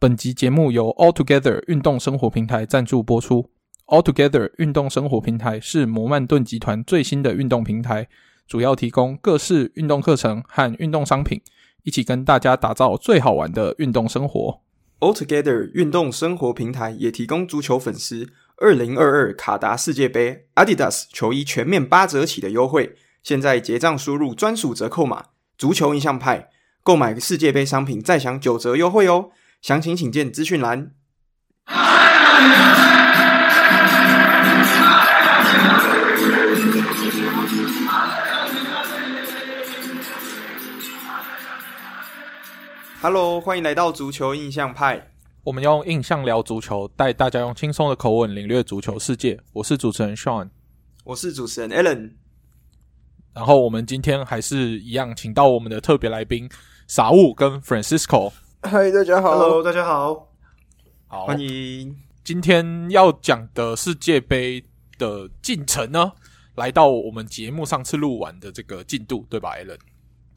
[0.00, 3.50] 本集节目由 Altogether 运动生活平台赞助播出。
[3.86, 8.08] Altogether 运动生活平台是摩曼顿集团最新的运动平台，
[8.48, 11.42] 主要提供各式运动课程和运动商品，
[11.82, 14.62] 一起跟大家打造最好玩的运动生活。
[15.00, 25.26] Altogether 运动生活平台也提供足球粉丝二零二二卡达世界杯 Adidas 球衣全面八折起的优惠，现在结账输入专属折扣码
[25.58, 26.48] “足球印象派”，
[26.82, 29.28] 购买世界杯商品再享九折优惠哦。
[29.62, 30.92] 详情请见资讯栏。
[43.02, 45.12] Hello，欢迎来到足球印象派。
[45.44, 49.38] 我们用印象聊足球，带大家用轻松的口吻领略足球世界。
[49.52, 50.48] 我是主持人 Sean，
[51.04, 52.12] 我是主持人 Alan。
[53.34, 56.48] 然后我们今天还是一样，请到我们的特别来宾
[56.88, 58.32] 傻物跟 Francisco。
[58.62, 60.28] 嗨，大家好，Hello，大家好，
[61.08, 61.96] 好，欢迎。
[62.22, 64.62] 今天要讲的世界杯
[64.98, 66.12] 的进程呢，
[66.56, 69.78] 来到我们节目上次录完的这个进度，对吧，Alan？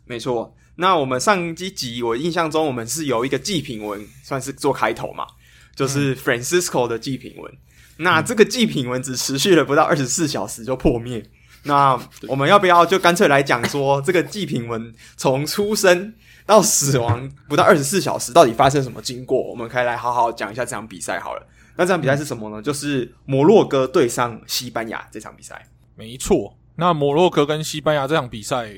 [0.06, 0.56] 没错。
[0.76, 5.28] 那我们上一集，我印象中我们是有一个祭品文，算是做开头嘛，
[5.76, 7.52] 就是 Francisco 的祭品文。
[7.52, 7.58] 嗯、
[7.98, 11.24] 那这个祭品文只持续了不到二十四小时就破灭。
[11.64, 16.14] 那 我们要不要就干脆来讲说，这个祭品文从出生
[16.46, 19.42] 到死亡不到二十四小时，到底发生什么经过？
[19.50, 21.48] 我们可以来好好讲一下这场比赛好了。
[21.76, 22.62] 那这场比赛是什么呢？
[22.62, 25.68] 就是摩洛哥对上西班牙这场比赛。
[25.96, 28.72] 没错，那摩洛哥跟西班牙这场比赛，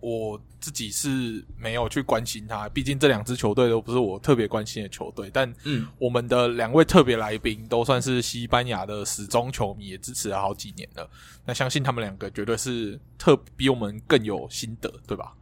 [0.00, 5.30] 我自己是没有去关心它，毕竟这两支球队都不是我特别关心的球队。
[5.32, 11.08] 但嗯，我们的两位特别来宾都算是西班牙的始终球迷，也支持了好几年了。
[11.44, 15.32] 那相信他们两个绝对是特比我们更有心得，对吧？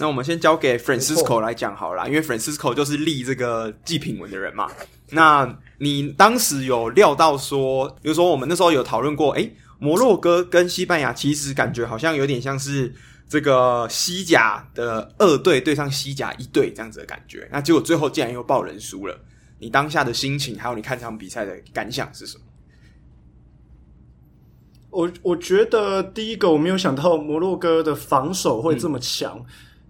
[0.00, 4.70] 那我们先交给 Francisco 来讲好了，因为 Francisco 就是立这个祭品文的人嘛。
[5.10, 12.94] 那你当时有料到说，比如说我们那时候有讨论过，诶，摩洛哥跟西班牙其实感觉好像有点像是
[13.28, 17.48] 这个西甲的二队对上西甲一队这样子的感觉。
[17.50, 19.18] 那结果最后竟然又爆人输了，
[19.58, 22.44] 你当下的心情还有你看这场比赛的感想是什么？
[24.90, 29.36] 我我觉得第一个我没有想到摩洛哥的防守会这么强。
[29.38, 29.46] 嗯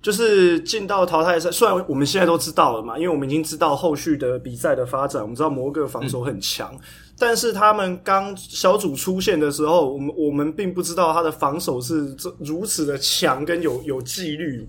[0.08, 6.80] 就是进到淘汰赛，虽然我们现在都知道了嘛，因为我们已经知道后续的比赛的发展，我们知道摩洛哥防守很强，嗯，
[7.18, 14.66] 但是他们刚小组出现的时候，我们我们并不知道他的防守是这如此的强跟有有纪律，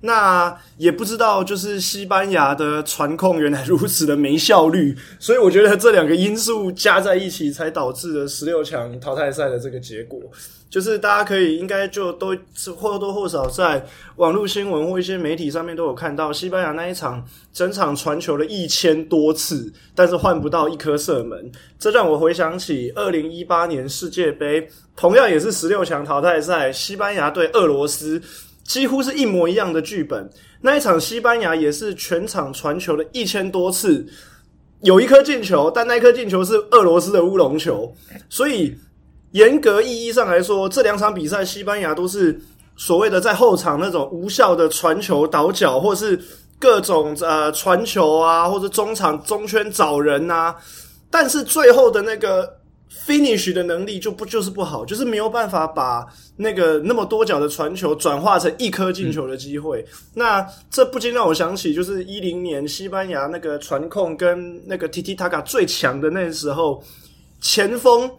[0.00, 10.20] 那也不知道就是西班牙的传控原来如此的没效率，所以我觉得这两个因素加在一起，才导致了十六强淘汰赛的这个结果。
[10.70, 12.28] 就是大家可以应该就都
[12.76, 13.84] 或多或少在
[14.16, 21.50] 网络新闻或一些媒体上面都有看到，西班牙那一场整场传球了一千多次，但是换不到一颗射门。
[21.76, 24.64] 这让我回想起二零一八年世界杯，
[24.94, 28.22] 同样也是十六强淘汰赛，西班牙对俄罗斯，
[28.62, 30.30] 几乎是一模一样的剧本。
[30.60, 34.06] 那一场西班牙也是全场传球了一千多次，
[34.82, 37.92] 有一颗进球，但那颗进球是俄罗斯的乌龙球，
[38.28, 38.72] 所以。
[39.32, 42.40] 严格意义上来说，这两场比赛，西班牙都是
[42.76, 46.20] 所谓的在后场那种无效的传球倒脚，或是
[46.58, 50.54] 各种呃传球啊，或者中场中圈找人呐。
[51.10, 52.58] 但是最后的那个
[53.06, 56.04] finish 的能力就不就是不好，就是没有办法把
[56.36, 59.84] 那个那么多脚的传球转化成一颗进球的机会。
[60.14, 66.82] 那这不禁让我想起，就是一零年西班牙那个传控跟那个 Tiki Taka 最强的那时候，
[67.40, 68.10] 前锋。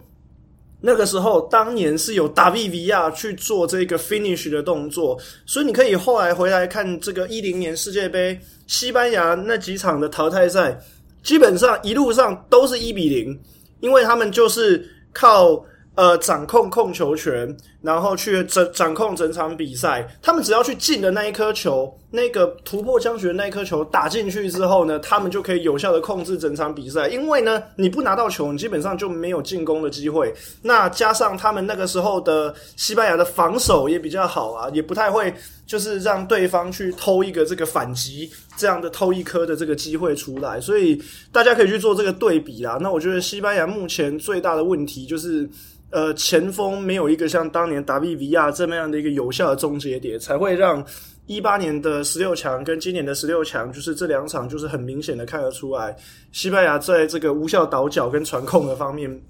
[0.82, 10.78] 那个时候，当年是有达维维亚去做这个 finish 的动作，所以你可以后来回来看这个一零年世界杯，西班牙那几场的淘汰赛，
[11.22, 13.40] 基本上一路上都是一比零，
[13.80, 15.64] 因为他们就是靠。
[15.94, 20.08] 呃，掌控控球权，然后去掌掌控整场比赛。
[20.22, 27.08] 他们只要去进的那一颗球，那个突破僵局的那一颗球打进去之后呢，他们就可以有效的控制整场比赛。
[27.08, 30.32] 因为呢，你不拿到球，你基本上就没有进攻的机会。
[30.62, 35.34] 那加上他们那个时候的西班牙的防守也比较好啊，也不太会
[35.66, 40.58] 就是让对方去偷一个这个反击这样的偷一颗的这个机会出来。
[40.58, 40.98] 所以
[41.30, 42.78] 大家可以去做这个对比啦。
[42.80, 45.46] 那我觉得西班牙目前最大的问题就是。
[45.92, 50.82] 呃，前锋没有一个像当年达比维亚这么样的一个有效的终结点，才会让
[51.26, 55.94] 一八年的十六强跟今年的十六强，就是这两场就是很明显的看得出来，
[56.32, 59.22] 西班牙在这个无效倒脚跟传控的方面，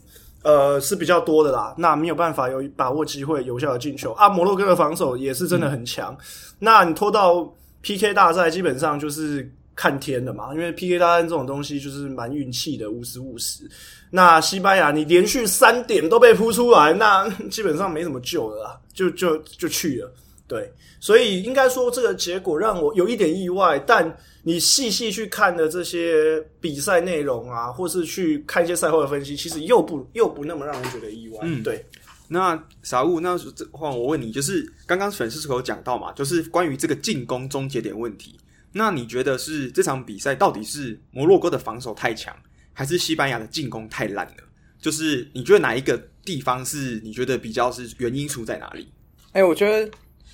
[0.44, 1.74] 呃是比较多的啦。
[1.76, 4.28] 那没有办法有把握机会有效的进球啊。
[4.28, 6.16] 摩洛哥的防守也是真的很强。
[6.60, 13.68] 那你拖到 PK 大赛，基本上就是看天的嘛，因为 PK 大战这种东西就是蛮运气的，五十五十。
[14.10, 20.12] 那西班牙你连续三点都被扑出来，那 基本上没什么救了啦，就就就去了。
[20.46, 20.70] 对，
[21.00, 31.38] 所以应该说这个结果让我有一点意外，但你细细去看的这些比赛内容啊，或是去看一些赛后的分析，其实又不又不那么让人觉得意外。
[31.42, 31.82] 嗯，对。
[32.28, 38.38] 那傻物，那这话我问你，就是刚刚粉丝是有讲到嘛，就是关于这个进攻终结点问题。
[38.72, 42.34] 那你觉得是这场比赛到底是摩洛哥的防守太强，
[42.72, 44.34] 还是西班牙的进攻太烂了？
[44.80, 48.90] 就是你觉得哪一个地方是你觉得比较是原因出在哪里？
[49.32, 49.90] 哎、欸，我觉得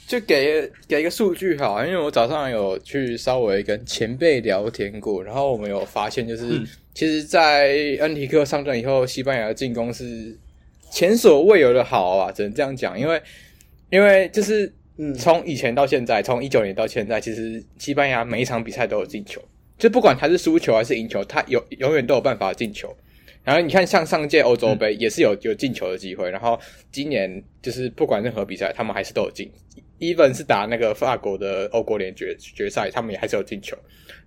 [0.06, 10.38] 就给给一个数据好，因为我早上有去稍微跟前辈聊天过，然后我们有发现，就是、嗯、其实，在恩提克上阵以后，西班牙的进攻是
[10.90, 13.20] 前所未有的好啊，只能这样讲，因为
[13.90, 14.72] 因为就是。
[15.00, 19.40] 嗯，从以前到现在，从一九年到现在，其实西班牙每一场比赛都有进球，
[19.78, 22.92] 就不管他是输球还是赢球，他有永远都有办法进球。
[23.44, 26.58] 然后你看，像上届欧洲杯也是有有进球的机会，然后
[26.90, 29.48] 今年就是不管任何比赛，他们还是都有进。
[30.00, 33.76] even 是打那个法国的欧国联决决赛，他们也还是有进球。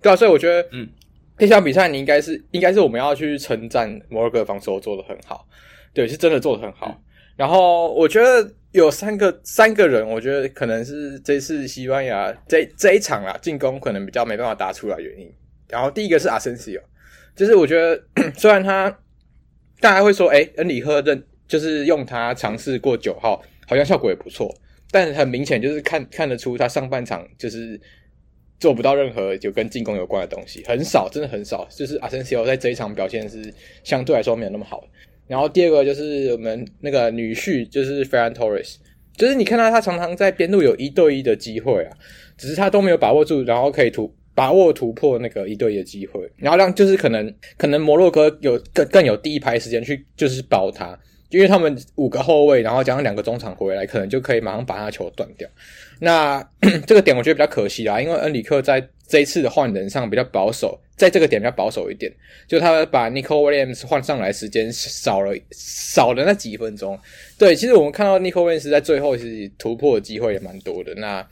[0.02, 0.88] 对啊，所以我觉得，嗯，
[1.38, 5.46] 这场比赛你应该是应该是我们要去称赞摩洛哥防守做得很好，
[5.94, 6.88] 对，是真的做得很好。
[6.88, 6.98] 嗯、
[7.36, 8.50] 然后我觉得。
[8.72, 15.30] 有三个三个人，我觉得可能是这次西班牙这这一场啊进攻可能比较没办法打出来原因。
[15.68, 16.84] 然后第一个是阿森西奥，
[17.36, 18.02] 就是我觉得
[18.36, 18.90] 虽然他
[19.80, 24.54] 大家会说，诶恩里赫认就是用他尝试过九号，好像效果也不错，
[24.90, 27.80] 但很明显就是看看得出他上半场就是
[28.60, 31.68] 做不到任何就跟进攻有关的东西，很少，真的很少。
[31.70, 33.54] 就是阿森西奥在这一场表现是
[33.84, 34.82] 相对来说没有那么好。
[35.28, 38.76] 然后第二个就是我们那个女婿，就是 Ferran Torres，
[39.16, 41.92] 就是你看到他常常在边路有一对一的机会啊，
[42.38, 50.98] 只是他都没有把握住，然后可以突把握突破那个一对一的机会，然后让就是可能可能摩洛哥有更更有第一排时间去就是保他，
[51.30, 55.48] 因为他们五个后卫，然后加上两个中场回来，可能就可以马上把他球断掉。
[56.04, 56.44] 那
[56.88, 60.80] 这个点我觉得比较可惜啦，因为恩里克在这一次的换人上比较保守。
[60.98, 62.14] 在这个点比较保守一点，
[62.48, 66.96] 就他把 Nicole Williams 换上来时间少了少了那几分钟。
[67.40, 70.94] 对，其实我们看到 Nico Williams 在最后其实突破的机会也蛮多的。
[70.94, 71.28] 那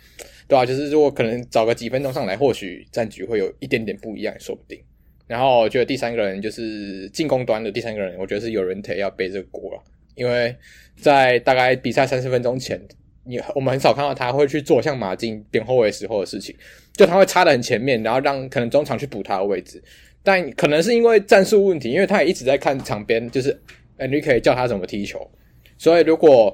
[0.48, 4.82] 对啊，就是如果可能找个几分钟上来，或许战局会有一点点不一样，说不定。
[5.28, 9.84] 然后我觉得第三个人就是进攻端的第三个人，我觉得是有人得要背这个锅了，
[10.16, 10.56] 因为
[11.00, 12.82] 在大概比赛三十分钟前，
[13.30, 16.56] 你我们很少看到他会去做像马竞边后卫时候的事情。
[16.94, 19.82] 就他会插的很前面，然后让可能中场去补他的位置，
[20.22, 23.58] 但可能是因为战术问题，因为他也一直在看场边，就是
[24.00, 25.26] Enrique 叫他怎么踢球，
[25.78, 26.54] 所以如果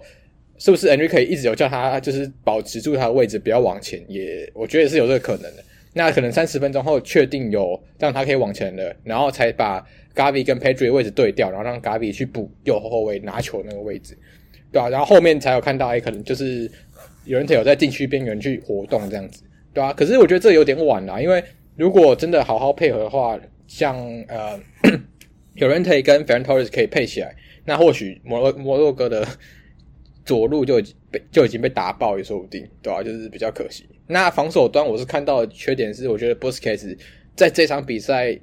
[0.59, 5.63] 是不是 Enrique 一直有叫他就是保持住他的位置，不要往前，也我觉得也是有这个可能的。
[5.93, 9.83] 那可能三十分钟后确定有让他可以往前的，然后才把
[10.13, 14.15] Gavi 跟 Pedri 的位置对调，然后让 Gavi 去补右后卫拿球那个位置，
[14.75, 14.89] 对、啊？
[14.89, 16.69] 然后后面才有看到，哎，可能就是
[17.23, 19.41] 有人有在禁区边缘去活动这样子。
[19.73, 21.41] 对啊，可是我觉得这有点晚了，因为
[21.77, 23.95] 如果真的好好配合的话，像
[24.27, 24.59] 呃
[25.55, 27.33] 有人可以跟 Fern Torres 可以配起来，
[27.63, 29.25] 那或许摩洛摩洛哥的
[30.25, 33.85] 左路就已经被就已经被打爆也说不定，对啊，就是比较可惜。
[34.07, 36.97] 那防守端我是看到的缺点是，我觉得 Busquets
[37.33, 38.33] 在这场比赛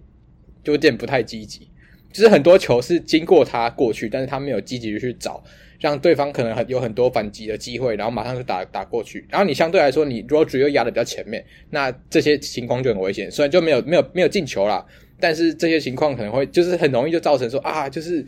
[0.64, 1.68] 就有点不太积极，
[2.10, 5.44] 就是很多球是经过他过去，但是他没有积极去找。
[5.82, 9.26] 让对方可能很有很多反击的机会，然后马上就打打过去。
[9.28, 13.28] 然后你相对来说，你 Rodri 又压的比较前面，那这些情况就很危险。
[13.28, 14.86] 虽然就没有没有没有进球啦，
[15.18, 18.24] 但是这些情况可能会就是很容易就造成说啊，就是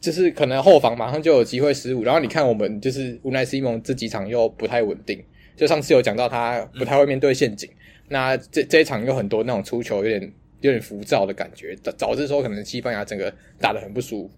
[0.00, 2.02] 就是可能后防马上就有机会失误。
[2.02, 5.22] 然后你看我们就是 Unai Simon 这几场又不太稳定，
[5.54, 7.68] 就上次有讲到他不太会面对陷阱，
[8.08, 10.32] 那这这一场有很多那种出球有点
[10.62, 14.30] 有点浮躁的感觉，导导致说可能西班牙整个打得很不舒服，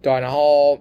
[0.00, 0.80] 对啊，然后。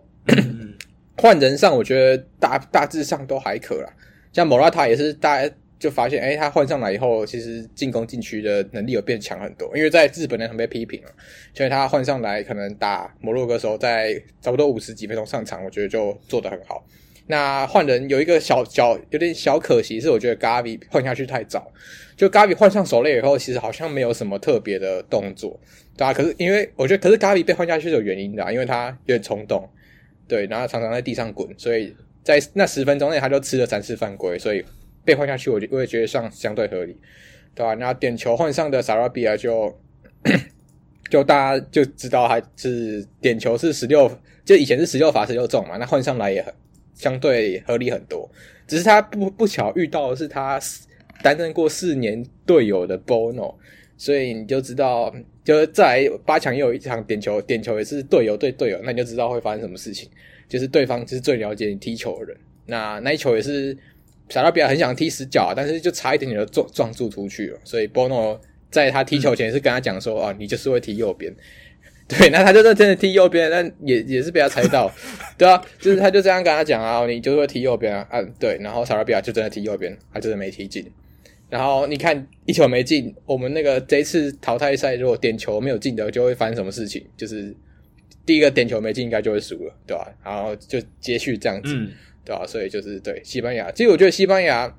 [1.17, 3.89] 换人上，我觉得大大致上都还可啦。
[4.33, 9.69] 像莫拉塔也是，大家就发现，诶他换上来以后，其实进攻禁区的能力有变强很多。
[9.75, 11.09] 因为在日本人很被批评了，
[11.53, 16.85] 所以他换上来可能打摩洛哥时候，在差不多五十几分钟上场，我觉得就做得很好。
[17.27, 21.71] 那换人有一个小小有点小可惜，是我觉得 Gavi 换下去太早。
[22.15, 25.59] 就 Gavi 换上守垒以后，其实好像没有什么特别的动作，
[25.97, 29.67] 对啊，可是因为我觉得，可是 Gavi 被换下去是有原因的，因为他有点冲动。
[30.27, 34.63] 对，然后常常在地上滚，所以在那十分钟内他就吃了三次犯规，所以
[35.03, 36.97] 被换下去，我就我也觉得上相对合理，
[37.53, 37.75] 对吧？
[37.75, 39.73] 然后点球换上的萨拉比亚就
[41.09, 44.11] 就大家就知道他是点球是十六，
[44.43, 46.51] 就以前是十六罚十六中嘛，那换上来也很
[46.95, 48.29] 相对合理很多，
[48.65, 50.59] 只是他不不巧遇到的是他
[51.21, 53.55] 担任过四年队友的 Bono，
[53.97, 55.13] 所以你就知道，
[55.45, 60.09] 就是再八强又有一场点球，点球也是队友对队友，那你就知道会发生什么事情。
[60.49, 62.37] 就是对方就是最了解你踢球的人，
[62.67, 63.75] 那那一球也是
[64.29, 67.59] 萨拉比亚很想踢死角，但是就差一点点就撞撞柱出去了。
[67.63, 71.33] 所以波诺在他踢球前是跟他讲说：“啊、嗯哦，你就是会踢右边。
[72.07, 74.91] ”对，那他就真的踢右边，但也 也是被他猜到，
[75.35, 80.85] 对啊，就是他就这样跟他讲啊，你就会踢右边啊，嗯，对，然后萨拉比亚就真的踢右边，他真的没踢进。
[81.55, 87.01] 然后你看一球没进，我们那个这一次淘汰赛如果点球没有进的，就会发生什么事情？
[87.15, 87.55] 就是
[88.25, 90.11] 第一个点球没进，应该就会输了，对吧？
[90.23, 91.91] 然后就接续这样子，嗯、
[92.25, 92.45] 对吧？
[92.45, 94.75] 所以就是对西班牙，其实我觉得西班牙。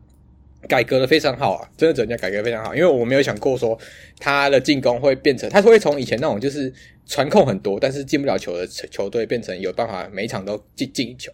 [0.68, 3.78] 改革的非常好啊，真的，人家改革非常好，因为我没有想过说
[4.18, 6.72] 他的进攻会变成，他会从以前那种就是
[7.06, 11.30] 传控很多，但是进不了球的球队，变成有办法每一场都进进一球。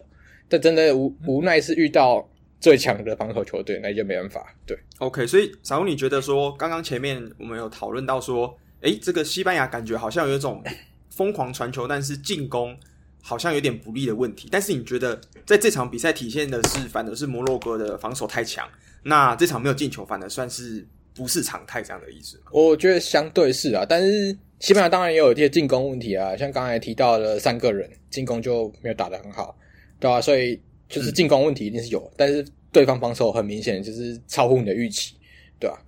[0.47, 2.29] 但真的无无奈是遇到
[2.63, 4.55] 最强的防守球队，那就没办法。
[4.65, 10.63] 对，OK，所以小吴，你觉得说刚刚前面我们有讨论到说，诶，这个西班牙感觉好像有一种
[11.09, 12.73] 疯狂传球，但是进攻
[13.21, 14.47] 好像有点不利的问题。
[14.49, 18.65] 但是你觉得在这场比赛体现的是，反而是摩洛哥的防守太强？
[19.03, 22.41] 那这场没有进球，反而算是不是常态这样的意思？
[22.49, 29.53] 我觉得相对是啊，但是西班牙当然也有一些进攻问题啊，像刚才提到的三个人进攻就没有打得很好，
[29.99, 30.21] 对吧、啊？
[30.21, 30.57] 所以
[30.93, 35.15] 就是进攻问题一定是有，嗯、但是对方防守很明显就是超乎你的预期，
[35.59, 35.81] 对吧、啊？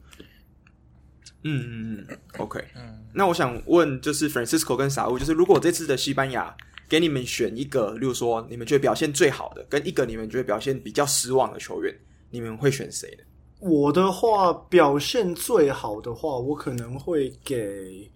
[1.44, 6.56] 嗯嗯嗯，OK，嗯，那我想问就是 Francisco 跟傻乌，就是如果这次的西班牙
[6.90, 11.94] 给你们选一个，例如说你们觉得表现最好的，跟一个你们觉得表现比较失望的球员。
[12.32, 13.24] 你们会选谁呢？
[13.60, 18.12] 我的话，表现最好的话，我可能会给，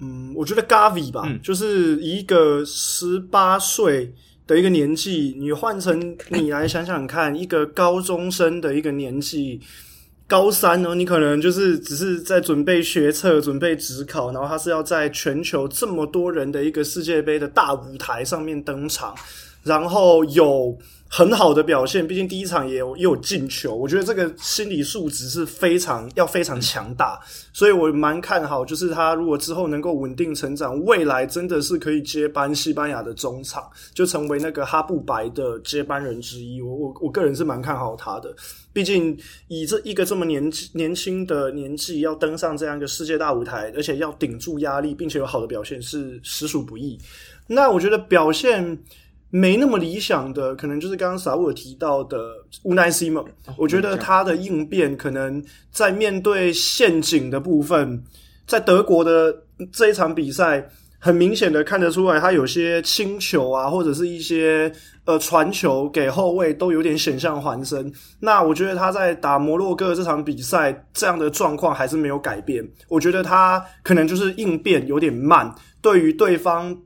[0.00, 4.12] 嗯，我觉得 Gavi 吧，嗯、就是一个十八岁
[4.46, 9.60] 的一个年纪，你换成你来想想看，一个高中生的一个年纪，
[10.28, 19.14] 高三呢，你可能就是只是在准备学测、准备职考，然后他是要在全球这么多人的一个世界杯的大舞台上面登场，
[19.66, 20.78] 然后有。
[21.08, 27.18] 很好的表现，毕竟第一场也有也有进球，我觉得这个心理素质是非常要非常强大，
[27.52, 33.62] 所以我蛮看好，就是他如果之后能够稳定成长，未来真的是可以接班西班牙的中场，
[33.94, 36.60] 就成为那个哈布白的接班人之一。
[36.60, 38.34] 我我我个人是蛮看好他的，
[38.72, 46.98] 毕竟以这一个这么年年轻的年纪要登上这样一个世界大舞台，而且要顶住压力，并且有好的表现是实属不易。
[47.46, 48.76] 那我觉得表现。
[49.30, 52.18] 没那么理想的，可能就是刚刚萨乌尔提到的
[52.62, 53.24] 乌奈西蒙。
[53.56, 58.02] 我觉得他的应变可能在面对陷阱的部分，
[58.46, 59.34] 在德国的
[59.72, 60.66] 这一场比赛，
[60.98, 64.72] 很明显的看得出来，他有些轻球啊，或者是一些
[65.04, 67.92] 呃传球给后卫都有点险象环生。
[68.20, 72.66] 那我觉得他在打摩洛哥这场比赛，这样的状况还是没有改变。
[72.88, 75.52] 我觉得他可能就是应变有点慢，
[75.82, 76.76] 对于对方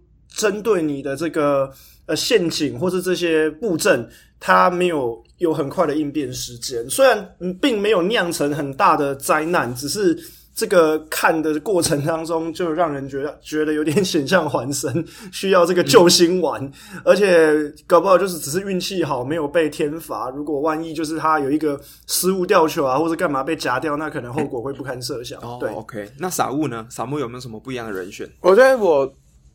[0.40, 1.70] 针对你的这个。
[2.06, 4.04] 呃，陷阱或是这些布阵，
[4.40, 6.84] 它没有有很快的应变时间。
[6.90, 10.18] 虽然并没有酿成很大的灾难，只是
[10.52, 16.60] 这个看的过程当中，就让人觉得 觉得有点险象环生， 需要这个救心丸。
[16.64, 20.30] 嗯、而且搞不好就是只是运气好，没有被天罚。
[20.30, 25.40] 如果万一就是他有一个失误掉球啊，或者干嘛被夹掉，那可能后果会不堪设想。
[25.42, 26.10] 哦、对，OK。
[26.18, 26.88] 那傻物呢？
[26.90, 28.28] 傻木有没有什么不一样的人选？
[28.40, 29.08] 我觉得我。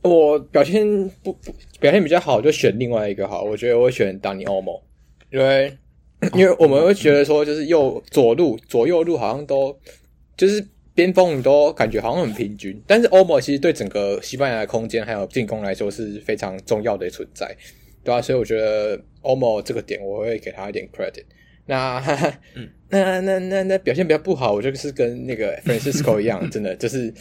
[0.05, 0.85] 我表现
[1.23, 3.43] 不不表现比较好，就选另外一个好。
[3.43, 4.81] 我觉得我会选丹尼欧莫，
[5.31, 5.75] 因为
[6.33, 9.77] 因为我们会觉得说，就是右左路左右路好像都
[10.37, 17.47] 就是边锋都感觉好像很平均，但是欧莫其实对整个西班牙的空间还有进攻来说是非常重要的存在，
[18.03, 18.21] 对吧、啊？
[18.21, 21.25] 所以我觉得欧莫这个点我会给他一点 credit。
[21.67, 21.99] 那
[22.53, 27.11] 嗯， 那那那那表现比较不好，我就是跟那个 Francisco 一样， 真的就是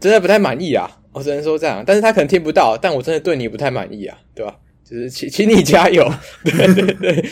[0.00, 0.90] 真的不太满意啊。
[1.14, 4.54] 我只能说这样，但是他可能听不到，但我真的对你不太满意啊，对吧？
[4.84, 6.06] 就是请请你加油，
[6.44, 7.30] 对对对，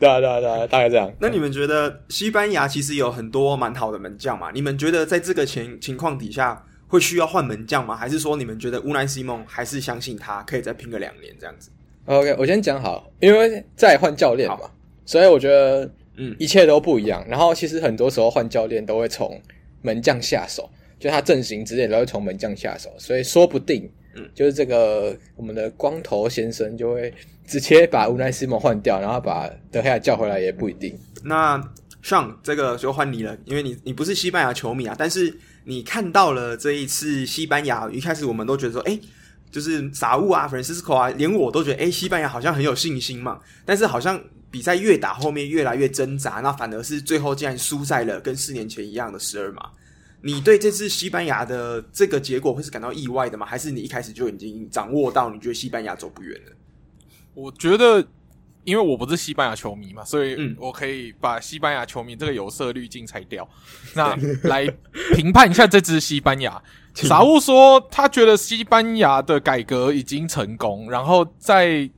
[0.00, 1.12] 对啊对啊对啊，大概这样。
[1.20, 4.50] 那你们觉得西班牙其实有很多蛮好的门将嘛？
[4.54, 7.94] 你们觉得在这个情情况底下会需要换门将吗？
[7.94, 11.68] 还是说你们觉得乌奈西蒙还是相信他可以再拼个两年这样子
[12.06, 15.84] ？OK，我先讲好，因为再换教练嘛，好所以我觉得
[16.16, 17.22] 嗯一切都不一样。
[17.26, 19.38] 嗯、然后其实很多时候换教练都会从
[19.82, 20.70] 门将下手。
[21.02, 27.12] 就他阵型之类都会从门将下手，所以说不定，嗯，就是这个我们的光头先生就会
[27.44, 30.96] 直接把乌奈西蒙换掉，然后把德黑亚叫回来也不一定。
[31.24, 31.60] 那
[32.02, 38.96] 上这个就换你了，因为你你不是西班牙球迷啊，但是你看到了这一次西班牙，一开始我们都觉得说，哎，
[39.50, 43.40] 就是杂物啊、Francisco 啊，连我都觉得，哎，西班牙好像很有信心嘛。
[43.64, 49.68] 但是好像比赛越打后面越来越挣扎，那反而是最后竟然输在了跟四年前一样的十二码。
[50.22, 53.44] 你对这次西班牙的这个结果会是感到意外的吗？
[53.44, 56.52] 还是你一开始就已经掌握到，你觉得西班牙走不远了？
[57.34, 58.06] 我觉得，
[58.64, 63.48] 因为我不是西班牙球迷嘛，所以我可以把西班牙球迷这个有色滤镜拆掉，
[63.94, 64.66] 那来
[65.14, 66.62] 评判一下这支西班牙。
[66.94, 71.90] 傻物说，他觉得西班牙的改革已经成功，然后在。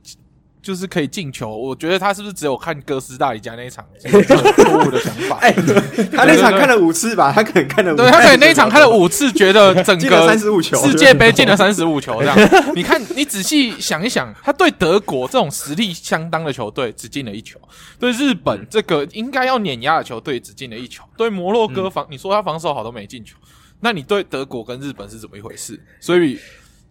[0.65, 5.37] 就是可以进球，我觉得他是不是只有看哥斯达黎加那一场错误的想法？
[5.45, 5.53] 哎、欸，
[6.11, 12.35] 他那场看了五次吧，他可能看了五次，对他可能那一场看了五次，觉得整个三十五球世界杯进了三十五球这样。
[12.73, 17.59] 你看，你仔细想一想，他对德国这种实力相当的球队只进了一球，
[17.99, 23.35] 对日本这个应该要碾压的球队只进了一球，对摩洛哥防，你说他防守好都没进球，
[23.81, 25.79] 那你对德国跟日本是怎么一回事？
[25.99, 26.39] 所以。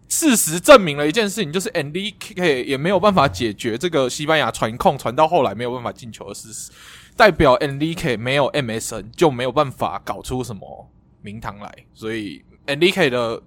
[0.07, 6.71] 事实证明了一件事情，就是 Enrique 也没有办法解决这个西班牙传控传到后来没有办法进球的事实，
[7.17, 10.89] 代表 Enrique 没有 MSN 就没有办法搞出什么
[11.21, 13.41] 名堂来，所以 Enrique 的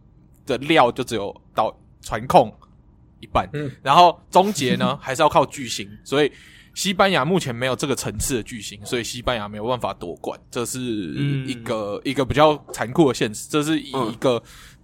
[0.44, 2.52] 的料就只有到传控
[3.20, 6.32] 一半，嗯，然后终结呢 还是要靠巨星，所以
[6.74, 14.36] 西班牙目前没有这个层次的巨星，所以西班牙没有办法夺冠，这是一个、嗯、一个比较残酷的现实，这是以一个。
[14.36, 14.42] 嗯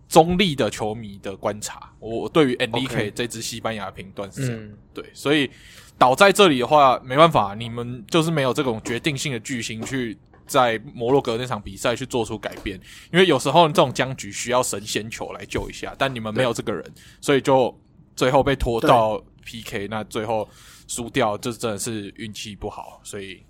[0.08, 5.50] 中立的球迷的观察，我对于 Enrique 这支西班牙的评断是这样，嗯，对，所以
[5.99, 12.78] 倒在这里的话，没办法，你们就是没有这种决定性的巨星去在摩洛哥那场比赛去做出改变，
[13.12, 16.84] 因为有时候这种僵局需要神仙球来救一下，但你们没有这个人，
[17.20, 17.76] 所以就
[18.14, 20.49] 最后被拖到 PK，那最后
[20.87, 23.42] 输掉，就真的是运气不好，所以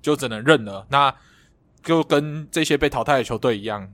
[0.00, 1.14] 就只能认了，那
[1.84, 3.88] 就跟这些被淘汰的球队一样。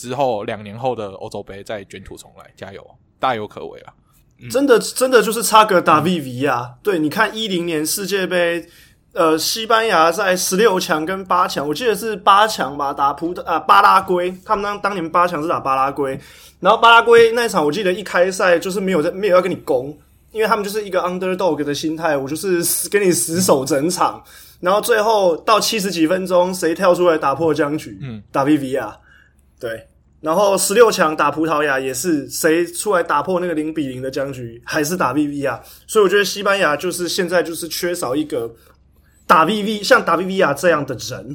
[0.00, 2.82] 之后两年后的欧洲杯再卷土重来，加油，
[3.18, 3.92] 大有可为啊！
[4.40, 6.70] 嗯、真的，真的就是差个打 V V 啊！
[6.82, 8.66] 对，你看一零年世界杯，
[9.12, 16.18] 呃，西班牙在十六强跟八强，我记得是八强吧，打葡萄啊巴拉圭，他们当当年八强是打巴拉圭，
[16.60, 19.94] 然后巴拉圭那一场我记得一开赛就是没有在没有要跟你攻，
[20.32, 24.24] 因为他们就是一个 underdog 的心态，我就是跟你死守整场，
[24.60, 27.98] 然后最后到七十几分钟，谁跳出来打破僵局？
[28.00, 28.96] 嗯，打 V V 啊，
[29.60, 29.86] 对。
[30.20, 35.58] 然后十六强打葡萄牙也是谁出来打破那个零比零的僵局，还是打 VV 啊？
[35.86, 38.50] 所以我觉得西班牙就是现在就是缺少一个
[39.26, 41.34] 打 VV 像打 VV 啊这样的人，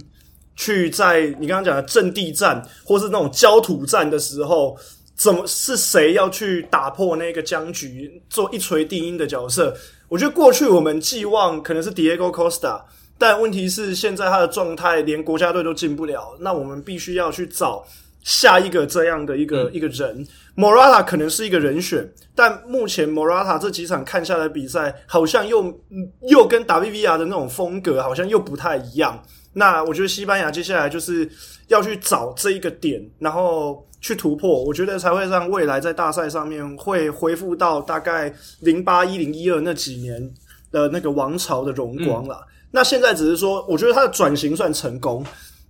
[0.56, 4.78] 去在你刚刚讲的阵地战或是那种焦土战的时候，
[5.16, 9.76] 怎么是谁要去打破那个僵局，做一锤定音的角色？
[10.10, 12.80] 我觉得过去我们寄望可能是 Diego Costa，
[13.18, 17.84] 但问题是现在他的状态连国家队都进不了，那我们必须要去找。
[18.26, 25.80] 下一个这样的一个、嗯、一个人，Morata 可能是一个人选，但目前 Morata 这几场看下来比赛，好像又
[26.28, 29.22] 又跟达维维亚的那种风格好像又不太一样。
[29.54, 31.30] 那我觉得西班牙接下来就是
[31.68, 40.34] 要去找这一个点，然后去突破，我觉得才会让未来在大赛上面会恢复到大概零八一零一二那几年
[40.72, 42.36] 的那个王朝的荣光了。
[42.42, 45.24] 嗯、那现在只是说，我觉得他的转型算成功。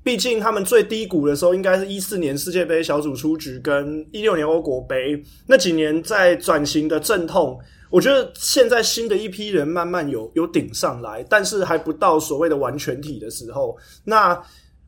[0.06, 7.60] 毕竟他们最低谷的时候，应该是一四年世界杯小组出局，跟一六年欧国杯那几年在转型的阵痛。
[7.90, 13.76] 我觉得现在新的一批人慢慢有有顶上来，但是还不到所谓的完全体的时候。
[14.04, 14.40] 那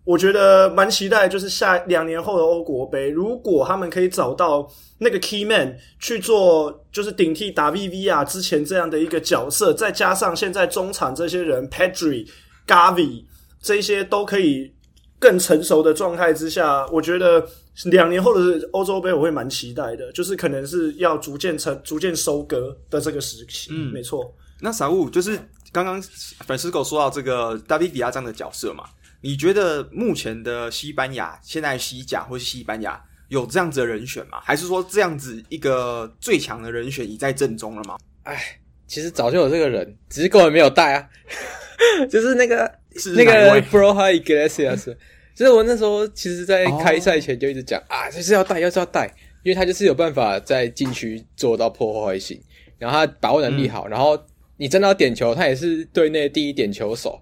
[0.04, 12.28] 我觉得蛮期待，就是下两年后的欧国杯，如果他们可以找到那个 key man 去做，就是顶替达维维亚之前这样的一个角色，再加上现在中场这些人，Pedri、
[12.68, 13.24] Gavi
[13.60, 14.72] 这些都可以。
[15.20, 17.44] 更成熟的状态之下，我觉得
[17.86, 23.72] 两年后的欧洲杯我会蛮期待的，就是可能是要逐渐成、逐渐收割的这个时期。
[23.72, 24.32] 嗯，没错。
[24.60, 25.40] 那傻物就是
[25.72, 28.84] 刚刚 Francisco 说到这个达维维亚这样的角色嘛？
[29.22, 34.40] 你觉得目前的西班牙，现在西甲或是西班牙有这样子的人选吗？
[34.44, 37.98] 还是说这样子一个最强的人选已在正中了吗？
[38.24, 41.10] 哎，其实早就有这个人，只是根本没有带啊，
[42.10, 42.72] 就是那个。
[42.98, 44.96] 是那个 Borja Iglesias，
[45.36, 49.06] 就是我那时候其实，在开赛前就一直讲、哦、啊，就是要带，要是要带，
[49.44, 52.42] 因为他就是有办法在禁区做到破坏性，
[52.80, 54.20] 然后他把握能力好，嗯、然后
[54.58, 57.22] 你真的要点球，他也是队内第一点球手，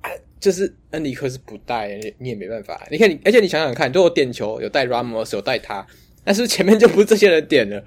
[0.00, 0.08] 啊、
[0.40, 2.88] 就是恩里克是不带，你也没办法。
[2.90, 5.86] 你看你，而且你想想看，如果点球有带 Ramos，有带他，
[6.24, 7.84] 但是前面就不是这些人点了，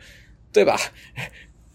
[0.52, 0.78] 对吧？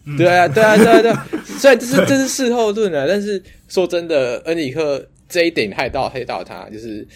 [0.05, 1.27] 嗯、对啊，对啊，对啊，对啊。
[1.59, 5.05] 虽然这是这是事后论啊，但是说真的，恩里克。
[5.29, 7.07] 这一点害到害到他，就是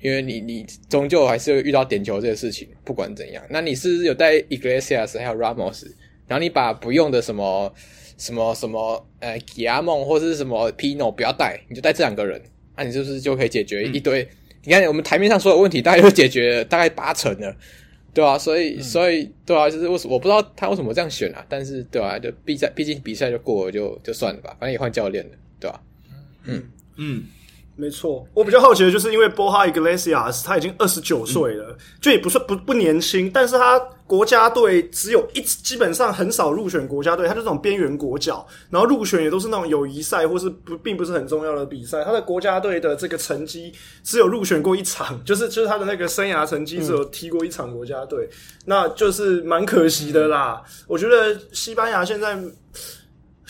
[0.00, 5.86] 因为你你终究还是会遇到点球这个事情，不管怎样，那你是不是有带 Iglesias 还有 Ramos，
[6.28, 7.74] 然后你把不用的什么
[8.18, 12.40] 什么什么呃吉亚梦或者是什么 Pino 不要带，你就带这两个人，
[12.76, 14.28] 那、啊、你是不是就可以解决一堆
[14.64, 17.56] 你看我们台面上所有问题，大概都解决了大概八成了，
[18.14, 21.44] 对啊，所以，嗯、所以，对啊，就是为什我不知道他为什么这样选啊？
[21.48, 26.12] 但是，对啊，就比赛，毕竟比赛就过了就，就就算了吧，反正也换教练了，对吧、啊？
[26.44, 26.62] 嗯
[26.96, 27.24] 嗯。
[27.74, 43.72] 没错，我比较好奇的就是，因为 Borja Iglesias 他已经二十九岁了，就也不算不不年轻，但是他国家队只有一基本上很少入选国家队，他就这种边缘国脚，然后入选也都是那种友谊赛或是不并不是很重要的比赛，他的国家队的这个成绩
[44.04, 48.28] 只有入选过一场， 就是就是他的那个生涯成绩只有踢过一场国家队，
[48.66, 50.62] 那就是蛮可惜的啦。
[50.86, 52.38] 我觉得西班牙现在。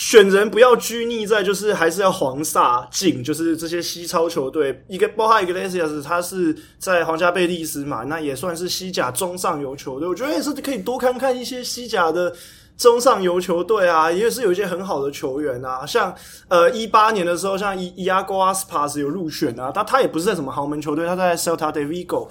[0.02, 4.84] 选人不要拘泥在，就是还是要黄萨进，就是这些西超球队。
[4.88, 10.08] 一个包括 Iglesias，他是在皇家贝蒂斯嘛，那也算是西甲中上游球队。
[10.08, 12.34] 我觉得也是可以多看看一些西甲的
[12.76, 15.86] 中上游球队啊，也是有一些很好的球员啊。
[15.86, 16.12] 像
[16.48, 22.28] 呃一八年的时候，像伊伊阿戈阿斯帕斯有入选啊，但他也不是在什么豪门球队，他在 Celta de Vigo，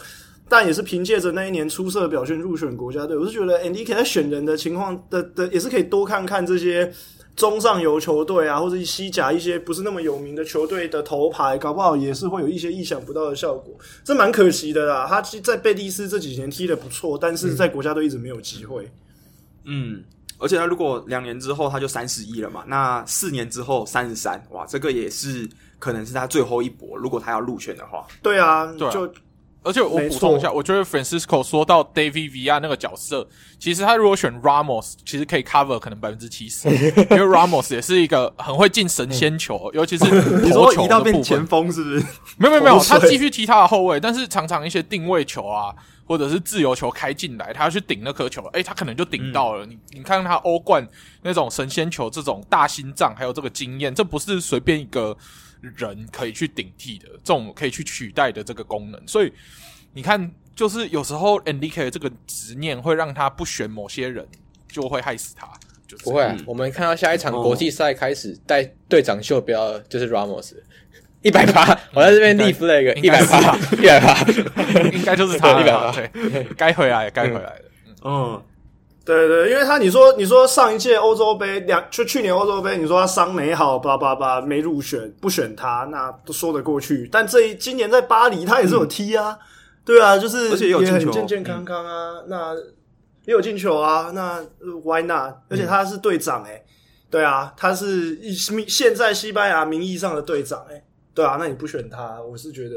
[0.49, 3.17] 但也是凭借着那一年出色的表现入选国家队。
[3.17, 6.91] 我是觉得 Andi 在选人的情况的的也是可以多看看这些。
[7.35, 15.07] 中上游球队啊，或者西甲一些不是那么有名的球队的头牌，搞不好也是会有一些意想不到的效果，这蛮可惜的啦。
[15.07, 18.91] 他其在贝蒂斯这几年踢的不错，但是在国家队一直没有机会。
[19.63, 20.03] 嗯，
[20.37, 26.97] 而且他如果两年之后他就三十一了嘛，那四年之后三十三，哇，这个也是可能是他最后一搏。
[26.97, 29.11] 如果他要入选的话，对啊，对啊就。
[29.63, 33.27] 而且我补充一下，我觉得 Francisco 说到 David Villa 那个角色，
[33.59, 36.67] 其实他如果选 Ramos，其实可以 cover 可能百分之七十，
[37.11, 40.05] 因为 Ramos 也是一个很会进神仙球，尤其是
[40.51, 41.23] 头球的部分。
[41.23, 42.05] 前锋是不是？
[42.37, 45.71] 没有没有没有，他继续踢他的后卫，但是常常一些定位球啊，
[46.07, 49.65] 或者是自由球开进来，他要去顶那颗球，诶，他可能就顶到了。
[49.67, 50.87] 你你看他欧冠
[51.21, 55.15] 那种神仙球，这种大心脏，还有这个经验，这不是随便一个。
[55.61, 59.31] 人可以去顶替的，这种可以去取代的这个功能，所以
[59.93, 64.27] 你看，就是有时候 Enrique 这个执念会让他不选某些人，
[64.67, 65.47] 就会害死他。
[65.87, 70.53] 就是、不会、啊，嗯、我们看到下一场国际赛开始带队长袖标就是 Ramos，
[71.21, 77.63] 一百八，我在这边立 flag 一百八， 一百八，应该就是他一百八，对，该回来，该回来的，
[78.03, 78.41] 嗯。
[79.03, 87.09] 对对，因为他你说你说上一届欧洲杯两就去年欧洲杯，你说他伤没好，叭叭叭没入选，不选他，那都说得过去。
[87.11, 89.45] 但这一今年在巴黎，他也是有踢啊，嗯、
[89.83, 92.55] 对啊，就是而且也有进球，健健康康啊，嗯、那
[93.25, 94.39] 也有进球啊，那
[94.83, 95.33] Why not？
[95.49, 96.57] 而且他是队长诶、欸。
[96.57, 96.65] 嗯、
[97.09, 98.17] 对啊，他是
[98.67, 100.83] 现在西班牙名义上的队长诶、欸、
[101.15, 102.75] 对啊，那你不选他，我是觉得。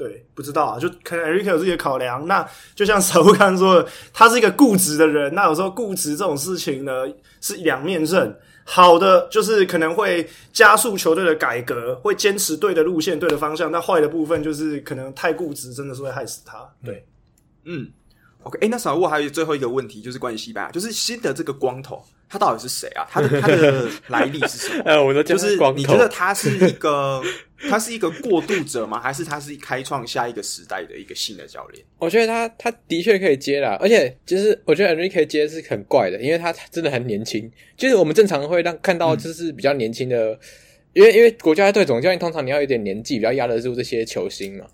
[0.00, 2.26] 对，不知道啊，就可能 Enrique 有自己的考量。
[2.26, 5.34] 那就像小吴刚说的，他是一个固执的人。
[5.34, 7.06] 那有时候固执这种事情呢，
[7.42, 8.34] 是两面刃。
[8.64, 13.70] 好的，就是可能会加速球队的改革，会坚持对的路线、对的方向。
[13.70, 16.66] 那坏的部分就是可能太固执，真的是会害死他。
[16.82, 17.06] 对，
[17.64, 17.86] 嗯
[18.44, 18.58] ，OK。
[18.60, 23.04] 诶，那小吴还有最后一个问题，就是关于西班牙，就是新的这个光头，他到底是谁啊？
[23.10, 24.84] 他的他的来历是什么？
[24.86, 27.20] 呃， 就是你觉得他是一个？
[27.68, 28.98] 他是一个过渡者吗？
[28.98, 31.84] 还是他是开创下一个时代的一个新的教练？
[31.98, 37.50] 我觉得他他的确可以接啦，而且就是我觉得 Enrique 接是很怪的，因为他真的很年轻。
[37.76, 40.38] 就是我们正常会让看到就是比较年轻的，嗯、
[40.94, 44.64] 因为因为国家队总教练通常你要有点年纪，比较压得住这些球星嘛。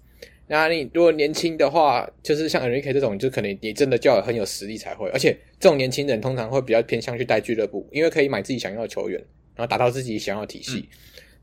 [0.48, 5.08] 那你如果年轻的话，就是像 Enrique 这种，就可能你真的就要很有实力才会。
[5.10, 9.18] 而且这种年轻人通常会比较偏向去带俱乐部，因为可以买自己想要的球员，
[9.54, 10.78] 然后达到自己想要的体系。
[10.78, 10.86] 嗯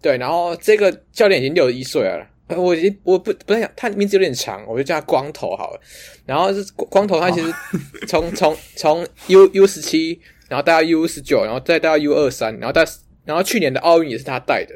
[0.04, 5.80] 对，然后这个教练已经六十一岁了，我已经我不不太想，他名字有点长，我就叫他光头好了。
[6.26, 7.50] 然后是光头，他其实
[8.06, 12.84] 从从从 U U 十七，然后带到 U 十九，然后再带到 U 二三，然后带
[13.24, 14.76] 然后去年的奥运也是他带的，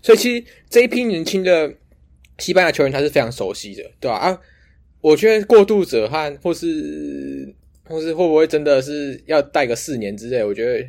[0.00, 1.74] 所以其实这一批年轻的
[2.38, 4.16] 西班牙球员他是非常熟悉的，对吧？
[4.16, 4.40] 啊，
[5.00, 10.88] 我觉得过渡者和或是或是会不会真的是要带个四年之类，我觉得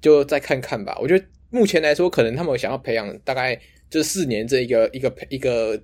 [0.00, 0.96] 就再看看吧。
[1.00, 1.24] 我觉得。
[1.52, 3.60] 目前来说，可能他们想要培养大概
[3.90, 5.76] 这四年这一个一个一个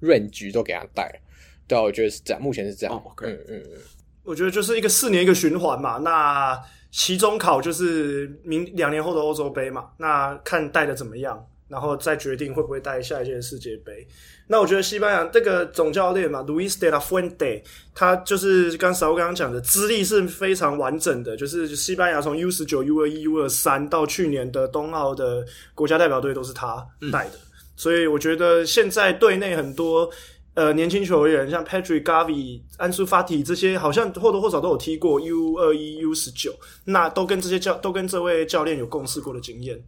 [0.00, 1.18] range 都给他带了，
[1.66, 2.94] 对啊，我觉得是这样，目前是这样。
[2.94, 3.12] Oh.
[3.22, 3.80] 嗯嗯嗯，
[4.22, 5.98] 我觉得就是一个四年一个循环嘛。
[5.98, 6.56] 那
[6.92, 11.44] 期中考就是明两年后的欧洲杯嘛，那看带的怎么样。
[11.66, 14.06] 然后再决定会不会带下一届世界杯。
[14.52, 17.62] 那我觉得西班牙这个总教练嘛，Luis de la Fuente，
[17.94, 27.36] 他就是刚才我刚刚讲的资历是非常完整的，就是西班牙从 U 十九、U 二一、U 二三到去年的冬奥的国家代表队都是他带的。
[27.36, 30.10] 嗯、所以我觉得现在队内很多
[30.54, 36.52] 呃年轻球员，像 Patrick、Gavi、Ansu Fati 这些，好像或多或少都有踢过 U 二一、U 十九，
[36.86, 39.80] 那都跟这些教都跟这位教练有共事过的经验。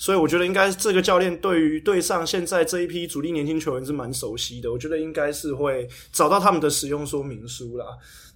[0.00, 4.72] 所以我觉得应该这个教练对于对上现在这一批主力年轻球员是蛮熟悉的。
[4.72, 7.84] 我觉得应该是会找到他们的使用说明书啦。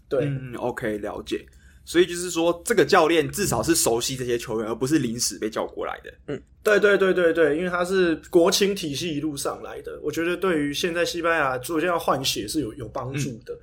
[0.07, 1.43] 对，嗯，OK，了解。
[1.87, 6.13] 所以就是说，这个教练至少是熟悉这些球员，而不是临时被叫过来的。
[6.27, 13.55] 嗯，对对对对对，因为他是国青体系一路上来的，我觉得对于现在西班牙逐渐要换血是有有帮助的。
[13.55, 13.59] 嗯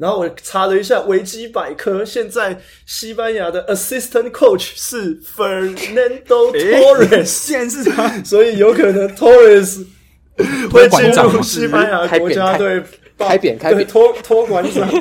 [0.00, 6.24] 然后我查了一下维基百科，现在西班牙的 assistant coach 是 Fernando
[6.56, 9.84] Torres，现在是他，所以有可能 Torres
[10.72, 12.82] 会进入西班牙国家队，
[13.18, 13.86] 开扁开扁。
[13.86, 14.88] 托托馆长。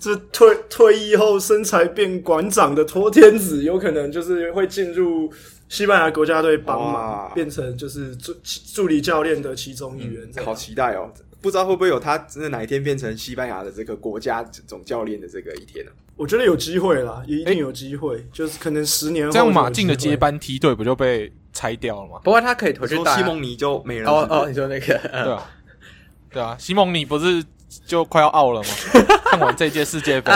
[0.00, 5.32] 这退退役后身材变馆长的托天子，有可能就是会进入
[5.68, 8.34] 西班牙国家队帮忙，变成就是助
[8.74, 10.28] 助理教练的其中一员。
[10.44, 11.10] 好期待哦！
[11.40, 15.92] 不知道会不会有他真的哪一天变成西班牙的这个国家总教练的这个一天呢？
[16.16, 22.18] 我觉得有机会啦，也一定有机会，欸、就是可能十年后这样马竞的接班梯队不就被拆掉了吗？
[22.24, 25.50] 不过他可以回去打西蒙尼就没人哦哦，你说那个 对啊
[26.32, 27.44] 对啊，西蒙尼不是
[27.86, 28.68] 就快要 out 了吗？
[29.30, 30.32] 看完这届世界杯，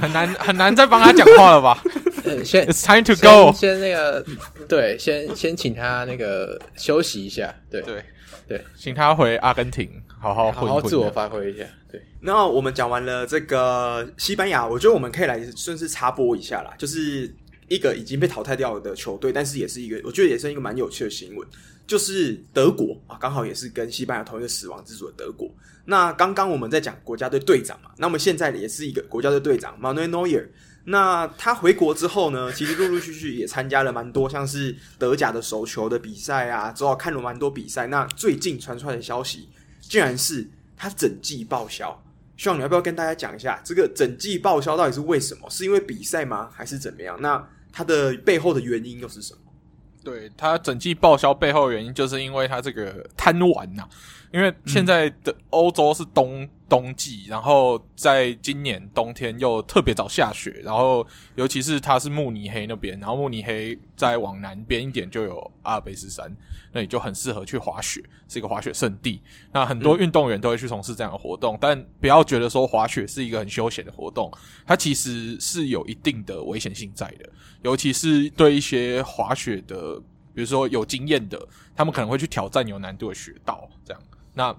[0.00, 1.82] 很难很难再帮他讲话了吧？
[2.44, 4.24] 先 It's time to go，先，先那个
[4.68, 8.02] 对，先先请他那个休息一下，对对
[8.46, 9.90] 对，请他回阿根廷。
[10.18, 12.02] 好好混混好好自我发挥一下，对。
[12.20, 17.30] 那我们讲完了这个西班牙，我觉得我们可以来顺势插播一下啦，就是
[17.68, 21.46] 一个已经被淘汰掉的球队，但是也是一个我觉得也是一个蛮有趣的新闻，
[21.86, 25.46] 就是德国啊，刚好也是跟西班牙同一个死亡之组的德国。
[25.84, 30.46] 那刚刚我们在讲国家队队长嘛，那么现在也是一个国家队队长 Manuel Neuer。
[30.84, 37.86] 那他回国之后呢， 其实陆陆续续也参加了蛮多像是德甲的手球的比赛啊，之后看了蛮多比赛。
[37.86, 39.48] 那最近传出来的消息。
[39.86, 42.02] 竟然是他整季报销，
[42.38, 45.48] 希望你要不要跟大家讲一下这个整季报销到底是为什么？
[45.50, 46.48] 是因为比赛吗？
[46.54, 47.20] 还是怎么样？
[47.20, 49.40] 那他的背后的原因又是什么？
[50.02, 53.86] 对，他整季报销背后的原因，就是因为他这个贪玩呐、
[54.34, 66.36] 因为现在的欧洲是冬冬季，然后在今年冬天又特别早下雪，然后尤其是它是慕尼黑那边，然后慕尼黑再往南边一点就有阿尔卑斯山，
[66.72, 69.22] 那里就很适合去滑雪，是一个滑雪圣地。
[69.52, 74.28] 那很多运动员都会去从事这样的活动，但不要觉得说滑雪是一个很休闲的活动，
[74.66, 77.30] 它其实是有一定的危险性在的，
[77.62, 79.96] 尤其是对一些滑雪的，
[80.34, 81.40] 比如说有经验的，
[81.76, 83.70] 他们可能会去挑战有难度的雪道。
[84.34, 84.54] 那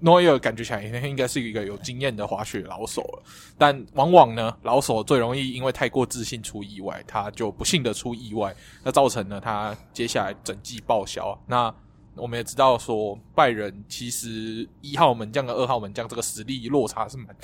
[0.00, 3.22] 诺伊尔感觉起来应该是一个有经验的滑雪老手了，
[3.56, 11.40] 但往往呢，老手最容易因为太过自信出意外，他就不幸的出意外，那造成了他接下来整季报销。
[11.46, 11.72] 那
[12.16, 17.36] 我们也知道说，拜仁其实一号门将跟二号门将这个实力落差是蛮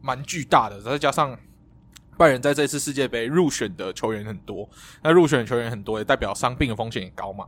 [0.00, 1.38] 蛮巨大的，再加上
[2.18, 4.68] 拜仁在这次世界杯入选的球员很多，
[5.00, 7.46] 那入选的球员很多也代表伤病的风险也高嘛，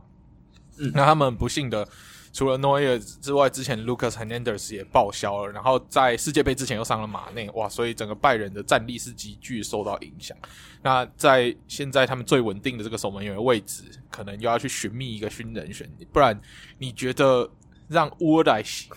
[0.77, 1.85] 嗯，那他们不幸的。
[2.33, 7.67] 除了诺伊尔之外，之前 Lucas Hernandez 也报销了，然后在世界杯之前又伤了马内，哇！
[7.67, 10.37] 所以整个拜仁的战力是急剧受到影响。
[10.83, 16.39] 那在现在他们最稳定的这个守门员的位置，可能又要去寻觅一个新人选，不然
[16.77, 17.49] 你觉得
[17.87, 18.87] 让乌尔代去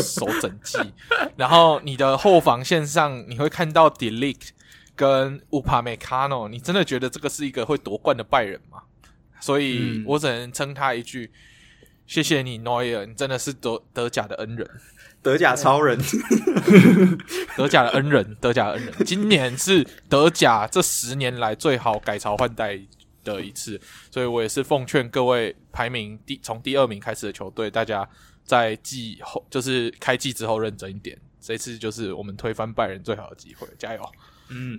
[0.00, 0.78] 守整季，
[1.36, 4.48] 然后你的后防线上你会看到 De Ligt
[4.96, 8.82] 跟 Upamecano，你真的觉得这个是一个会夺冠的拜仁吗？
[9.40, 11.30] 所以我只能称他一句。
[12.12, 14.70] 谢谢你，诺伊尔，你真的是德德甲的恩人，
[15.22, 15.98] 德甲超人，
[17.56, 18.94] 德甲的恩人，德甲的恩人。
[19.06, 22.78] 今年是德甲这十年来最好改朝换代
[23.24, 28.06] 的一次，所以我也是奉劝各位排名第从第二名开始的球队，大家
[28.44, 34.02] 在季后就是开季之后认真一点，这次就是我们推翻拜仁最好的机会，加油！
[34.50, 34.78] 嗯，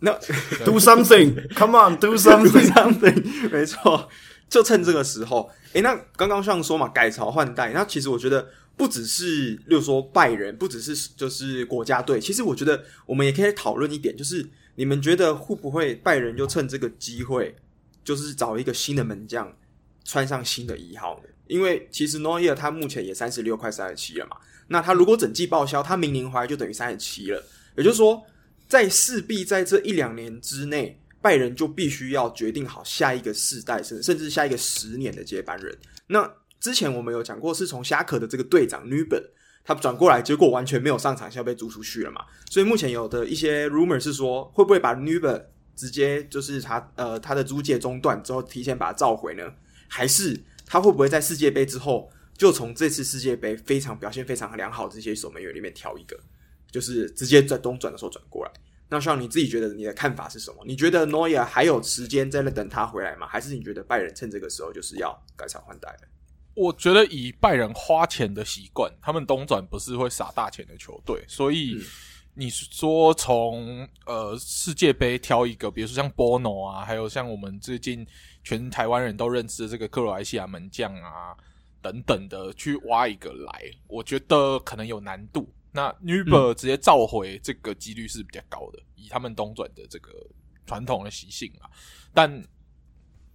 [0.00, 0.10] 那
[0.66, 4.08] do something，come on，do something，, something 没错。
[4.48, 17.56] 就趁这个时候，诶，那刚刚像说嘛，改朝换代，那其实我觉得不只是，例如说拜仁，不只是就是国家队，其实我觉得我们也可以讨论一点，就是你们觉得会不会拜仁就趁这个机会，
[18.04, 19.52] 就是找一个新的门将，
[20.04, 21.28] 穿上新的一号呢？
[21.48, 24.36] 因为其实诺伊尔他目前也三十六快三十七了嘛，
[24.68, 27.42] 那他如果整季报销，他明年回来就等于三十七了，
[27.76, 28.24] 也就是说，
[28.68, 31.00] 在势必在这一两年之内。
[31.24, 35.74] 拜仁就必须要决定好下一个世代，甚甚至下一个十年的接班人。
[36.08, 39.24] 那之前我们有讲过，是从虾可的这个队长 n u b e r
[39.64, 42.20] 他转过来，结果完全没有上场，现在被租出去了嘛。
[42.50, 49.50] 所以目前有的一些 rumor 是说，会不会把 n u b e r 直接就是他呃他的租借中断之后，提前把他召回呢？
[49.88, 56.20] 还是他会不会在世界杯之后，就从这次世界杯非常表现非常良好的这些守门员里面挑一个，
[56.70, 58.52] 就是直接在东转的时候转过来？
[58.88, 60.62] 那像你自己觉得你的看法是什么？
[60.66, 63.26] 你觉得诺亚还有时间在那等他回来吗？
[63.26, 66.08] 还是你觉得拜仁趁这个时候就是要改朝换代了？
[66.54, 71.82] 我觉得以拜仁花钱的习惯，他们东转不是会撒大钱的球队，所以
[72.34, 78.06] 你说从呃世界杯挑一个，比如说像波诺啊，还有像我们最近
[78.44, 81.34] 全台湾人都认识的这个克罗埃西亚门将啊
[81.82, 85.52] 等等的去挖一个来，我觉得可能有难度。
[85.76, 90.12] 那 Neuber 直接召回这个几率是比较高的，以他们东转的这个
[90.64, 91.66] 传统的习性啊，
[92.12, 92.40] 但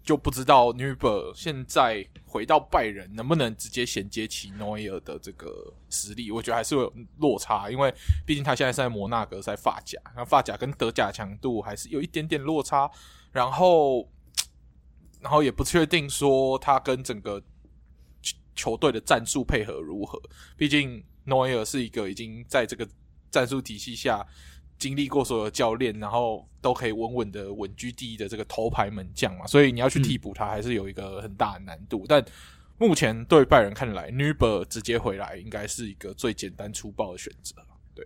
[0.02, 6.32] 就不知道 Neuber 现在回到拜仁能不能直接衔接起诺伊尔的这个实力？
[6.32, 7.94] 我觉得还是会有落差，因为
[8.26, 12.90] 毕竟他现在是在摩纳哥，在发甲，那发甲跟德甲强度还是有一点点落差，
[13.34, 14.10] 然后，
[15.20, 17.44] 然后也不确定说他跟整个
[18.56, 20.18] 球队的战术配合如何，
[20.56, 21.04] 毕竟。
[21.26, 22.88] 诺伊尔是一个已经在这个
[23.30, 24.26] 战术体系下
[24.78, 32.04] 经历过所有教练，然后都可以稳稳的稳居第一的这个头牌门将嘛，所以你要去替补他，还是有一个很大的难度。
[32.04, 32.26] 嗯、但
[32.78, 37.56] 目前对拜仁看来，Neuber 直接回来应该是一个最简单粗暴的选择。
[37.94, 38.06] 对，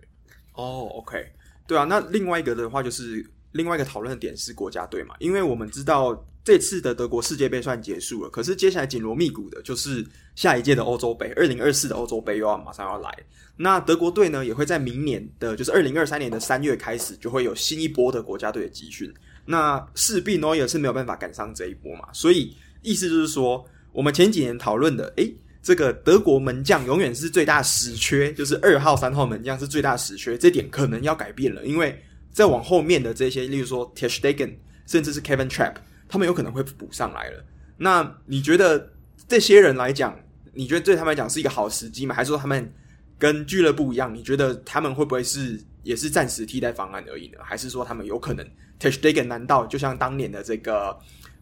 [0.54, 1.32] 哦，OK，
[1.66, 1.84] 对啊。
[1.84, 6.24] 那另外一个的话，就是另外一个讨论的点是国家队嘛，因为我们知道。
[6.44, 10.04] 这次的德国世界杯算结束了，可是接下来紧锣密鼓的就是
[10.34, 13.10] 下一届的欧洲杯，二零二四的欧洲杯又要马上要来。
[13.56, 19.10] 那德国队呢，也会在明年的，就是二零二三年的三月开始，就会有新一波的国家队的集训。
[19.46, 31.98] 那势必诺伊尔是没有办法赶上这一波嘛，所以意思就是说，我们前几年讨论的，诶，这个德国门将永远是最大死缺，就是二号、三号门将是最大死缺，这点可能要改变了，因为
[32.32, 34.52] 再往后面的这些，例如说 ter Stegen，
[34.86, 35.76] 甚至是 Kevin Trap。
[36.08, 37.44] 他们有可能会补上来了。
[37.76, 38.92] 那你觉得
[39.26, 40.18] 这些人来讲，
[40.52, 42.14] 你觉得对他们来讲是一个好时机吗？
[42.14, 42.72] 还是说他们
[43.18, 44.14] 跟俱乐部一样？
[44.14, 47.38] 你觉得他们会不会是也是暂时替代方案而已呢？
[47.42, 48.46] 还是说他们有可能
[48.78, 50.98] ter Stegen 难道就像当年的这个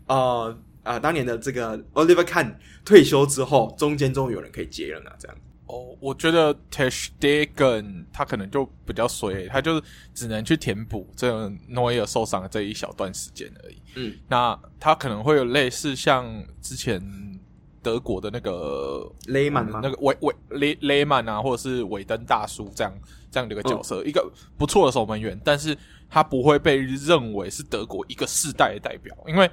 [0.06, 5.10] 呃呃当年的这个 Oliver Kahn 退休之后，中间终于有人可以接了呢？
[5.18, 5.36] 这样？
[5.72, 9.82] 哦，我觉得 ter Stegen 他可能就比较衰，他就
[10.12, 13.82] 只能去填补这个诺伊尔受伤的这一小段时间而已。
[13.94, 16.30] 嗯，那他可能会有类似像
[16.60, 17.00] 之前
[17.82, 19.80] 德国的那个雷曼吗？
[19.82, 22.92] 那个韦韦雷雷曼啊，或者是韦登大叔这样
[23.30, 25.74] 这样的一个角色，嗯、一个不错的守门员，但是
[26.10, 29.50] 他不会被认为是德国一个世代的代表，因为。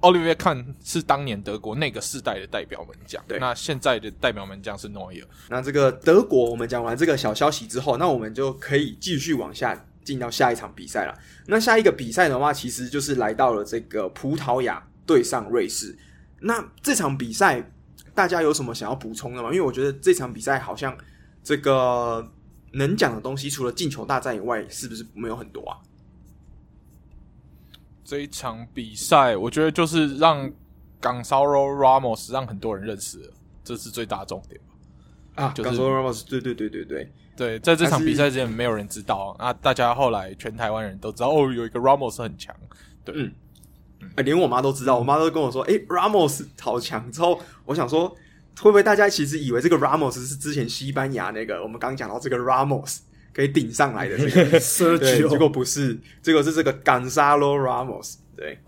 [0.00, 5.28] Oliver Kahn 是当年德国那个世代的代表门将，对，那现在的代表门将是诺伊尔。
[5.48, 11.18] 那这个德国，我们讲完这个小消息之后，那我们就可以继续往下进到下一场比赛了。
[11.46, 15.96] 那下一个比赛的话，其实就是来到了这个葡萄牙对上瑞士。
[16.40, 17.70] 那这场比赛
[18.14, 19.50] 大家有什么想要补充的吗？
[19.50, 20.96] 因为我觉得这场比赛好像
[21.44, 22.26] 这个
[22.72, 25.76] 能讲的东西，除了进球大战以外，是不是没有很多啊？
[28.10, 30.50] 这一场比赛，我觉得就是让
[31.00, 34.60] Gonzalo Ramos 让很多人认识了，这是最大重点
[35.36, 42.52] 啊，就是 Ramos，对对对对对对，在这场比赛之前没有人知道，那大家后来全台湾人都知道，哦，有一个 Ramos 很强，
[43.04, 43.30] 对，
[44.16, 47.12] 连我妈都知道，我妈都跟我说，诶 Ramos 好强。
[47.12, 48.08] 之后我想说，
[48.60, 53.02] 会不会大家其实以为这个 Ramos 是之前西班牙那个我们刚讲到这个 Ramos？
[53.40, 58.16] 可以顶上来的 这个，对，结果不是，结果是这个 Gonzalo Ramos。
[58.36, 58.58] 对，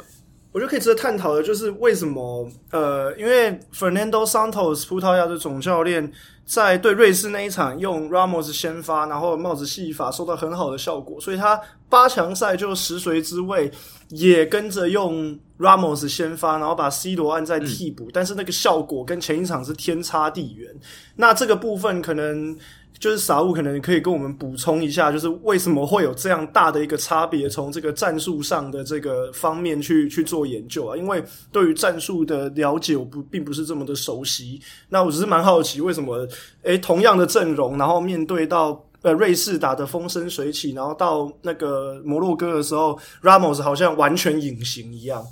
[0.50, 6.11] 我觉得可以值得探讨的就是为什么，呃，因为 Fernando Santos 葡萄牙的总教练
[6.46, 13.70] 在对瑞士那一场用 Ramos 先发，然后帽子戏法收到很好的效果，所以他八强赛就食髓之味，
[14.08, 20.74] 也跟着用 Ramos 先发，然后把 C 罗按在替补，嗯，但是那个效果跟前一场是天差地远。
[21.16, 22.56] 那这个部分可能。
[23.02, 27.48] 就是傻物可能可以跟我们补充一下，就是为什么会有这样大的一个差别？
[27.48, 34.60] 从这个战术上的这个方面去去做研究啊，因为对于战术的了解，我不并不是这么的熟悉。
[34.88, 36.24] 那我只是蛮好奇，为什么
[36.62, 45.26] 诶同样的阵容，然后面对到呃瑞士打得风生水起，然后到那个摩洛哥的时候，Ramos 好像完全隐形一样。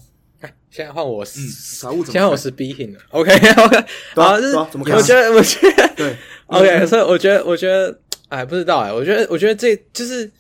[0.71, 2.13] 现在换我是、嗯、傻物怎么？
[2.13, 4.87] 现在我是 speaking 了，OK OK， 好、啊，是怎么？
[4.95, 6.17] 我觉得，我觉得对。
[6.47, 7.97] OK，所以我觉得，我觉得，
[8.29, 10.31] 哎，不知道哎，我觉得，我觉得这就是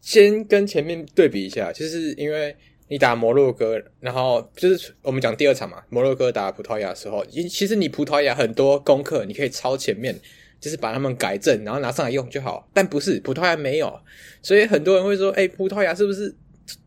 [0.00, 2.54] 先跟前面对比一下，就是因为
[2.88, 10.16] 你打摩洛哥，然后就是我们讲第二场嘛，摩洛哥打葡萄牙的时候，其实你葡萄牙很多功课你可以抄前面，
[10.60, 12.68] 就是把他们改正，然后拿上来用就好。
[12.74, 14.00] 但不是葡萄牙没有，
[14.42, 16.34] 所以很多人会说，哎，葡萄牙是不是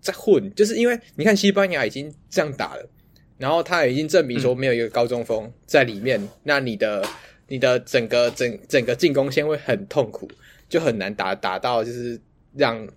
[0.02, 0.54] 在混？
[0.56, 2.90] 就是因为你看西班牙已经这样打了，
[3.38, 7.04] 然后他已经证明说没有一个高中锋在里面，嗯、那你的。
[7.50, 10.28] 你的整个整整个进攻线会很痛苦，
[10.70, 12.20] 就很难打打到，就是
[12.56, 12.88] 让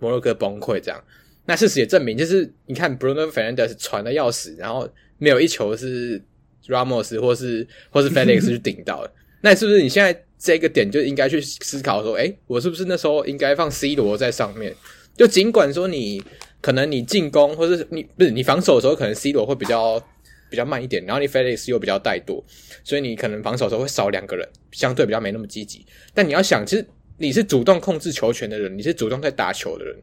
[0.00, 1.00] 摩洛哥崩溃这样。
[1.44, 6.20] 那事实也证明，就是你看 Bruno Fernandes 传的要死，然后没有一球是
[6.66, 9.12] Ramos 或是或是 Felix 去顶到的。
[9.42, 14.74] 那是不是你现在这个点就应该去思考说，诶，我是不是那时候应该放 C 罗在上面？
[15.16, 16.22] 就尽管说你
[16.60, 20.02] 可能你进攻或是你不是你防守的时候，可能 C 罗会比较
[20.50, 22.42] 比较慢一点，然后你 Felix 又比较怠惰，
[22.84, 25.84] 所以你可能防守的时候会少两个人，相对比较没那么积极。
[26.14, 26.86] 但你要想，其实
[27.18, 29.96] 你是主动控制球权的人，你是主动在打球的人，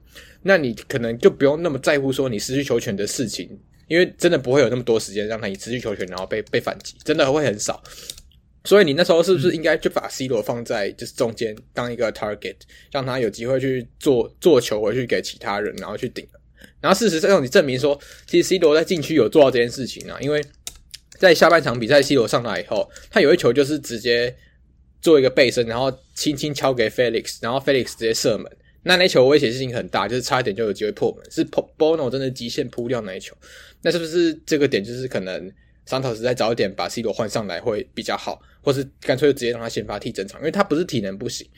[0.43, 3.49] 那你可能就不用那么在乎说你失去球权的事情，
[3.87, 7.81] 因为真的不会有那么多时间让他你失去球权，然后被被反击，真的会很少。
[8.69, 12.55] 所以你那时候是不是应该就把 C 罗放在就是中间当一个 target，
[12.91, 16.23] 让他有机会去做做球回去给其他人，然后去顶。
[16.79, 20.39] 然后事实上你证明说，其实 C 罗在禁区有做到这件事情啊，因为
[21.17, 24.35] 在下半场比赛 C 罗上来以后，他有一球就是直接
[25.01, 28.45] 做一个背身，然后轻轻敲给 Felix，然后 Felix 直接射门。
[28.83, 33.35] 那那球威胁性很大，就是差一点就有机会破门，是 Bono 真的极限扑掉那一球。
[33.81, 35.51] 那是不是这个点就是可能？
[35.89, 41.49] 桑托斯再早一点把 C 罗换上来会比较好，或是干脆就直接让他先发替整场，因为他不是体能不行。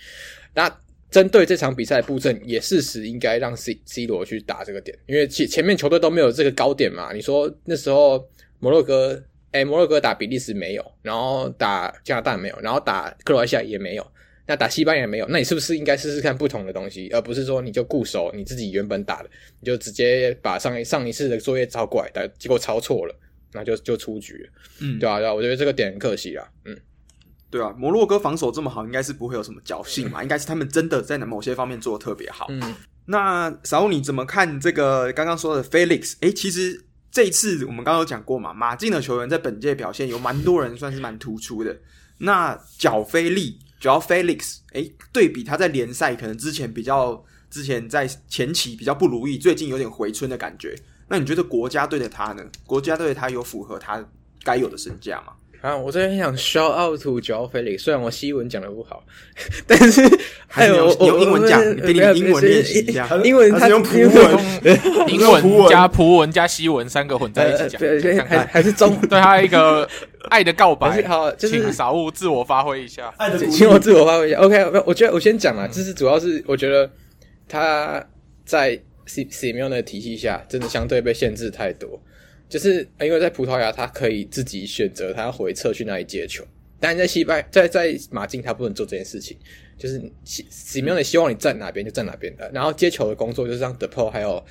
[0.53, 0.73] 那
[1.09, 7.11] 针对这场比赛布阵，也事实应该让 C C 罗去打这个点，因为前前面球队都没有这个高点嘛。
[7.11, 8.25] 你说那时候
[8.59, 9.21] 摩洛哥，
[9.51, 14.11] 诶、欸、摩洛哥打比利时没有，然后打加拿大没有，然后打克罗埃西亚也没有，
[14.47, 19.29] 那打西班牙也没有，那你是不是应该试试看不同的东西，而不是说你就固守你自己原本打的，
[19.59, 23.13] 你就直接把上一上一次的作业抄过来，但结果抄错了。
[23.53, 24.49] 那就就出局了，
[24.79, 26.77] 嗯，对啊，对啊，我觉得这个点很可惜啊，嗯，
[27.49, 32.47] 对啊，摩洛哥防守这么好，应该是不会有什么侥幸嘛，嗯、应该是他们真的在某些方面做的特别好。
[32.49, 32.75] 嗯，
[33.05, 36.15] 那小欧你怎么看这个刚刚说的 Felix？
[36.21, 41.77] 诶，其实这一次我们刚刚有讲过嘛，马竞的球员在本届表现有蛮多人算是蛮突出的。
[42.19, 50.75] 那角菲利，主要 Felix，哎，对比他在联赛可能之前比较之前在前期比较不如意，最近有点回春的感觉。
[51.11, 52.41] 那你觉得国家队的他呢？
[52.65, 54.01] 国家队的他有符合他
[54.45, 55.33] 该有的身价吗？
[55.59, 59.03] 啊，我这边想 shout out to Joao Felix，虽然我西文讲的不好，
[59.67, 60.01] 但是
[60.47, 63.07] 还有用英文讲，给你英文练习一下。
[63.25, 64.09] 英文他用葡文，
[65.09, 69.87] 英文加葡文加西文三个混在一起讲，对，还还是中 对他一个
[70.29, 71.03] 爱的告白。
[71.03, 73.13] 好，就是请少物自我发挥一下，
[73.51, 74.37] 请我自我发挥一下。
[74.37, 76.89] OK，我觉得我先讲啊，就是主要是我觉得
[77.49, 78.03] 他
[78.45, 78.81] 在。
[79.11, 82.01] 西西米奥的体系下，真的相对被限制太多。
[82.47, 86.45] 就是因为在葡萄牙，他可以自己选择他要回撤去哪里接球，
[86.79, 89.37] 但在西班在在马竞，他不能做这件事情。
[89.77, 94.43] 就是西西米希望你站哪边就站哪边的，然后接球的工作就是让德波还有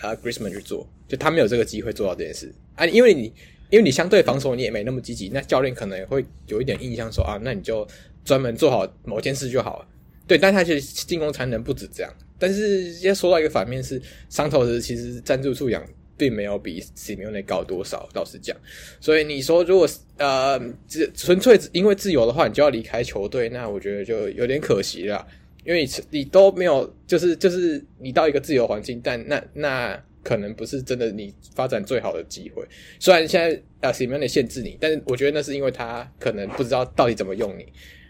[0.00, 2.86] 呃 Griezmann 去做，就他没有这个机会做到这件事啊。
[2.86, 3.32] 因为你
[3.70, 7.86] 因为你相对防守你也没那么积极，那教练可能会有一点印象说啊，那你就
[8.24, 9.88] 专门做好某件事就好了。
[10.26, 12.10] 对，但他其实进攻才能不止这样。
[12.38, 15.84] 但是要说到一个反面是，桑托斯其实赞助素养
[16.16, 18.56] 并没有比西米奥高多少，老实讲。
[19.00, 25.26] 所以你说如果呃只纯粹因为自由的话，你就要离开球队，那我觉得就有点可惜了。
[25.64, 32.64] 因为你你都没有，就是就是你到一个自由环境，但那那可能不是真的你发展最好的机会。
[32.98, 37.66] 虽然现在呃西米奥限制你，但是我觉得那是因为他可能不知道到底怎么用你，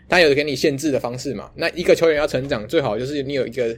[0.09, 1.51] 他有给你限制的方式嘛。
[1.57, 3.77] 那一个球员要成长，最好就是你有一个。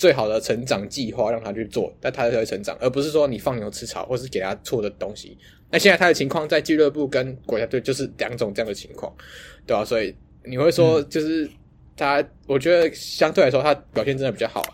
[0.00, 5.36] 最好的成长计划让他去做，但他才会成长，而不是说你放牛吃草，或是给他错的东西。
[5.70, 9.14] 那现在他的情况在俱乐部跟国家队就是两种这样的情况，
[9.66, 9.84] 对吧、啊？
[9.84, 11.46] 所以你会说，就是
[11.98, 14.64] 他，嗯、我觉得相对来说他表现真的比较好，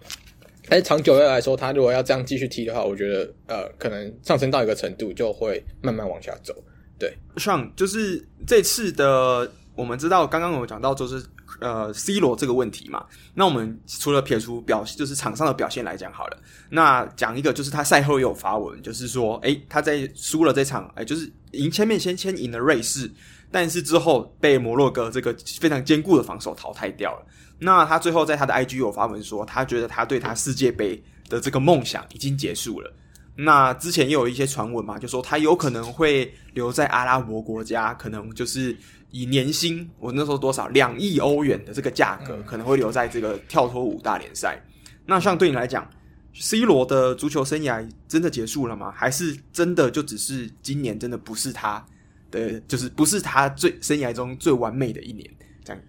[0.68, 6.55] 但是长久来说，他如果要这样继续踢的话，我觉得呃，可能上升到一个程度就会慢慢往下走。
[7.01, 11.20] 对，上就是这次的，我们知道刚刚有讲到就是。
[11.59, 16.37] 呃，C 罗这个问题嘛，那我们除了撇除表，就是场上的表现来讲好了，
[16.69, 23.11] 那讲一个就是他赛后也有发文，就是说，诶，他在输了这场，诶，就是赢前面先先赢了瑞士，
[23.51, 27.27] 但是之后被摩洛哥这个非常坚固的防守淘汰掉了。
[27.59, 32.93] 那他最后在他的 IG 有发文说，他觉得他对他世界杯的这个梦想已经结束了。
[33.39, 38.77] 那之前也有一些传闻嘛，就说他有可能会留在阿拉伯国家，可能就是。
[39.11, 44.61] 以年薪，我那时候多少两亿欧元的这个价格，可能会留在这个跳脱五大联赛。
[45.07, 45.89] 那像对你来讲
[46.35, 48.93] ，C 罗的足球生涯真的结束了吗？
[48.95, 51.85] 还是真的就只是今年真的不是他
[52.31, 55.29] 的，就是不是他最生涯中最完美的一年？
[55.65, 55.83] 这样。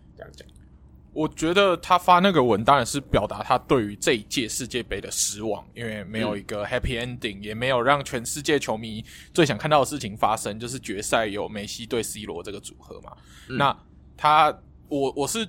[1.17, 9.03] 我觉得他发那个文当然是表达他对于这一届世界杯的失望，因为没有一个 happy ending，、嗯、也没有让全世界球迷
[9.33, 13.17] 最想看到的事情发生，就是决赛有梅西对 C 罗这个组合嘛。
[13.49, 13.75] 嗯、那
[14.15, 14.55] 他，
[14.89, 15.47] 我我是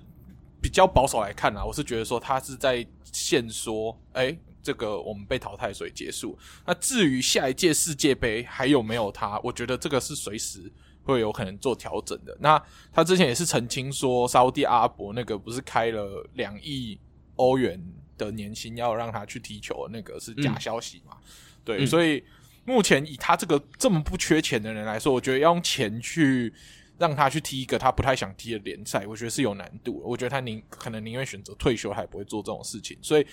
[0.62, 6.38] 比较保守来看啊，我是觉得说他是在现说，哎、欸，这个我们被淘汰所以结束。
[6.64, 10.72] 那至于下一届世界杯还有没有他，我觉得这个是随时
[11.12, 12.36] 会有可能做调整的。
[12.40, 16.98] 那他之前也是澄清说，沙乌地阿拉伯那个不是开了两亿
[17.36, 17.82] 欧元
[18.16, 21.16] 的年薪要让他去踢球，那个是假消息嘛？
[21.16, 21.26] 嗯、
[21.64, 22.22] 对，嗯、所以
[22.64, 26.52] 目前以他这个这么不缺钱的人来说，我觉得要用钱去。
[26.98, 30.02] 让他去踢一个他不太想踢的联赛，我觉得是有难度。
[30.04, 32.98] 我觉得他宁可能宁愿选择退休，还不会做这种事情。
[33.00, 33.24] 所以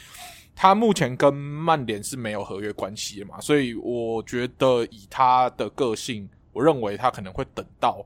[0.55, 3.41] 他目前跟曼联是没有合约关系的嘛。
[3.41, 8.03] 所以我觉得以他的个性，我认为他可能会等到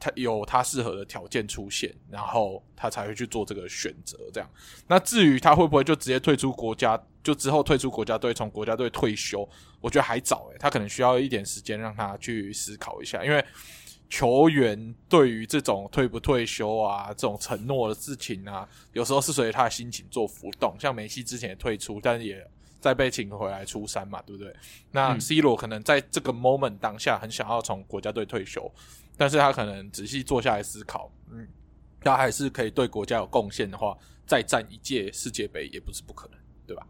[0.00, 4.16] 他有他适合的条件出现，然后他才会去做这个选择。
[4.32, 4.48] 这样。
[4.86, 9.46] 那至于他会不会就直接退出国家，就之后退出国家队，从国家队退休，
[9.80, 10.56] 我觉得还早诶。
[10.58, 13.44] 他可能需要一点时间让他去思考一下，因为。
[14.08, 20.76] 球员对于这种退不退休啊，这种承诺的事情啊，有时候是随着他的心情做浮动。
[20.78, 22.48] 像梅西之前也退出，但是也
[22.86, 24.54] 再被请回来出山嘛，对不对？
[24.92, 28.72] 那 C 罗可能在这个 moment 当下很想要从国家队退休，
[29.16, 31.48] 但是他可能仔细坐下来思考，嗯，
[32.00, 36.86] 他还是可以对国家有贡献的话，再战一届世界杯也不是不可能，对吧？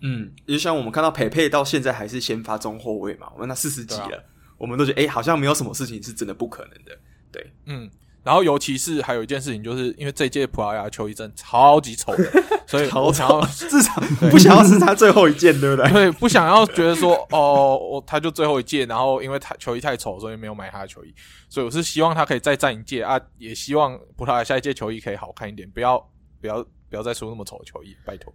[0.00, 4.22] 嗯，就像我们看到佩佩到现在还是先发中后卫嘛，我们那四十几了。
[4.56, 6.96] 我们都觉得，哎、欸，好像没有什么事情是真的不可能的，
[7.32, 7.90] 对，嗯，
[8.24, 12.24] 然后尤其是还有一件事情，就是因为这届葡萄牙球衣真的超级丑的，
[12.66, 13.92] 所以我想要至少
[14.30, 15.92] 不想要是他最后一件，对不对？
[15.92, 21.14] 对，不想要觉得说，哦，我他就最后一届，然后因为他球衣太丑，所以没有买他的球衣，
[21.48, 25.98] 所以我是希望他可以再战一届啊，也希望葡萄牙下一届球衣可以好看一点，不要
[26.40, 28.32] 不要不要再出那么丑的球衣，拜托。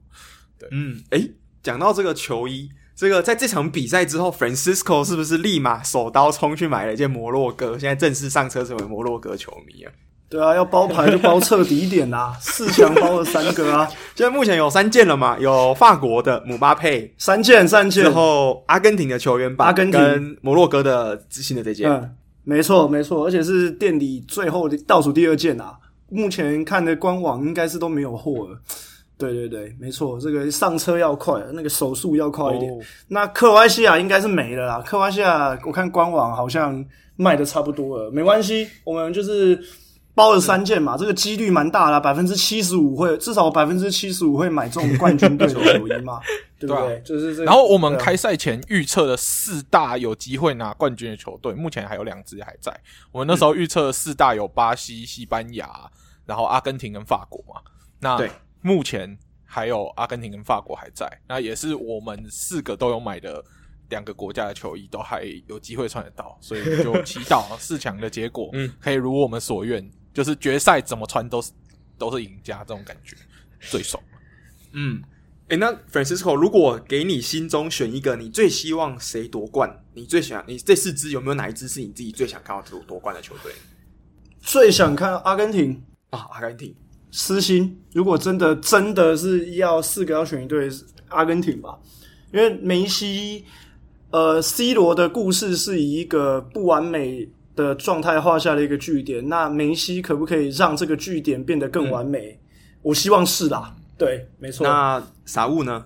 [0.59, 1.31] 对，嗯，诶、欸，
[1.63, 2.69] 讲到这个球衣。
[2.99, 7.79] 这个在这场比赛之后，Francisco 是不是立马手刀冲去买了一件摩洛哥？
[7.79, 9.91] 现在正式上车成为摩洛哥球迷啊！
[10.27, 12.33] 对啊，要包牌就包彻底一点啊！
[12.43, 13.87] 四强包了三个啊！
[14.15, 15.39] 现在目前有三件了嘛？
[15.39, 25.77] 有法国的姆巴佩三件，三件，然后阿根廷的球员吧，阿根廷跟摩洛哥的新的这件，嗯，没错没错，而且是店里最后的倒数第二件啊！
[26.09, 28.59] 目前看的官网应该是都没有货了。
[29.19, 32.71] 对对对，没错，这个上车要快，那个手速要快一点。
[32.71, 32.81] Oh.
[33.09, 36.83] 那克罗埃西亚应该是没了啦，克罗埃西亚我看官网好像
[37.17, 39.61] 卖的差不多了，没关系，我们就是
[40.15, 46.21] 包了三件嘛，这个几率蛮大的，百分之七十五会至少百分之七十五会买中冠军队的球衣嘛，
[46.57, 47.01] 对不对？
[47.05, 47.43] 就是这个。
[47.45, 52.73] 然后我们开赛前预测的四大有机会拿冠军的球队，目前还有两支还在。
[53.11, 55.69] 我们那时候预测的四大有巴西、西班牙，
[56.25, 57.59] 然后阿根廷跟法国嘛，
[57.99, 58.31] 那对。
[58.61, 63.43] 目前还有阿根廷跟法国还在，那也是我们四个都有买的
[63.89, 71.51] 两个国家的球衣，都还有机会穿得到， 所以就祈祷四强的结果，嗯，可以如我们所愿，就是决赛怎么穿都是
[71.97, 73.15] 都是赢家，这种感觉
[73.59, 74.01] 最爽。
[74.73, 75.01] 嗯，
[75.47, 79.83] 诶、欸，那 Francisco，如果给你心中选一个，你最希望谁夺冠？
[79.93, 83.51] 你最想你这四支有没有哪一支是你自己最想看到夺夺冠的球队？
[84.39, 86.75] 最想看阿根廷啊，阿根廷。
[87.11, 90.69] 私心，如果真的真的是要四个要选一队，
[91.09, 91.77] 阿根廷吧，
[92.31, 93.45] 因为梅西，
[94.11, 99.27] 呃，C 罗的故事是以一个不完美的状态画下了一个句点。
[99.27, 102.31] 那梅西可不可以让这个句点变得更完美？
[102.31, 102.39] 嗯、
[102.83, 104.67] 我希望是啦，对，没错。
[104.67, 105.85] 那傻物呢？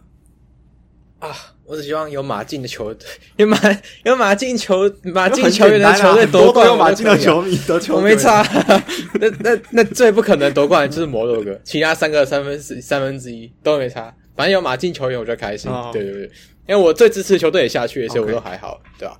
[1.19, 1.29] 啊，
[1.65, 3.07] 我只希望有马竞的球队，
[3.37, 3.57] 有马
[4.03, 8.43] 有马竞球马竞球员的球队夺冠，有马竞的球迷得球，我没差。
[9.19, 14.13] 那那那最不可能夺冠就是摩洛哥，其他三个三分之三分之一都没差。
[14.35, 16.23] 反正有马竞球员我就开心，哦、对对对，
[16.67, 19.17] 因为我最支持的球队也下去，所以我都还好，对吧、啊？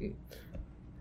[0.00, 0.10] 嗯，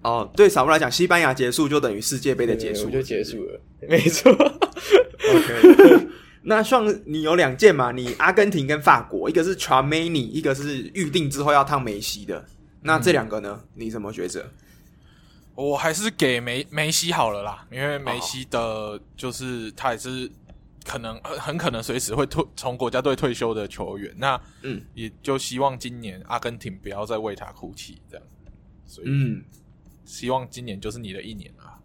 [0.01, 4.31] 哦，对，傻物来讲，西班牙结束就等于世界杯的结束，就结束了，没错。
[4.31, 6.07] OK。
[6.43, 7.91] 那像你有两件嘛？
[7.91, 12.43] 你阿根廷跟法国，一个是 Tchouaméni，一个是预定之后要烫梅西的。
[12.81, 13.59] 那这两个呢？
[13.61, 14.51] 嗯、你怎么抉择？
[15.53, 20.31] 我还是给梅梅西好了啦，因为梅西的，就是他也是
[20.83, 24.11] 可能很很可能随时会退从国家队退休的球员。
[24.17, 28.25] 那嗯，也就希望今年阿根廷不要再为他哭泣，这样。
[28.87, 29.43] 所以嗯，
[30.05, 31.77] 希望今年就是你的一年啊，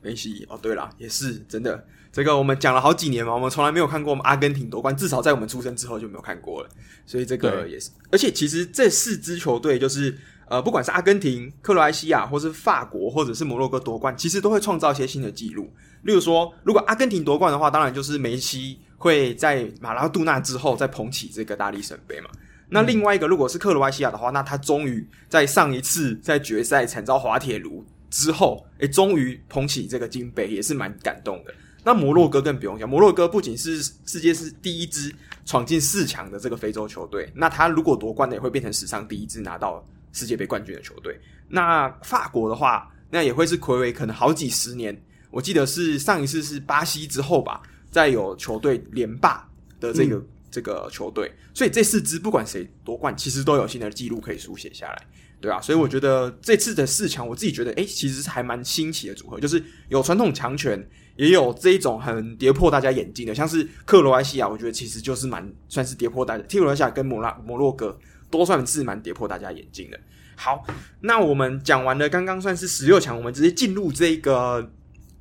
[0.00, 0.46] 梅西。
[0.48, 1.84] 哦，对了，也是真的。
[2.12, 6.68] 这个我们讲了好几年嘛，我们从来没有看过我们阿根廷夺冠，至少在我们出生之后就没有看过了。
[7.06, 15.72] 所以这个也是，而且其实这四支球队就是呃，不管是阿根廷、克罗埃西亚，或是法国，或者是摩洛哥夺冠，其实都会创造一些新的纪录。
[16.02, 22.28] 例如说，如果阿根廷夺冠的话，当然就是梅西会在马拉杜纳之后再捧起这个大力神杯嘛。
[22.68, 31.54] 那另外一个，如果是克罗埃西亚的话，那他终于在上一次在决赛惨遭滑铁卢之后，诶，终于捧起这个金杯，也是蛮感动的。
[31.84, 35.14] 那摩洛哥更不用讲，摩洛哥不仅是世界是第一支
[35.44, 41.18] 闯进四强的这个非洲球队，那他如果夺冠的也会变成史上第一支拿到世界杯冠军的球队。
[41.48, 44.96] 那法国的话，那也会是睽违可能好几十年。
[45.30, 49.48] 我记得是上一次是巴西之后吧，再有球队连霸
[49.80, 55.06] 的这个、嗯、这个球队，所以这四支不管谁夺冠，其实都有新的记录可以书写下来，
[55.40, 67.98] 对啊，所以我觉得这次的四强，我自己觉得，诶，其实是还蛮新奇的组合，就是有传统强权，也有这一种很跌破大家眼镜的，像是克罗埃西亚，我觉得其实就是蛮算是跌破大家，克罗埃西亚跟摩拉摩洛哥
[68.30, 69.98] 都算是蛮跌破大家眼镜的。
[70.34, 70.64] 好，
[71.00, 74.72] 那我们讲完了，刚刚算是十六强，我们直接进入这个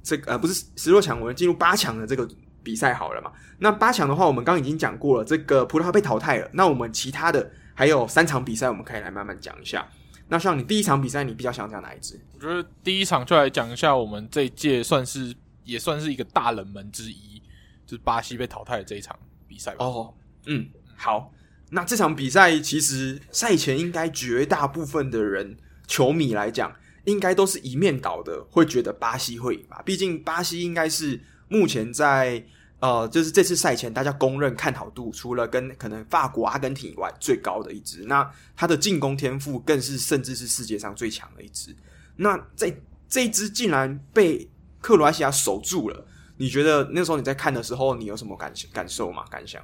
[0.01, 2.27] 这个呃不是十六强，我们进入八强的这个
[2.63, 3.31] 比赛好了嘛？
[3.59, 6.49] 那八强的话，我们刚刚已经讲过了，这个葡萄牙被淘汰了。
[6.53, 9.87] 那我们其他的还有三场比赛，我们可以来慢慢讲一下。
[10.29, 12.19] 那像你第一场比赛，你比较想讲哪一支？
[12.35, 17.41] 我觉得第一场就来讲一下，我们这一届算是也算是一个大冷门之一，
[17.85, 19.85] 就是巴西被淘汰的这一场比赛吧。
[19.85, 20.13] 哦，
[20.45, 21.33] 嗯，好。
[21.73, 25.55] 那这场比赛其实赛前应该绝大部分的人
[25.87, 29.81] 球迷来讲，应该都是一面倒的，会觉得巴西会赢吧。
[29.85, 32.43] 毕竟巴西应该是目前在
[32.81, 38.03] 呃，就是这次赛前大家公认看好度，除了跟可能法国、阿根廷以外最高的一支。
[38.03, 41.73] 那他的进攻天赋更是甚至是世界上最强的一支。
[42.17, 42.75] 那在
[43.07, 44.45] 这一支竟然被
[44.81, 46.05] 克罗埃西亚守住了，
[46.37, 49.23] 你觉得那时候你在看的时候，你有什么感感受吗？
[49.29, 49.63] 感想？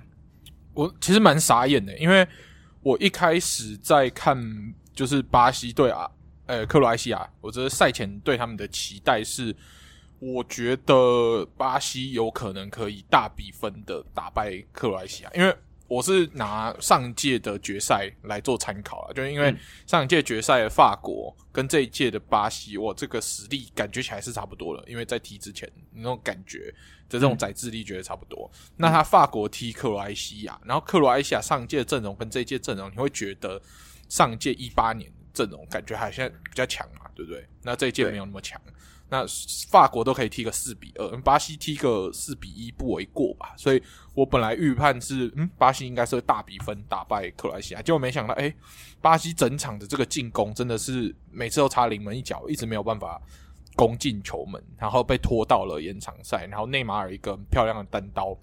[0.74, 2.26] 我其实蛮傻眼的，因为
[2.82, 4.38] 我一开始在看
[4.94, 6.10] 就是巴西对啊，
[6.46, 9.56] 呃，克罗埃西亚，我觉得赛前对他们的期待是，
[10.20, 15.54] 我觉得巴西有可能可以大比分的打败克罗埃西亚，因为。
[15.88, 26.74] 我是拿上一届的决赛来做参考了，就是因为上一届决赛的法国跟这一届的巴西，我这个实力感觉起来是差不多了，因为在踢之前那种感觉
[27.10, 28.50] 的这种宰智力觉得差不多。
[28.54, 33.62] 嗯、那他法国踢克罗埃西亚，然后克罗埃西亚上一届阵容跟这一届阵容，你会觉得
[34.10, 37.48] 上一届一八年阵容感觉还现在比较强嘛，对不对？
[37.64, 38.62] 那这一届没有那么强。
[39.10, 39.26] 那
[39.70, 43.54] 法国都可以踢个四比二，巴西踢个四比一不为过吧？
[43.56, 43.82] 所以
[44.14, 48.54] 我本来预判是，嗯，巴西应该是会大比分打败克罗西亚，结果没想到，诶、
[49.02, 53.22] 巴西整场的这个进攻真的是每次都差临门一脚，一直没有办法
[53.78, 58.38] 攻进球门，然后被拖到了延长赛，然后内马尔一个漂亮的单刀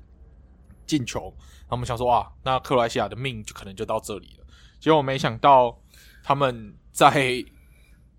[0.87, 4.47] 进球，然后我们想说，哇，那克罗西亚的命就可能就到这里了，
[4.81, 5.79] 结果没想到
[6.23, 7.45] 他们在。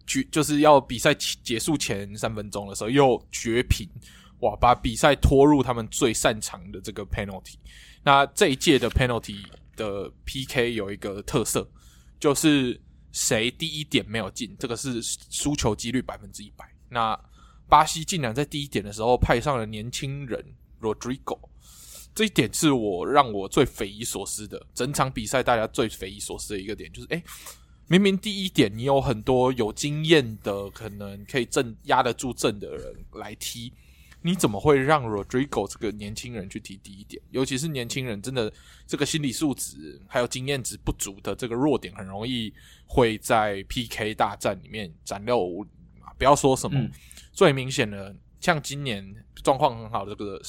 [0.06, 3.88] 绝就是要比赛结束前三分钟的时候又绝平，
[4.40, 4.56] 哇！
[4.56, 7.56] 把比赛拖入他们最擅长的这个 penalty。
[8.04, 9.44] 那这一届的 penalty
[9.76, 11.68] 的 PK 有一个特色，
[12.20, 12.80] 就是
[13.12, 16.66] 谁第一点没有进，这个是输球几率百分之一百。
[16.90, 17.20] 那
[17.68, 20.46] 巴西竟然在第一点的时候派上了年轻人
[20.80, 21.40] Rodrigo，
[22.14, 24.64] 这一点是我让我最匪夷所思的。
[24.74, 27.24] 整场比赛大家最匪夷所思的一个点就是，诶。
[27.88, 33.72] 明明第一点，你有很多有经验的，可能可以镇压得住阵的人来踢，
[34.24, 37.22] 你怎么会让 Rodrigo 这个年轻人去踢第一点？
[37.30, 38.52] 尤其是年轻人，真的
[38.88, 42.52] 这个心理素质还有经验值不足的这个弱点，很容易
[42.88, 45.68] 会在 PK 大战里面展露无遗
[46.00, 46.12] 嘛。
[46.18, 46.92] 不要说什么，嗯、
[47.34, 50.42] 最明显的，像今年状况很好的这个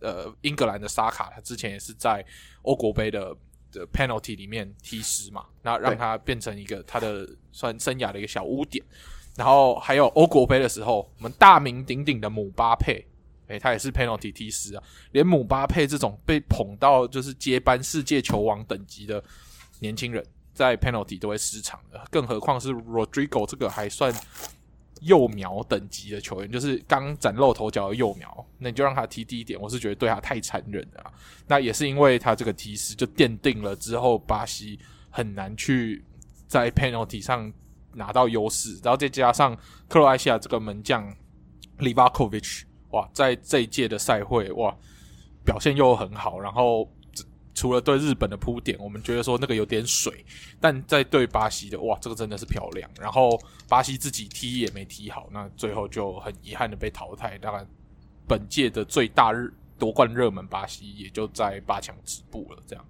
[0.00, 2.24] 呃英格兰的沙卡，他之前也是在
[2.62, 3.36] 欧国杯的。
[3.72, 8.84] 的 penalty 里面踢失嘛，那让他变成一个他的算生涯的一个小污点。
[9.36, 13.06] 然后还有欧国杯的时候，我们大名鼎鼎的姆巴佩，
[13.46, 14.82] 诶，他也是 penalty 踢失啊。
[15.12, 19.22] 连姆巴佩这种被捧到就是接班世界球王等级的
[19.78, 24.12] 年轻人，在 penalty 都会失常的，更何况是 Rodrigo 这个还算。
[25.00, 31.12] 幼苗等级的球员，就是刚崭露头角的幼苗，那你就让他踢第一点，我是觉得对他太残忍了。
[31.46, 34.78] 那也是因为他这个踢失，就奠定了之后巴西
[35.10, 36.04] 很难去
[36.46, 37.52] 在 penalty 上
[37.94, 39.56] 拿到优势，然后再加上
[39.88, 41.14] 克罗埃西亚这个门将
[41.78, 44.76] Livakovic，哇，在这一届的赛会哇
[45.44, 46.88] 表现又很好，然后。
[47.58, 50.24] 除了对日本的铺垫，我们觉得说那个有点水，
[50.60, 52.88] 但在对巴西的，哇，这个真的是漂亮。
[53.00, 53.36] 然后
[53.68, 57.36] 巴西自己踢也没踢好，那最后就很遗憾的被淘汰。
[57.38, 57.66] 当然，
[58.28, 62.62] 本届的最大日夺冠热门巴西也就在八强止步了。
[62.64, 62.84] 这样，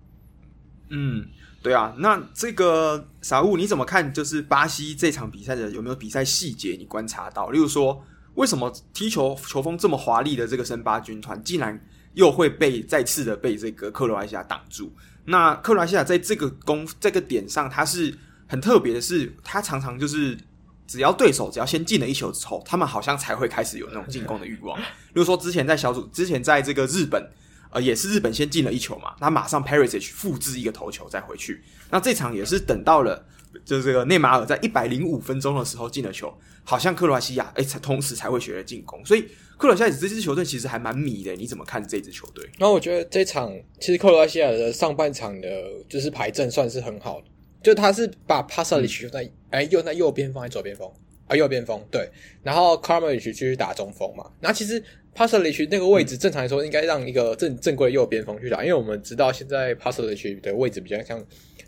[0.91, 1.27] 嗯，
[1.63, 1.95] 对啊。
[1.97, 4.13] 那这个傻物你怎么看？
[4.13, 7.49] 就是巴西这场比赛的有没有比赛细节你观察到？
[7.49, 8.05] 例如说，
[8.35, 11.83] 为什么踢球球风这么华丽的这个森巴军团竟然？
[12.19, 14.93] 又会被再次的被这个克罗埃西亚挡住。
[15.25, 18.13] 那克罗埃西亚在这个攻这个点上，他是
[18.49, 20.37] 很特别的是，他常常就是
[20.85, 24.77] 只要对手只要先进了一球之后，他们好像才会开始有那种进攻的欲望。
[24.79, 27.25] 比如说之前在小组，之前在这个日本，
[27.71, 31.63] 呃，也是日本先进了一球嘛，那马上 Perisic 复制一个头球再回去。
[31.89, 33.25] 那这场也是等到了，
[33.65, 36.33] 就是这个内马尔在一百零五分钟的时候进了球，
[36.65, 39.05] 好像克罗西亚哎，才同时才会学了进攻。
[39.05, 39.23] 所以
[39.57, 41.35] 克罗西亚这支球队其实还蛮迷的。
[41.35, 42.49] 你怎么看这支球队？
[42.59, 45.49] 然后我觉得这场其实克罗西亚的上半场的
[45.89, 47.27] 就是排阵算是很好的。
[47.63, 50.89] 就他是把帕萨里奇用在哎、用在右边锋还是左边锋
[51.27, 51.35] 啊？
[51.35, 52.09] 右边锋对，
[52.43, 54.25] 然后 Kramaric 去打中锋嘛。
[54.41, 54.83] 然后其实
[55.15, 61.21] Pasalic 那个位置正常来说应该让一个正正规右边锋去打，因为我们知道现在 Pasalic 的位置比较像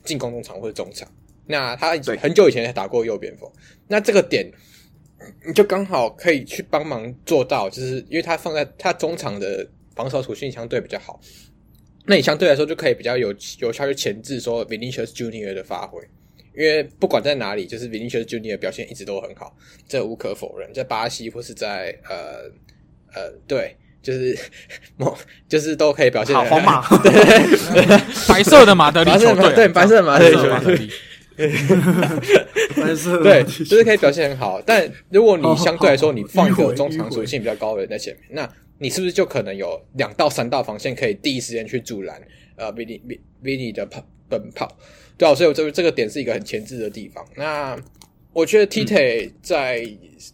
[0.04, 1.08] 进攻中场或者中场。
[1.50, 3.50] 那他很久以前才打过右边锋，
[3.88, 4.50] 那这个点
[5.46, 11.20] 你就刚好可以去帮忙做到，就是因为他放在他中场的防守属性相对比较好。
[12.06, 16.00] 那你相对来说就可以比较有有效去钳制说 Vinicius Junior 的发挥，
[16.56, 19.54] 因为不管在哪里，就是 Vinicius Junior 的表现一直都很好，
[19.86, 20.72] 这无可否认。
[20.72, 22.50] 在巴西或是在呃
[23.14, 24.36] 呃，对，就是
[24.96, 25.16] 某
[25.48, 30.88] 就是都可以表现好皇马，对，白色的马德里球队，对，白色的马德里球队，
[32.76, 34.60] 白色对，就是可以表现很好。
[34.62, 42.20] 但如果你相对来说你放一个中场属性比较高的人在前面，那你是不是就可能有两到三道防线可以第一时间去阻拦
[42.56, 44.68] 呃的跑奔跑？
[45.18, 47.24] 对啊，所以我这个这个点是一个很前置的地方。
[47.36, 47.76] 那
[48.32, 49.84] 我觉得 Tite 在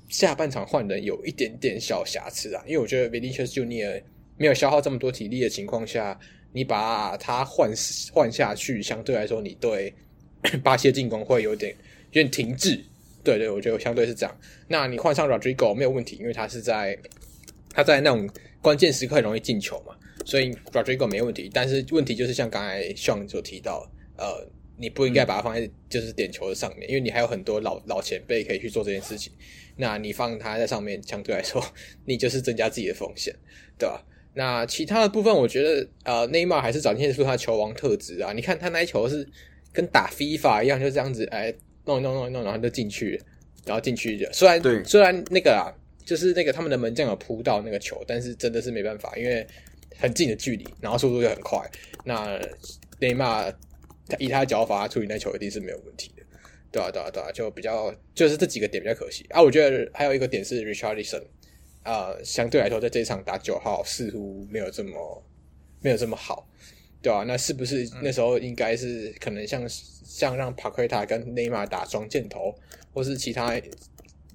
[0.09, 4.03] 下半场换人有一点点小瑕疵啊，因为我觉得 Vinicius Junior
[4.37, 6.17] 没有消耗这么多体力的情况下，
[6.53, 7.73] 你把他换
[8.13, 9.95] 换下去，相对来说你对
[10.63, 11.75] 巴西进攻会有点
[12.13, 12.81] 有点停滞。
[13.23, 14.39] 对对，我觉得相对是这样。
[14.69, 16.99] 那你换上 Rodrigo 没有问题，因为他是在。
[17.75, 18.27] 他在那种
[18.63, 19.95] 关键时刻容易进球嘛，
[20.25, 21.51] 所以 Rodrigo 没问题。
[21.53, 23.87] 但是问题就是像刚才 Sean 所提到，
[24.17, 29.31] 呃，你不应该把它放在就是点球的上面，因为你还有很多老老前辈可以去做这件事情。
[29.77, 31.63] 那你放他在上面，相对来说，
[32.07, 33.37] 你就是增加自己的风险，
[33.77, 34.03] 对吧？
[34.33, 38.33] 那其他的部分，我觉得呃，内马尔还是展现出他球王特质啊。
[38.33, 39.29] 你看他那一球是
[39.77, 41.55] 跟打 FIFA 一样，就这样子，哎，
[41.85, 43.23] 弄一弄弄一弄，然后就进去，
[43.65, 44.33] 然后进去的。
[44.33, 45.71] 虽然对，虽然那个啊。
[46.07, 49.45] 就是那个他们的门将有扑到那个球，但是真的是没办法，因为
[49.99, 51.69] 很近的距离，然后速度又很快。
[52.05, 52.41] 那
[53.01, 53.53] 内马尔
[54.21, 56.23] 以他的脚法处理那球一定是没有问题的，
[56.71, 59.43] 对啊，对啊，对啊，就比较就是这几个点比较可惜啊。
[59.43, 61.25] 我觉得还有一个点是 Richarlison
[61.83, 65.25] 啊、呃，相对来说在这一场打九号似乎没有这么
[65.81, 66.49] 没有这么好，
[67.03, 72.55] 对啊，那是不是那时候应该是可能像像让帕奎塔跟内马尔打双箭头，
[72.93, 73.61] 或是其他？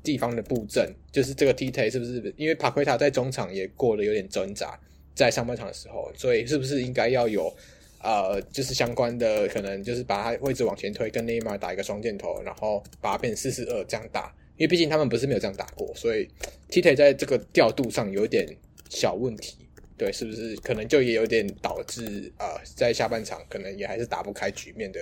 [0.04, 2.34] 地方的布阵就是这个 Tite 是不是？
[2.36, 4.76] 因为帕奎塔在中场也过得有点挣扎，
[5.14, 7.54] 在上半场的时候，所以是不是应该要有
[8.02, 14.34] 呃，就是相关的可能，就是把他位置往前推，跟内马尔打一个双箭头，然后把它变成四四二这样打。
[14.58, 16.28] 因为毕竟他们不是没有这样打过，所以
[16.72, 18.48] Tite 在这个调度上有点
[18.90, 19.61] 小问题。
[20.02, 25.00] 对，是不是可能就也有点导致啊、呃，在下半场可能也还是打不开局面的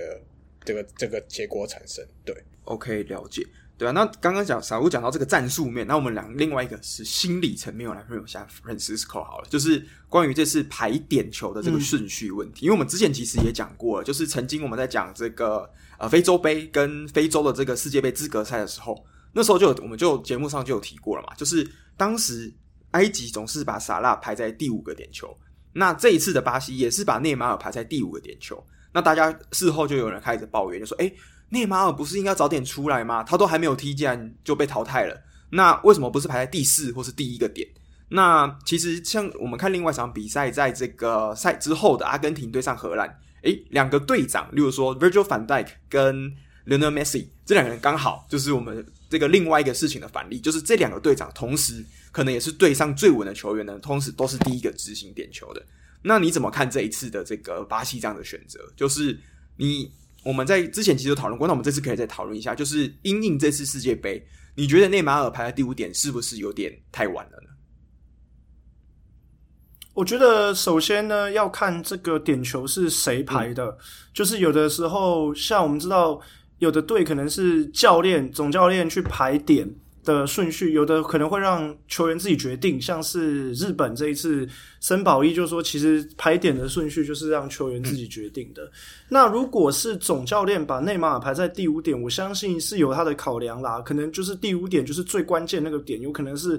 [0.62, 2.06] 这个这个结果产生？
[2.22, 3.42] 对，OK，了解。
[3.78, 15.66] 对啊，那刚刚讲，小吴讲到这个战术面，那我们两另外一个是心理层面，我来分享一下 Francisco 好了，就是关于这次排点球的这个顺序问题，嗯、因为我们之前其实也讲过了，就是曾经我们在讲这个
[15.98, 22.52] 呃非洲杯跟非洲的这个世界杯资格赛的时候，那时候就有我们就节目上就有提过了嘛，就是当时
[22.92, 25.36] 埃及总是把萨拉排在第五个点球，
[25.72, 28.62] 那这一次的巴西也是把内马尔排在第五个点球，
[28.92, 31.06] 那大家事后就有人开始抱怨，就说哎。
[31.06, 31.16] 诶
[31.52, 33.24] 内马尔不是应该早点出来吗？
[33.24, 35.20] 他都还没有踢，竟然就被淘汰了。
[35.50, 37.66] 那为什么不是排在第四或是第一个点？
[38.08, 43.12] 那其实像我们看另外一场比赛，在这个赛之后的阿根廷对上荷兰，
[43.42, 46.32] 诶，两个队长，例如说 Virgil van Dijk 跟
[46.66, 55.64] Lionel Messi 这两个人刚好就是我们这个另外一个事情的反例，就是这两个队长同时可能也是队上最稳的球员呢，同时都是第一个执行点球的。
[56.02, 58.60] 那你怎么看这一次的这个巴西这样的选择？
[58.76, 59.18] 就是
[59.56, 59.92] 你。
[60.22, 64.22] 我们在之前其实有讨论过，那我们这次可以再讨论一下，就是因应这次世界杯，
[64.54, 67.48] 你觉得内马尔排在第五点是不是有点太晚了呢？
[69.94, 73.78] 我觉得首先呢，要看这个点球是谁排的，
[74.12, 76.20] 就是有的时候像我们知道，
[76.58, 79.66] 有的队可能是教练、总教练去排点。
[80.04, 84.48] 的顺序有的可能会让球员自己决定，像是日本这一次
[84.80, 88.70] 森保一就说，其实排点的顺序就是让球员自己决定的。
[89.08, 96.58] 那如果是总教练把内马尔排在第五点，我相信是有他的考量啦，可能就是第五点就是最关键那个点，有可能是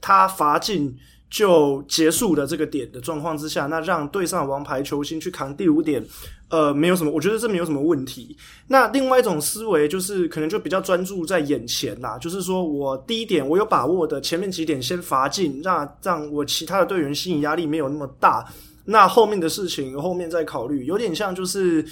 [0.00, 0.96] 他罚进
[1.30, 6.04] 就结束了这个点的状况之下，那让队上王牌球星去扛第五点，
[6.48, 8.36] 呃，没有什么，我觉得这没有什么问题。
[8.66, 18.44] 那另外一种思维就是可能就比较专注在眼前啦，就是说我第一点我有把握的，前面几点先罚进，让让我其他的队员心理压力没有那么大，
[18.84, 21.84] 那后面的事情后面再考虑，有点像就是。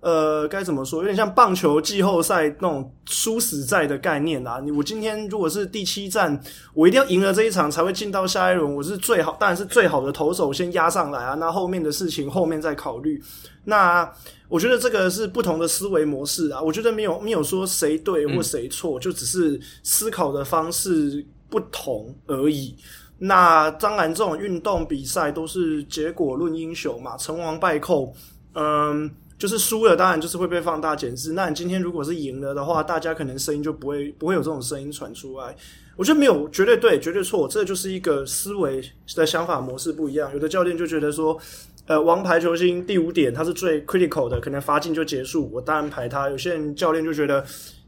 [0.00, 1.00] 呃，该怎么说？
[1.00, 4.60] 有点像棒球季后赛那种殊死战的概念啊！
[4.62, 6.40] 你我今天如果是第七战，
[6.72, 8.76] 我一定要赢了这一场才会进到下一轮。
[8.76, 11.34] 我是最好，当然是最好的投手先压上来啊！
[11.34, 13.20] 那后面的事情后面再考虑。
[13.64, 14.08] 那
[14.48, 16.62] 我觉得这个是不同的思维模式啊！
[16.62, 22.76] 我觉得没有没有说谁对或谁错，嗯，就只是思考的方式不同而已。
[23.18, 28.14] 那当然，这种运动比赛都是结果论英雄嘛，成王败寇，
[28.54, 29.10] 嗯。
[29.38, 31.32] 就是输了，当然就是会被放大检视。
[31.32, 35.54] 那你今天如果是赢了的话，大家可能声音就不会不会有这种声音传出来。
[35.96, 38.82] 我觉得没有绝对对，绝对错，这就是一个思维
[39.14, 40.32] 的想法模式不一样。
[40.32, 41.38] 有的教练就觉得说，
[41.86, 46.28] 呃，王牌球星第五点他是最 critical 的，可能罚进就结束，我当然排他。
[46.30, 47.44] 有些人教练就觉得，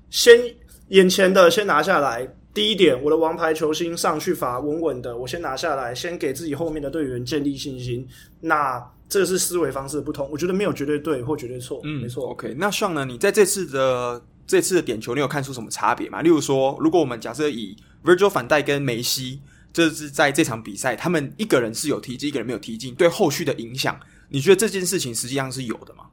[0.08, 0.40] 先
[0.88, 8.06] 眼前的先拿下来，第一点，我的王牌球星上去罚稳稳的，我先拿下来，先给自己后面的队员建立信心。
[8.40, 8.80] 那。
[9.10, 11.80] 这个是思维方式的不同，我觉得没有绝对对或绝对错。
[11.82, 12.28] 嗯，没错。
[12.30, 13.04] OK，那 Sean 呢？
[13.04, 16.22] 你在这次的这次的点球，你有看出什么差别吗？
[16.22, 19.42] 例如说，如果我们假设以 Virgil van Dijk 跟梅西，
[19.72, 23.98] 这是在这场比赛，他们一个人是有踢进，一个人没有踢进，对后续的影响，
[24.28, 26.06] 你觉得这件事情实际上是有的吗？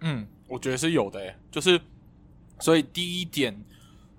[0.00, 1.80] 嗯，我觉得是有的诶，就是
[2.58, 3.56] 所以第一点，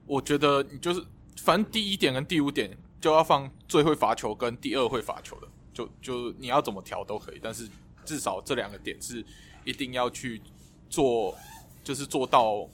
[0.06, 1.04] 我觉得你就是
[1.42, 7.68] 反正第一点跟第五点就要放最会罚球跟第二会罚球的，就就你要怎么调都可以，但是。
[8.08, 9.24] 至少这两个点是
[9.66, 10.42] 一定要去
[10.90, 11.38] 做，
[11.84, 12.68] 就是做到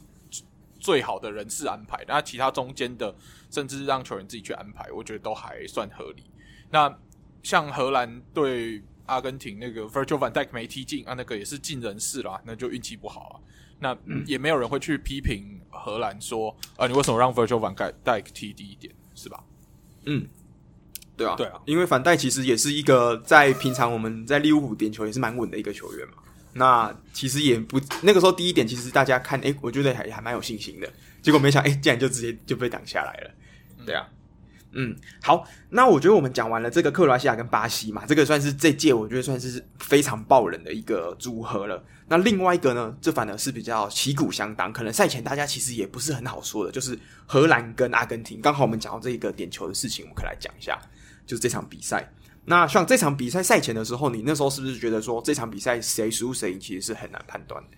[0.80, 2.06] 最好的人事安排。
[2.08, 3.14] 那其他中间的，
[3.50, 6.24] 甚至让球员自己去安排，我觉得都还算合理。
[6.70, 6.96] 那
[7.42, 13.36] 像荷兰对阿根廷那个 Virgil van Dijk 没踢进啊，那个也是尽人事啦，那就运气不好啊。
[13.80, 19.44] 那也没有人会去批评荷兰说啊，你为什么让 Virgil van Dijk 踢低一点，是吧？
[20.06, 20.30] 嗯。
[21.16, 26.14] 对啊，对啊，因为反戴其实也是一个在平常我们在利物浦点球也是蛮稳的一个球员嘛。
[26.56, 30.88] 那其实也不那个时候第一点，其实大家看，诶，我觉得还还蛮有信心的。
[31.22, 33.32] 结果没想，诶，竟然就直接就被挡下来了。
[33.86, 34.08] 对啊，
[34.74, 41.84] 嗯，好，那我觉得我们讲完了这个克罗西亚跟巴西嘛，这个算是这届我觉得算是非常爆冷的一个组合了。
[42.08, 46.96] 那另外一个呢，这反而是比较旗鼓相当，可能赛前大家其实也不是很好说的，就是
[47.26, 48.40] 荷兰跟阿根廷。
[48.42, 50.80] 刚好我们讲到这个点球的事情，我们可以来讲一下。
[51.26, 52.12] 就是这场比赛，
[52.46, 57.78] 那像这场比赛赛前的时候，你那时候是不是觉得说这场比赛谁输谁赢其实是很难判断的？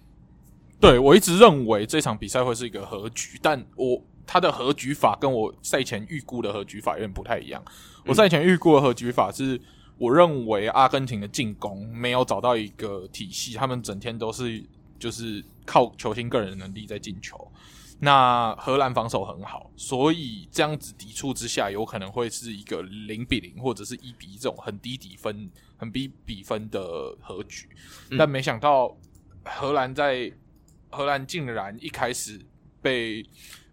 [0.80, 7.64] 对，我一直认为这场比赛会是一个和局，但我他的和局法跟我赛前预估的和局法有点不太一样。
[8.06, 9.60] 我赛前预估的和局法是，
[9.98, 14.64] 我认为阿根廷的进攻没有找到一个体系，他们整天都是
[15.00, 17.50] 就是靠球星个人的能力在进球。
[17.98, 27.70] 那荷兰防守很好，所以这样子抵触之下，有可能会是一个零比零或者是一比一这种很低底分、很低比分的和局。
[28.12, 28.96] 嗯、但没想到
[29.46, 30.30] 荷兰在
[30.90, 32.46] 荷兰竟然一开始
[32.82, 33.26] 被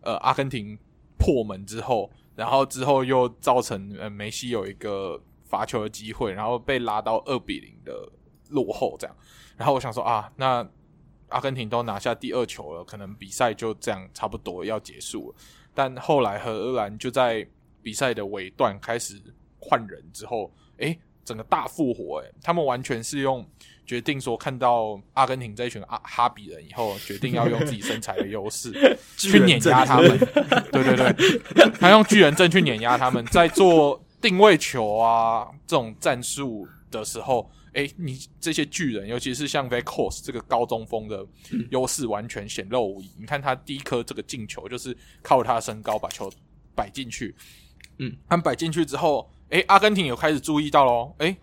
[0.03, 0.79] 呃阿根廷
[1.19, 8.09] 破门之后，然后之后又造成呃梅西有一个罚球的机会，然后被拉到二比零的
[8.51, 9.17] 落后这样。
[9.57, 10.67] 然后我想说啊，那。
[11.33, 15.37] 阿根廷都拿下第二球了，可能比赛就这样差不多要结束了。
[15.75, 17.47] 但后来荷兰就在
[17.83, 19.21] 比赛的尾段开始
[19.59, 23.45] 换人之后，诶，整个大复活，诶，他们完全是用
[23.87, 28.71] 决定说看到阿根廷这一群阿哈比人以后，决定要用自己身材的优势
[29.17, 30.19] 去碾压他们。
[30.71, 37.51] 对对对，他用巨人阵去碾压他们，在做定位球啊这种战术的时候。
[37.75, 41.27] 哎，你这些巨人，尤其是像 Weghorst 这个高中锋的
[41.71, 43.07] 优势完全显露无遗。
[43.17, 46.31] 嗯、你看他第一颗这个进球，就是靠他身高把球
[46.75, 47.35] 摆进去。
[47.99, 51.15] 嗯，他摆进去之后，哎，阿根廷有开始注意到喽。
[51.19, 51.37] 哎，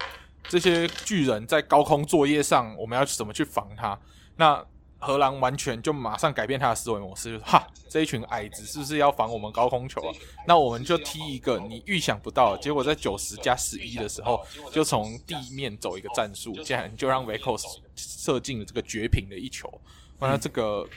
[0.48, 4.00] 这些巨人在高空作业上，我们要怎么去防他？
[4.36, 4.66] 那
[5.00, 10.14] 荷兰完全就马上改变他的思维模式，就是哈，这一群矮子是不是要防我们高空球啊？
[10.46, 19.72] 那我们就踢一个你预想不到，结果在九十加十一的时候，就从地面走一个战术，竟然就让 Weghorst 射进了这个绝平的一球，
[20.20, 20.88] 完了这个。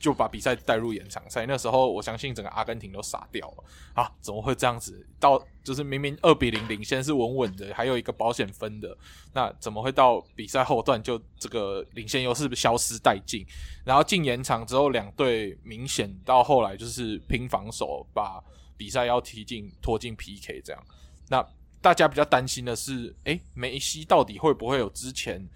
[0.00, 4.10] 就把比赛带入延长赛，那时候我相信整个阿根廷都傻掉了啊！
[4.22, 5.06] 怎么会这样子？
[5.20, 8.96] 到就是明明二比零领先是稳稳的，还有一个保险分的，
[9.34, 13.44] 那怎么会到比赛后段就这个领先优势消失殆尽？
[13.84, 18.42] 然后进延长之后，两队明显到后来就是拼防守，把
[18.78, 20.82] 比赛要踢进拖进 PK 这样。
[21.28, 21.46] 那
[21.82, 25.46] 大家比较担心的是，诶，梅西到底会不会有之前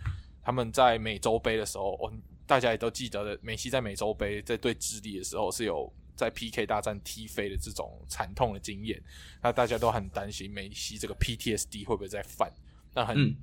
[0.42, 1.98] 他们在美洲杯的时候，
[2.46, 9.02] 大家也都记得的，梅西在美洲杯在对智利的时候是有在 PK 大战踢飞的这种惨痛的经验，
[9.42, 12.52] 那大家都很担心梅西这个 PTSD 会不会再犯？
[12.94, 13.36] 那很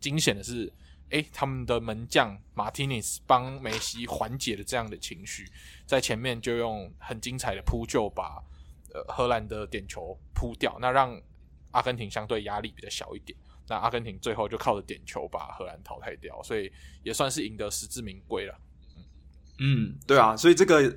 [0.00, 0.64] 惊险的是。
[0.64, 0.72] 嗯
[1.08, 5.50] 诶，他们的门将马丁尼斯帮梅西缓解了这样的情绪，
[5.86, 8.44] 在前面就用很精彩的扑救把
[8.92, 11.18] 呃荷兰的点球扑掉，那让
[11.70, 13.34] 阿根廷相对压力比较小一点。
[13.68, 16.70] 那阿根廷最后就靠着点球把荷兰淘汰掉，所以
[17.02, 18.54] 也算是赢得实至名归了。
[19.58, 20.94] 嗯，对啊，所以这个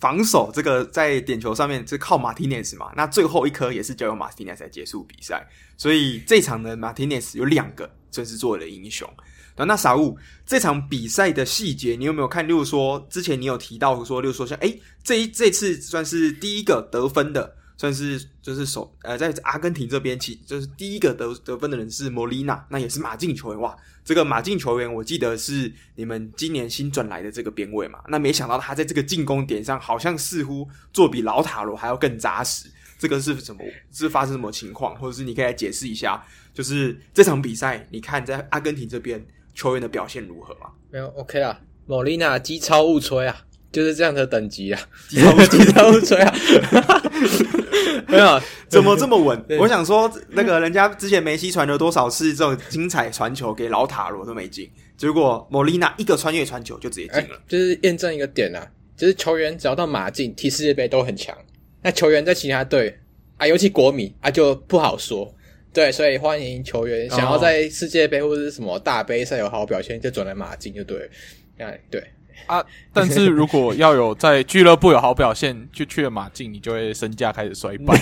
[0.00, 5.46] 防守这个在点球上面是靠马丁内斯嘛，那最后一颗也是交由马丁内斯来结束比赛，
[5.76, 9.08] 所以这场呢，马丁内斯有两个真是做了英雄。
[9.54, 12.48] 那那傻物这场比赛的细节，你有没有看？
[12.48, 23.76] 例如说，之前你有提到说，例如说像诶，这一这次算是第一个得分的，算是就是首呃，在阿根廷这边起就是第一个得得分的人是莫莉娜，那也是马竞球员哇。
[24.04, 27.98] 这个马竞球员，我记得是你们今年新转来的这个边位嘛。
[28.06, 32.70] 那没想到他在这个进攻点上，好像似乎做比老塔罗还要更扎实。
[33.00, 33.64] 这个是什么？
[33.90, 34.94] 是发生什么情况？
[34.94, 36.24] 或者是你可以来解释一下？
[36.54, 39.26] 就是这场比赛，你看在阿根廷这边。
[39.54, 40.70] 球员的表现如何吗？
[40.90, 41.60] 没有，OK 啊。
[41.84, 43.36] 莫莉娜机超误吹啊，
[43.70, 44.80] 就是这样的等级啊，
[45.10, 46.34] 机超误 吹啊，
[48.08, 49.44] 没有，怎么这么稳？
[49.58, 58.66] 我想说，那个人家之前梅西传了多少次这种精彩传球给老塔罗都没进，结果莫莉娜一个穿越传球就直接进了，欸，就是验证一个点啊，
[58.96, 61.36] 就是球员只要到马竞踢世界杯都很强，
[61.82, 62.98] 那球员在其他队
[63.36, 65.34] 啊，尤其国米啊就不好说。
[65.74, 71.08] 对，所以欢迎球员想要在世界杯或者是什么大杯赛有好表现，就转来马竞就对了。
[71.56, 72.04] 哎，对
[72.46, 77.94] 啊，但是如果要有在俱乐部有好表现，就去了马竞，你就会身价开始衰败。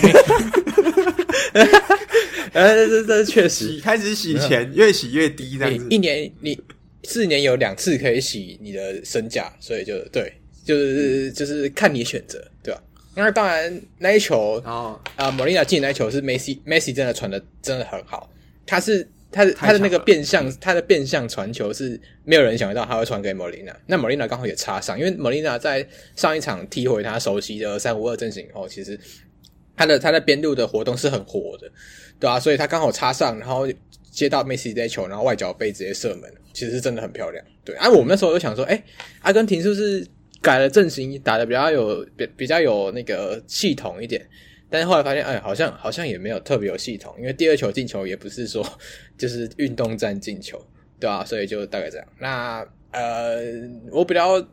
[2.53, 5.87] 呃， 这这确实开始洗钱，越洗越低这样子。
[5.89, 6.59] 一年你
[7.03, 10.31] 四年有两次可以洗你的身价，所以就对，
[10.65, 12.81] 就是就是看你选择，对吧？
[13.15, 18.29] 那当然，那一球啊，啊，莫莉亚进那一球是梅西，梅西真的传的真的很好。
[18.65, 23.75] 他是他的他的那个变相，他的变相传球是没有人想得到他会传给莫莉娜。
[23.87, 28.99] 那莫莉娜刚好也插上，因为莫莉娜在上一场踢回他熟悉的三五二阵型以后，其实
[29.75, 31.71] 他的他在边路的活动是很活的，
[32.19, 33.67] 对啊，所以他刚好插上，然后
[34.11, 37.43] 接到梅西这球，然后外脚背直接射门，其实是真的很漂亮。
[37.63, 38.83] 对，啊，我们那时候就想说，哎，
[39.21, 40.05] 阿根廷是不是？
[40.43, 44.27] 改了阵型，打的比较有比比较有那个系统一点，
[44.71, 48.65] 但是后来发现，哎，好像好像也没有特别有系统，因为第二球进球也不是说
[49.17, 50.57] 就是运动战进球，
[50.97, 51.25] 对吧？
[51.25, 52.07] 所以就大概这样。
[52.17, 53.41] 那呃，
[53.91, 54.43] 我比较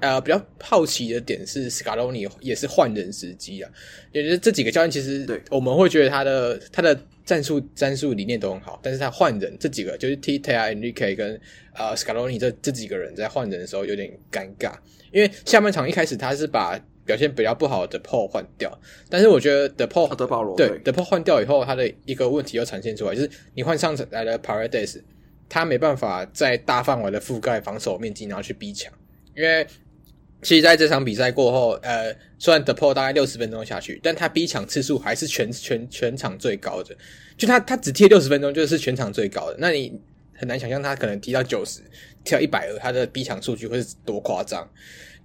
[0.00, 3.70] 呃比较好奇的点是，斯卡罗尼也是换人时机啊，
[4.12, 11.40] 也就是这几个教练其实对我们会觉得他的他的战术战术理念都很好，但是他换人这几个就是 Tite 啊、Enrique 跟
[11.74, 14.74] 呃斯卡罗尼这这几个人在换人的时候有点尴尬。
[15.10, 25.02] 因为下半场一开始他是把表现比较不好的 De Paul 换掉，但是我觉得 De Paul 德保罗对 De Paul 换掉以后，他的一个问题又呈现出来，就是你换上来的 Paredes，
[25.48, 28.92] 他没办法在大范围的覆盖防守面积，然后去逼抢。
[29.36, 29.66] 因为
[30.42, 36.96] 其实在这场比赛过后，呃，虽然 De Paul 大概六十分钟下去，但他逼抢次数还是全全全场最高的。
[37.36, 39.56] 就他他只踢六十分钟，就是全场最高的。
[39.58, 40.00] 那你
[40.34, 41.80] 很难想象他可能踢到九十。
[42.24, 44.66] 跳一百二，他的逼抢数据会是多夸张，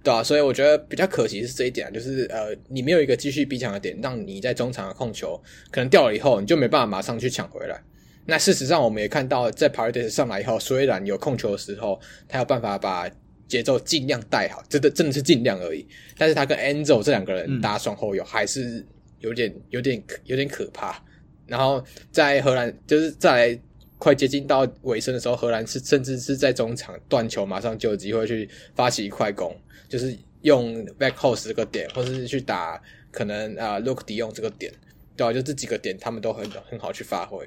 [0.02, 5.38] 对啊，所以我觉得比较可惜是这一点，就是呃，你没有一个继续逼抢的点，让你在中场的控球
[5.70, 7.78] 可能掉了以后，你就没办法马上去抢回来。
[8.24, 13.10] 那事实上，我们也看到，在 Paredes 上来以后，虽然有控球的时候，他有办法把
[13.46, 15.86] 节奏尽量带好，真的真的是尽量而已。
[16.16, 18.82] 但是他跟 Enzo 这两个人搭双后腰还是
[19.18, 21.02] 有点有点有点可怕。
[21.46, 23.60] 然后在荷兰，就是在。
[24.00, 29.54] 快接近到尾声的时候，荷兰是甚至是在中场断球，马上就有机会去发起快攻，
[29.90, 34.72] 就是用 back house 这个点，或者是去打可能啊 Luuk de Jong 这个点，
[35.14, 35.32] 对吧、啊？
[35.34, 37.46] 就这几个点，他们都很很好去发挥，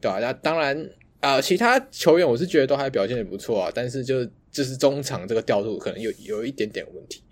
[0.00, 0.20] 对吧、啊？
[0.20, 0.78] 那当然
[1.18, 7.22] 啊、呃，其他球员我是觉得都还表现得不错啊，但是就就是中场这个调度可能有有一点点问题，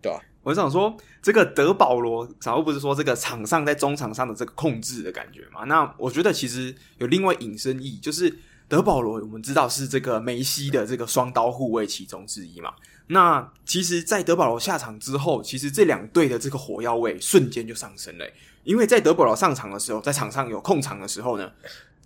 [0.00, 0.96] 对吧、我想说，
[1.26, 5.64] 这个德保罗，然后不是说这个场上在中场上的这个控制的感觉嘛？
[5.64, 8.32] 那我觉得其实有另外引申意义，就是
[8.68, 12.72] 德保罗我们知道是这个梅西的这个双刀护卫其中之一嘛。
[13.08, 18.24] 那其实，在德保罗下场之后，其实这两队的这个火药味瞬间就上升了，
[18.62, 21.50] 因为在德保罗上场的时候，在场上有控场的时候呢，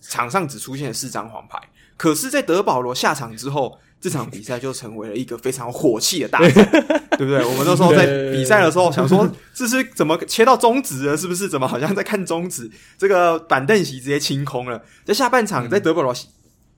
[0.00, 1.60] 场上只出现了四张黄牌，
[1.98, 6.70] 可是，在德保罗下场之后，这场比赛就成为了一个非常火气的大战。
[7.20, 7.44] 对不对？
[7.44, 11.14] 我们那时候在比赛的时候想说，这是怎么切到中指了？
[11.14, 11.46] 是不是？
[11.46, 12.70] 怎么好像在看中指？
[12.96, 14.82] 这个板凳席直接清空了。
[15.04, 16.14] 在下半场，在德保罗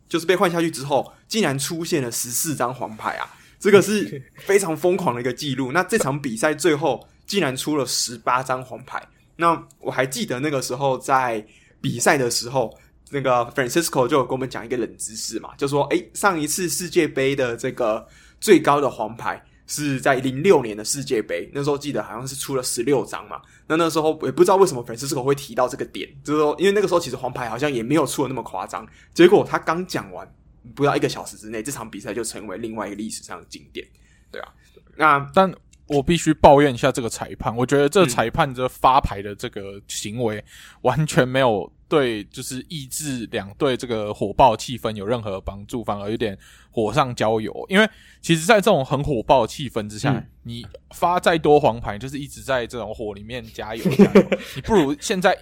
[0.09, 3.31] 就是被换下去之后，竟然出现了十四张黄牌啊！
[3.61, 5.71] 这个是 非常疯狂的一个记录。
[5.71, 9.01] 那这场比赛最后竟然出了十八张黄牌。
[9.37, 11.47] 那我还记得那个时候在
[11.81, 12.77] 比赛的时候。
[13.13, 18.07] 那个 Francisco 就有跟我们讲一个冷知识嘛，就说，诶，上一次世界杯的这个
[18.41, 23.39] 最高的黄牌是在零六年的世界杯，那时候记得好像是出了十六张嘛。
[23.67, 28.87] 那那时候也不知道为什么 Francisco 会提到这个点，就是说，因为那个时候其实黄牌好像也没有出的那么夸张。
[29.13, 30.27] 结果他刚讲完，
[30.75, 33.87] 不到一个小时之内，这场比赛就成为另外一个历史上的经典。
[34.31, 34.49] 对啊，
[34.97, 35.55] 那但
[35.87, 40.43] 我必须抱怨一下这个裁判，我觉得这裁判这发牌的这个行为
[40.81, 41.71] 完全没有。
[41.93, 46.35] 对，就是抑制两队这个火爆气氛有任何帮助，反而有点
[46.71, 47.55] 火上浇油。
[47.69, 47.87] 因为
[48.23, 54.27] 其实，在这种很火爆的气氛之下，嗯、你发再多黄牌，就是一直在这种火里面加油加油。
[54.57, 55.37] 你不如现在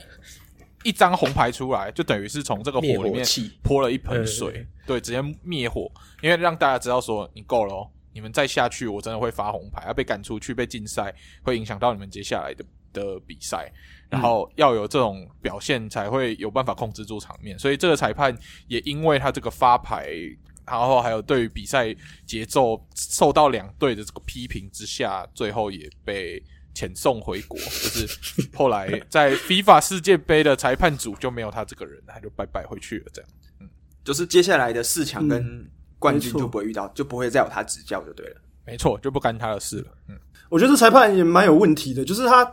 [0.83, 3.25] 一张红牌出来，就等于是从这个火里面
[3.63, 5.89] 泼了一盆水，对，直接灭火。
[6.21, 13.73] 因为让大家知道说，你够了哦，你们再下去，我真的会发红牌，要被赶出去，被禁赛，会影响到你们接下来的的比赛。
[14.09, 17.57] 然后要有这种表现，才会有办法控制住场面。
[17.57, 18.37] 所以这个裁判
[18.67, 20.09] 也因为他这个发牌，
[20.67, 21.95] 然后还有对于比赛
[22.27, 26.43] 节奏受到两队的这个批评之下，最后也被
[26.75, 27.57] 遣送回国。
[27.57, 28.09] 就是
[28.53, 33.07] 后来在 FIFA 世界杯的裁判组就没有他这个人，他就拜拜回去了。
[33.13, 33.31] 这样，
[33.61, 33.69] 嗯，
[34.03, 35.71] 就是接下来的四强跟
[36.01, 38.41] 冠军就不会遇到，嗯、就不会再有他执教就对了。
[38.67, 39.97] 没错，就不干他的事了。
[40.09, 40.19] 嗯，
[40.49, 42.51] 我觉得这裁判也蛮有问题的，就是他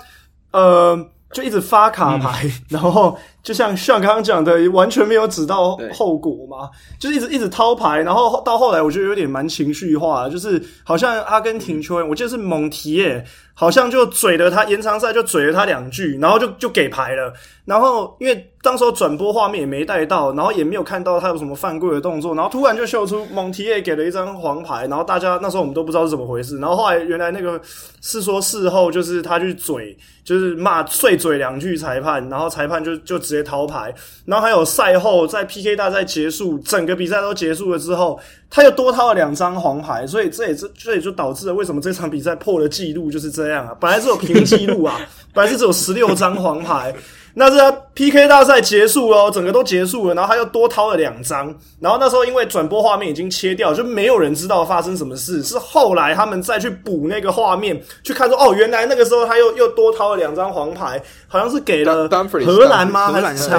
[0.51, 1.09] 呃。
[1.33, 6.69] 就一直发卡牌，嗯、然后就像像刚刚讲的，完全没有指到后果嘛，
[6.99, 13.23] 就是一直一直掏牌，然后到后来我觉得有点蛮情绪化，就是好像阿根廷球员，我记得是蒙提耶，
[13.53, 17.31] 好像就嘴了他延长赛就嘴了他两句，然后就就给牌了，
[17.63, 27.61] 然后因为当时候转播画面也没带到，然后也没有看到他有什么犯规的动作，然后突然就秀出蒙提耶给了一张黄牌，然后大家那时候我们都不知道是怎么回事，然后后来原来那个
[28.01, 29.97] 是说事后就是他去嘴。
[30.27, 33.93] 就是骂碎嘴两句裁判，然后裁判就就直接掏牌，
[34.25, 38.19] 然后还有赛后在 PK 大赛结束，整个比赛都结束了之后，
[38.49, 44.99] 他又多掏了两张黄牌，所以这也是这也就导致了为什么这场比赛破了记录就是这样啊，本来是有平记录啊，
[45.33, 46.93] 本来是只有十六张黄牌。
[47.39, 55.43] 那这 PK 大赛结束了，整个都结束了，然后他又多掏了两张，然后那时候因为转播画面已经切掉，就没有人知道发生什么事。
[55.43, 62.09] 是后来他们再去补那个画面，去看说，哦，原来那个时候他又又多掏了两张黄牌，好像是给了
[62.43, 63.11] 荷兰吗？
[63.11, 63.49] 还是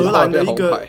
[0.00, 0.80] 荷兰的一个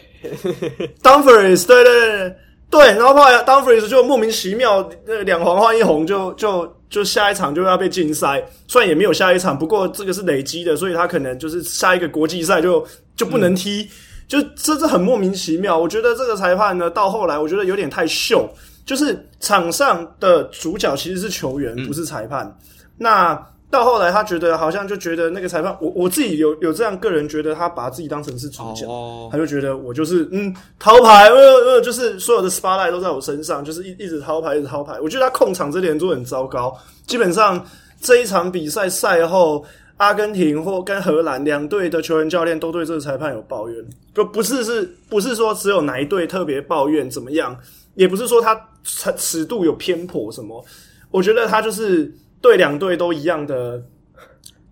[1.01, 1.65] Dumfries？
[1.65, 2.35] 对对对
[2.69, 7.03] 对，然后后来 Dumfries 就莫名其妙，呃，两黄换一红就，就就。
[7.15, 12.85] 下一场就要被禁赛，虽然也没有下一场，不过这个是累积的，所以他可能就是下一个国际赛就
[13.15, 13.89] 就不能踢，嗯、
[14.27, 15.77] 就这是很莫名其妙。
[15.77, 18.49] 我觉得这个裁判呢，到后来我觉得有点太秀，
[18.85, 22.57] 就是场上的主角其实是球员，嗯、不是裁判。
[22.97, 23.41] 那。
[23.75, 29.29] 到后来，他觉得好像就觉得那个裁判，我我自己有有这样个人觉得，他把自己当成是主角，oh.
[29.29, 34.97] 他就觉得我就是嗯掏牌，呃呃，就是所有的 spotlight 都在我身上，就是一一直掏牌，一直掏牌。
[35.01, 36.73] 我觉得他控场这点做很糟糕。
[37.05, 37.61] 基本上
[37.99, 39.65] 这一场比赛赛后，
[39.97, 47.53] 阿根廷或跟荷兰两队的球员教练都对这个裁判有抱怨，就不是是不是说只有哪一队特别抱怨怎么样，
[47.95, 50.63] 也不是说他尺尺度有偏颇什么，
[51.11, 52.09] 我觉得他就是。
[52.45, 53.83] 对两队都一样的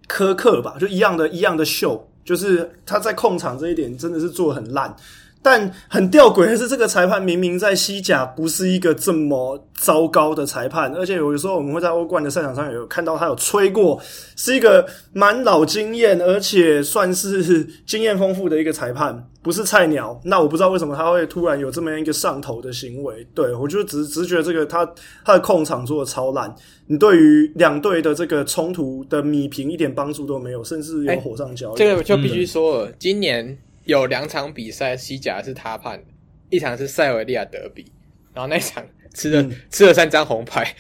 [0.08, 4.96] 苛刻吧，就一样的一样的秀，就是他在控场这一点真的是做得很烂。
[5.44, 14.02] 但很吊诡的是，这个裁判明明在西甲不是一个这么糟糕的裁判，而且有的时候我们会在欧冠的赛场上有看到他有吹过，
[14.38, 20.18] 是一个蛮老经验，而且算是经验丰富的一个裁判，不是菜鸟。
[20.24, 23.28] 那我不知道为什么他会突然有这么样一个上头的行为。
[23.36, 24.90] 对，我就只只觉得这个他
[25.26, 26.56] 他的控场做的超烂，
[26.88, 31.76] 你对于两队的这个冲突的米平一点帮助都没有，甚至有火上浇油。
[31.76, 33.58] 这个就必须说了，今年。
[33.86, 36.06] 有两场比赛，西甲是他判的，
[36.50, 37.92] 一场是塞维利亚德比，
[38.34, 40.76] 然后那场吃了、嗯、吃了三张红牌，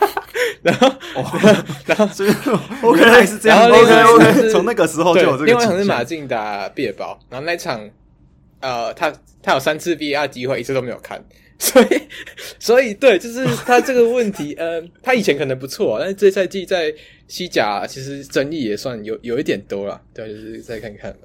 [0.62, 2.30] 然后、哦、然后所以
[2.82, 5.44] OK 是这样，OK OK，从那个时候就有这个。
[5.46, 7.90] 另外一场是马竞打毕尔包，然后那场
[8.60, 9.12] 呃，他
[9.42, 11.22] 他有三次 VAR 机会，一次都没有看，
[11.58, 12.02] 所以
[12.58, 16.94] 所以对，就是他这个问题，呃，他以前可能不错，但是这赛季在
[17.28, 21.18] 西甲其实争议也算有有一点多了，对，就是再看看吧。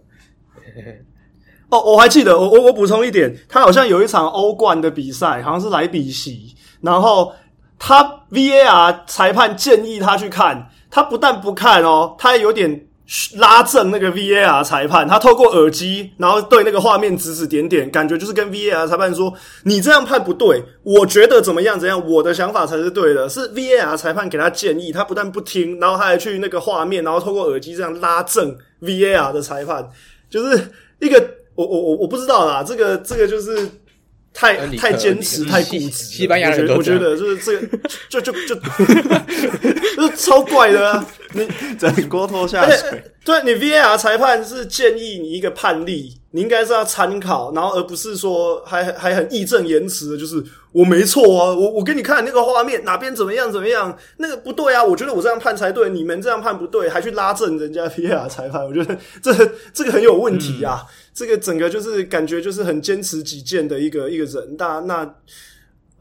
[1.70, 7.32] 哦，我还记得，我我我补充一点，他好像有一场欧冠的比赛，好像是莱比锡，然后
[7.78, 12.86] 他 VAR 裁判建议他去看，他不但不看哦，他还有点。
[13.38, 19.34] 拉正那个 VAR 裁判，他透过耳机，然后对那个画面指指点点，感觉就是跟 VAR 裁判说
[19.66, 29.90] ：“你这样判不对，我觉得怎么样怎样，我的想法才是对的。”是 VAR 裁判给他建议，他不但不听，然后他还去那个画面，然后透过耳机这样拉正 VAR 的裁判，
[30.30, 31.20] 就是一个
[31.60, 33.69] 我我我我不知道啦，这个这个就是。
[34.31, 35.90] 太太坚持，太固执。
[35.90, 38.56] 西班牙人我觉得就是这个，就就就
[39.98, 41.06] 就是超怪的啊！
[41.34, 41.48] 你
[41.80, 43.03] 整锅拖下水。
[43.26, 50.41] 对，你 VAR 裁判是建议你一个判例，你应该是要参考，然后而不是说还还很义正言辞的，就是
[50.72, 59.34] 我没错啊，我我给你看那个画面哪边怎么样怎么样，那个不对啊，我觉得我这样判才对，你们这样判不对，还去拉正人家 VAR 裁判，我觉得这
[59.73, 60.86] 这个很有问题啊。
[60.88, 65.15] 嗯这个整个就是感觉就是很坚持己见的一个一个人，那那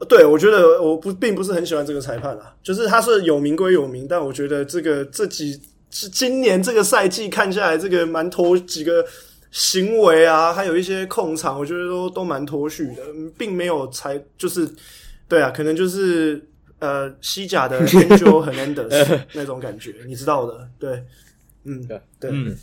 [0.07, 5.59] 对我觉得我不并不是很喜欢这个裁判啊，就是他是有名归有名，但我觉得这个这几
[5.91, 9.05] 是今年这个赛季看下来，这个蛮头几个
[9.51, 13.03] 行为啊，还有一些控场，我觉得都都蛮脱序的，
[13.37, 14.69] 并没有才就是
[15.27, 16.41] 对啊，可能就是
[16.79, 21.03] 呃西甲的 Angel Hernandez 那种感觉，你知道的，对，
[21.65, 22.29] 嗯，对，对。
[22.31, 22.55] 嗯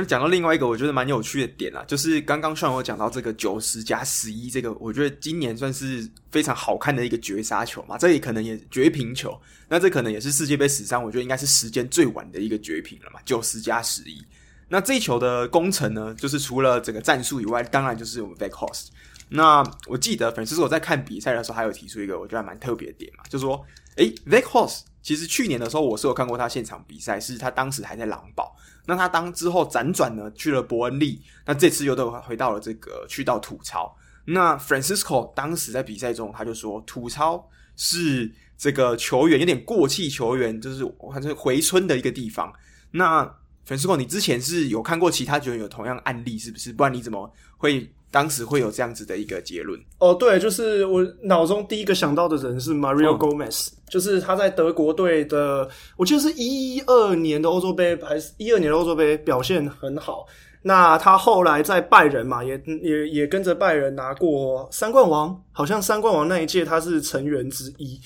[0.00, 9.36] 那讲到另外一个我觉得蛮有趣的点啊，就是刚刚上我讲到这个九十加十一这个，我觉得今年算是非常好看的一个绝杀球嘛，这也可能也绝平球，
[9.68, 14.24] 那这可能也是世界杯史上我觉得应该是时间最晚的一个绝平了嘛，九十加十一。
[14.68, 18.90] 那这一球的功臣呢，就是除了整个战术以外，当然就是我们 Weghorst。
[19.28, 23.60] 那我记得粉丝说我在看比赛的时候，还有提出一个我觉得蛮特别的点嘛，就说，
[23.96, 28.54] 诶 Weghorst 其实去年的时候我是有看过他现场比赛，是他当时还在狼堡。
[28.88, 33.94] 那他当之后辗转呢去了伯恩利，那这次又都回到了这个去到吐槽。
[34.24, 37.46] 那 Francisco 当时在比赛中他就说，吐槽
[37.76, 40.82] 是这个球员有点过气球员，就是
[41.12, 42.50] 反正回春的一个地方。
[42.90, 43.30] 那
[43.68, 46.72] Francisco，你之前是有看过其他球员有同样案例是不是？
[46.72, 47.86] 不然你怎么会？
[48.10, 60.26] 当时会有这样子的一个结论哦，对，就是我脑中第一个想到的人是 Mario Gomez，、嗯、就是他在德国队的，我记得是一二年的欧洲杯还是一二年的欧洲杯表现很好。
[60.62, 68.00] 那他后来在拜仁嘛，也也也跟着拜仁拿过三冠王，好像三冠王那一届他是成员之一。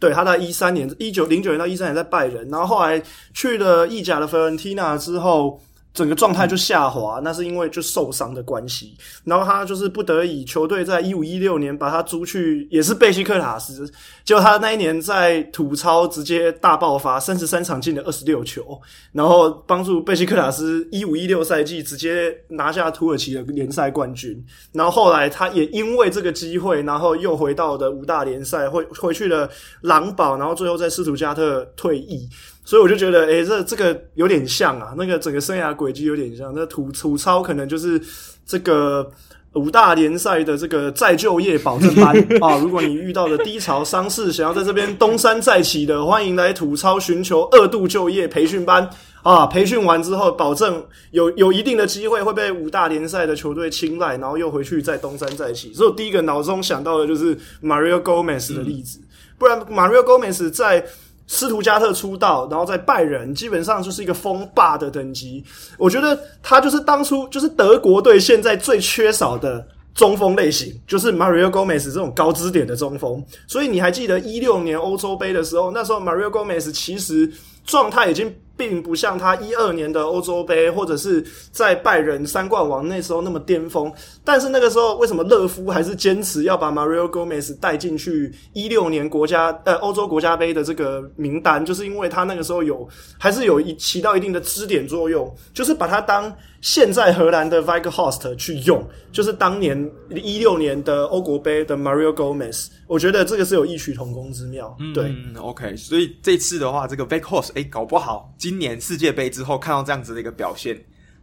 [0.00, 3.00] 对，他在一三年一九零九年到一三年在拜仁，然后后来
[3.32, 5.60] 去了意甲的费伦蒂娜之后。
[5.92, 8.96] 整个状态就下滑，那是因为就受伤的关系。
[9.24, 13.90] 然后他就是不得已，球队在一五一六年把他租去，也是贝西克塔斯。
[14.24, 18.80] 结果他那一年在土超直接大爆发，三十三场进了二十六球，
[19.12, 24.42] 然后帮助贝西克塔斯一五一六赛季直接拿下土耳其的联赛冠军。
[24.72, 29.50] 然后后来他也因为这个机会，然后又回到的五大联赛，回回去了
[29.80, 32.28] 狼堡，然后最后在斯图加特退役。
[32.70, 36.52] 所以我就觉得，诶、欸，这这个有点像啊，那个整个生涯轨迹有点像。
[36.54, 38.00] 那土土超可能就是
[38.46, 39.10] 这个
[39.54, 42.56] 五大联赛的这个再就业保证班 啊。
[42.58, 48.88] 如果你遇到了低潮伤势，想要在这边东山再起的，欢迎来土超寻求二度就业培训班
[49.24, 49.44] 啊。
[49.48, 50.80] 培训完之后，保证
[51.10, 55.74] 有有一定的机会会被五大联赛的球队青睐，然后又回去再东山再起。
[55.74, 60.86] 所以我第一个脑中想到的就是 Mario Gomez 的例子，嗯、不然 Mario Gomez 在。
[61.32, 65.44] 斯图加特出道，然后在拜仁，基本上就是一个风霸的等级。
[65.78, 73.24] 我觉得他就是当初就是德国队现在最缺少的中锋类型，就是 Mario Gomez 这种高支点的中锋。
[73.46, 77.32] 所以你还记得一六年欧洲杯的时候，那时候 Mario Gomez 其实
[77.64, 78.34] 状态已经。
[78.60, 83.90] 并不像他一二年的欧洲杯，或者是在拜仁三冠王那时候那么巅峰。
[84.22, 91.64] 但是那个时候，为什么勒夫还是坚持要把 Mario Gomez 带进去一六年国家呃欧洲国家杯的这个名单？
[91.64, 92.86] 就是因为他那个时候有
[93.18, 96.30] 还是有一起到一定的支点作用，就是把他当
[96.60, 102.66] 现在荷兰的 Weghorst 去用，就是当年一六年的欧国杯的 Mario Gomez。
[102.86, 104.76] 我觉得这个是有异曲同工之妙。
[104.92, 105.76] 对，，OK。
[105.76, 108.34] 所以这次的话，这个 Weghorst 诶，搞不好。
[108.50, 110.76] 今年世界杯之后看到这样子的一个表现，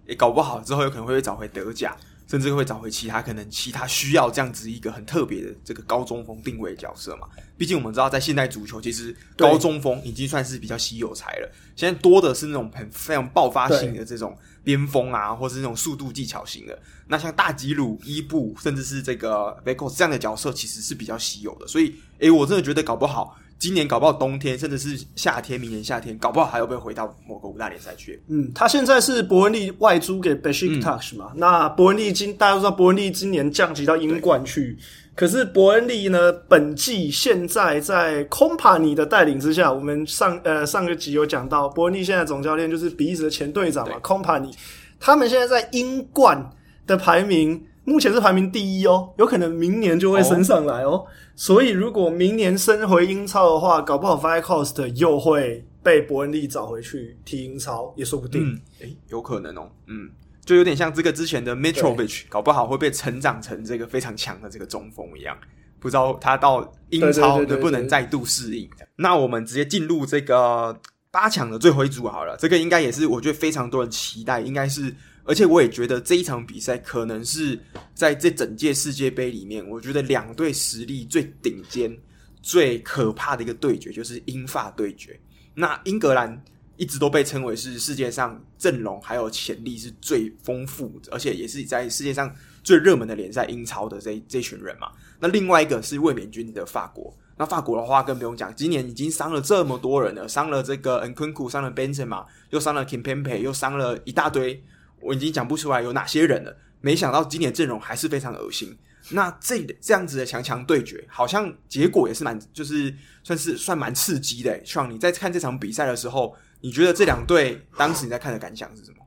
[0.08, 1.94] 也搞不好之后有可能会找回德甲，
[2.26, 7.28] 甚至会找回其他可能其他需要这样子一个很特别的这个高中锋定位角色嘛。
[7.58, 11.52] 毕竟我们知道，在现代足球，其实高中锋已经算是比较稀有才了。
[11.76, 14.34] 现在多的是那种很非常爆发性的这种
[14.64, 16.80] 边锋啊，或是那种速度技巧型的。
[17.10, 21.68] 那像大吉鲁、伊布，甚至是这个 Weghorst 这样的角色，其实是比较稀有的。
[21.68, 23.38] 所以，诶，我真的觉得搞不好。
[23.60, 28.22] 今年搞不好冬天，甚至是夏天，明年夏天搞不好还要不要回到某个五大联赛去？
[28.28, 31.32] 嗯，他现在是伯恩利外租给 Besiktas 嘛？
[31.34, 34.78] 嗯、那伯恩利今大家都知道，伯恩利今年降级到英冠去，
[35.16, 44.54] 可是伯恩利呢，本季现在在 Company 的带领之下，我们上呃上个集有讲到，伯恩利现在总教练就是比利时的前队长嘛，Company，
[45.00, 46.48] 他们现在在英冠
[46.86, 50.91] 的排名目前是排名第一哦，有可能明年就会升上来哦。
[50.91, 58.45] 哦所以如果明年升回英超的话，搞不好 Weghorst 又会被伯恩利找回去踢英超，也说不定。
[58.45, 59.72] 嗯，诶，有可能哦。
[59.85, 60.09] 嗯。
[60.43, 65.38] 就有点像这个之前的 Mitrovic，搞不好会被成长成这个非常强的这个中锋一样，
[65.80, 68.69] 不知道他到英超能不能再度适应。
[68.95, 70.80] 那我们直接进入这个
[71.11, 74.95] 八强的最后一组好了，这个应该也是我觉得非常多人期待，应该是，
[75.28, 77.60] 而且我也觉得这一场比赛可能是
[77.94, 81.95] 在这整届世界杯里面，我觉得两队实力最顶尖、
[82.41, 85.20] 最可怕的一个对决，就是英法对决。
[85.54, 86.44] 那英格兰。
[86.80, 92.32] 一直都被称为是世界上阵容还有潜力是最丰富，而且也是在世界上
[92.62, 94.91] 最热门的联赛英超的这这群人嘛。
[95.20, 104.64] 那另外一个是卫冕军的法国，那法国的话更不用讲，今年已经伤了这么多人了，伤了这个 Nkunku，伤了 Benzema 嘛，又伤了 Kimpembe，又伤了一大堆，
[105.08, 106.56] 我已经讲不出来有哪些人了。
[106.82, 108.78] 没想到今年阵容还是非常恶心。
[109.12, 112.94] 那这这样子的强强对决，好像结果也是蛮，就是
[113.24, 114.62] 算是算蛮刺激的。
[114.66, 116.36] 希望你在看这场比赛的时候。
[116.60, 118.98] 你觉得这两队当时你在看的感想是什么？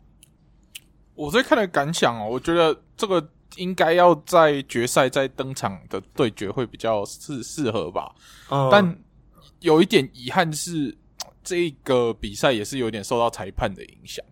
[1.16, 8.14] 我在看的感想哦，我觉得这个应该要在决赛再登场的对决会比较适适合吧。
[8.50, 8.98] 嗯，但
[9.58, 10.96] 有一点遗憾是，
[11.42, 14.24] 这个比赛也是有点受到裁判的影响，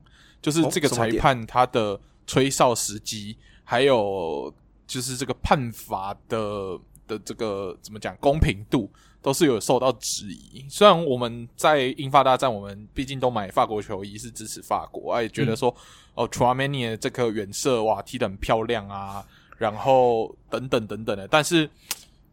[0.50, 4.52] 就是这个裁判他的吹哨时机，还有
[4.86, 8.90] 就是这个判罚的的这个怎么讲公平度。
[9.20, 10.64] 都是有受到质疑。
[10.70, 15.68] 虽然我们在英法大战，我们毕竟都买法国球衣，是支持法国，也觉得说，
[16.14, 19.26] 嗯、哦，Tchouaméni 这颗远射哇踢得很漂亮啊，
[19.58, 21.26] 然后等等等等的。
[21.26, 21.68] 但是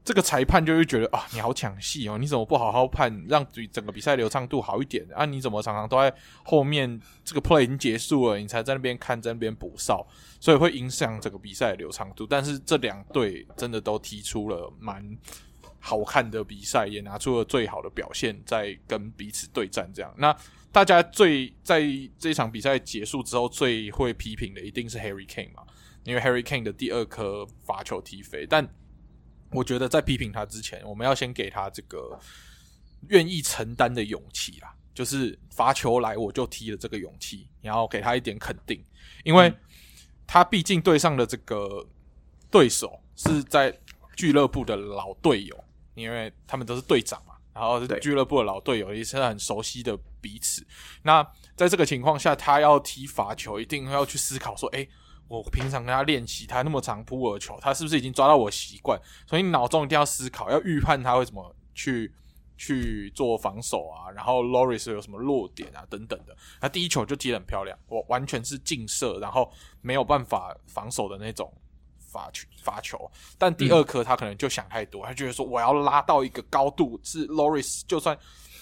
[0.05, 5.25] 这个裁判就会觉得啊，你好抢戏哦，你怎么不好好判，让整个比赛流畅度好一点啊？
[5.25, 10.07] 你怎么常常都在后面这个 play 已经结束了，你才在那边看，在那边补哨，
[10.39, 12.25] 所以会影响整个比赛的流畅度。
[12.25, 15.17] 但是这两队真的都踢出了蛮。
[15.77, 19.87] 好看的比赛也拿出了最好的表现，在跟彼此对战。
[19.93, 20.35] 这样，那
[20.71, 21.83] 大家最在
[22.17, 25.61] 这场比赛结束之后最会批评的一定是 Harry Kane 嘛？
[26.03, 28.47] 因为 Harry Kane 的第二颗罚球踢飞。
[28.47, 28.67] 但
[29.51, 32.19] 我觉得在批评他之前，我们要先给他这个
[33.09, 38.83] 愿意承担的勇气啦，就是罚球来我就踢了这个勇气，然后给他一点肯定，
[39.23, 39.53] 因为
[40.27, 41.87] 他毕竟对上的这个
[42.49, 43.77] 对手是在
[44.15, 45.63] 俱乐部的老队友。
[45.95, 50.61] 因为他们都是队长嘛，然后是俱乐部的老队友，也是很熟悉的彼此。
[51.03, 54.89] 那在这个情况下，他要踢罚球，一定要去思考说：诶，
[55.27, 58.99] 我平常跟他练习，他那么长扑尔球，他是不是已经抓到我习惯？
[59.27, 62.13] 所以你脑中一定要思考，要预判他会怎么去
[62.57, 64.11] 去做防守啊。
[64.11, 66.35] 然后 Loris 有什么弱点啊，等等的。
[66.61, 71.51] 他第一球就踢得很漂亮，我完全是近射，然后没有办法防守的那种。
[72.15, 78.17] 罚球，罚球，但第二颗他可能就想太多，嗯、他觉得说我要拉到一个高度，是 Loris 就算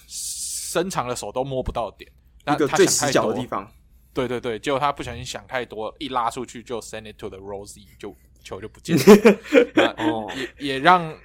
[0.08, 2.12] 伸长了手都摸不到点，
[2.48, 3.72] 一个最死角的地方。
[4.14, 9.04] 对对对，结果他不小心想太多，一拉出去就 send it to the Rosie，就球就不见了。
[9.76, 11.18] 那哦，也也让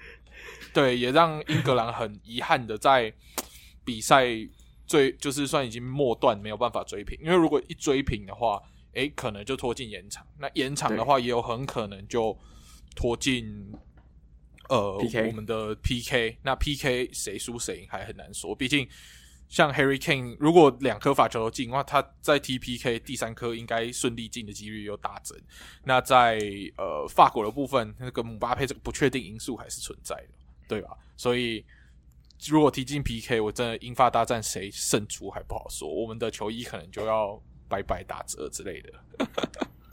[0.73, 3.13] 对，也让英格兰很遗憾的在
[3.85, 4.27] 比赛
[4.87, 8.63] 最就是算已经末段没有办法追平，因为如果一追平的话。
[8.95, 10.27] 诶，可能就拖进延长。
[10.39, 12.37] 那延长的话，也有很可能就
[12.97, 13.71] 拖进
[14.71, 16.39] 呃 PK 我们的 PK。
[16.43, 18.57] 那 PK 谁输谁赢还很难说。
[18.57, 18.89] 毕竟
[19.49, 25.39] 像 Harry Kane，如果两颗罚球都进的话，他在 T P K 第三颗应该顺利进的几率又大增。
[25.85, 26.39] 那在
[26.77, 30.29] 呃法国的部分，那个姆巴佩这个不确定因素还是存在的，
[30.69, 30.91] 对吧？
[31.17, 31.65] 所以
[32.47, 35.89] 如果踢进 PK，我真的英法大战谁胜出还不好说。
[35.89, 37.43] 我们的球衣可能就要。
[37.71, 38.91] 白白打折之类的，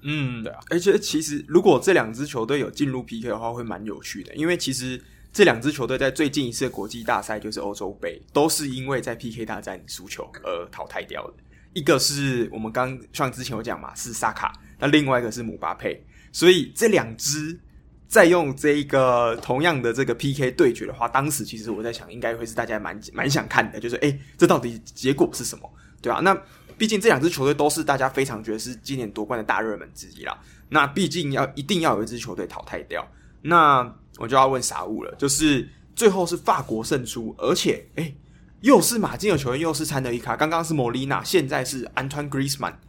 [0.04, 5.04] 嗯， 对啊，而且其实如果这两支球队有进入 PK 的话，会蛮有趣的，因为其实
[5.36, 11.34] 这两支球队在最近一次的国际大赛就是欧洲杯，都是因为在 PK 大战输球而淘汰掉的。
[11.74, 16.02] 一个是我们刚像之前有讲嘛，是萨卡，那另外一个是姆巴佩，
[16.32, 17.60] 所以这两支
[18.08, 25.70] 在用这个同样的这个 PK 对决的话，当时其实我在想，应该会是大家蛮蛮想看的，就是诶，这到底结果是什么？
[26.02, 26.34] 对啊，那。
[26.78, 30.38] 毕竟这两支球队都是大家非常觉得是今年夺冠的大热门之一啦。
[30.68, 33.08] 那毕竟要一定要有一支球队淘汰掉，
[33.42, 38.16] 那我就要问傻物了，就是最后是法国胜出，而且诶、
[38.62, 42.80] 又是马竞的球员，又是参德伊卡，刚刚是莫莉娜，现在是安团格里兹曼。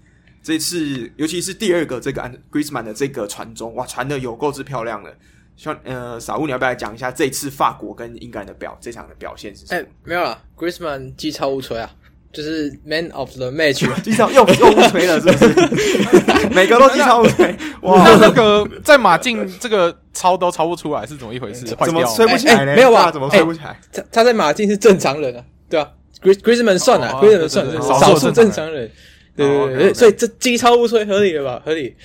[0.43, 5.13] 这次尤其是第二个这个安格里兹曼的这个传中，哇，传的有够之漂亮了。
[5.57, 9.81] 希望呃，傻物你要不要来讲一下这次法国跟英格兰的表这场的表现是什么？
[9.81, 11.91] 哎，没有了，Griezmann 机超无吹啊，
[12.37, 16.49] 就是 Man of the Match， 机超又 又误吹了，是不是？
[16.53, 21.65] 每个都机超误吹，哇，那个在马竞这个超都超不出来是怎么一回事？
[21.65, 22.75] 怎么吹不起来呢？
[22.77, 23.81] 没有啊，怎么吹不起来？
[23.91, 25.89] 他他在马竞是正常人啊，对啊
[26.23, 28.91] ，Griezmann 算了，Griezmann 算少数正常人，
[29.35, 31.63] 对对对，所以这机超误吹合理了吧？
[31.65, 31.97] 合理。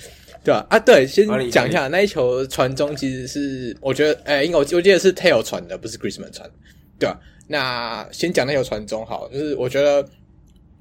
[0.44, 6.50] 对啊，啊，对，先讲一下那一球传中，其实是我觉得，哎，因为我我记得是 Tail 传的，不是 Griezmann 传，
[6.98, 7.16] 对吧？
[7.46, 10.04] 那先讲那球传中好，就是我觉得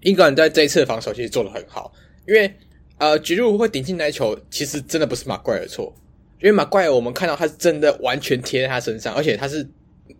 [0.01, 1.91] 英格兰在这一次的防守其实做的很好，
[2.27, 2.53] 因为
[2.97, 5.93] 呃，吉鲁会顶进来球，其实真的不是马怪的错，
[6.41, 9.67] 因为马怪我们看到他是真的完全贴在他身上，而且他是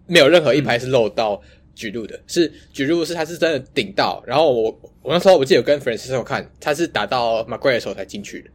[0.08, 1.42] 没有任何一排是漏到
[1.76, 8.50] 吉鲁的，嗯、是吉鲁是他是真的顶到，然后我我那时候我记得有跟 Francisco 看，他是打到马怪的时候才进去的。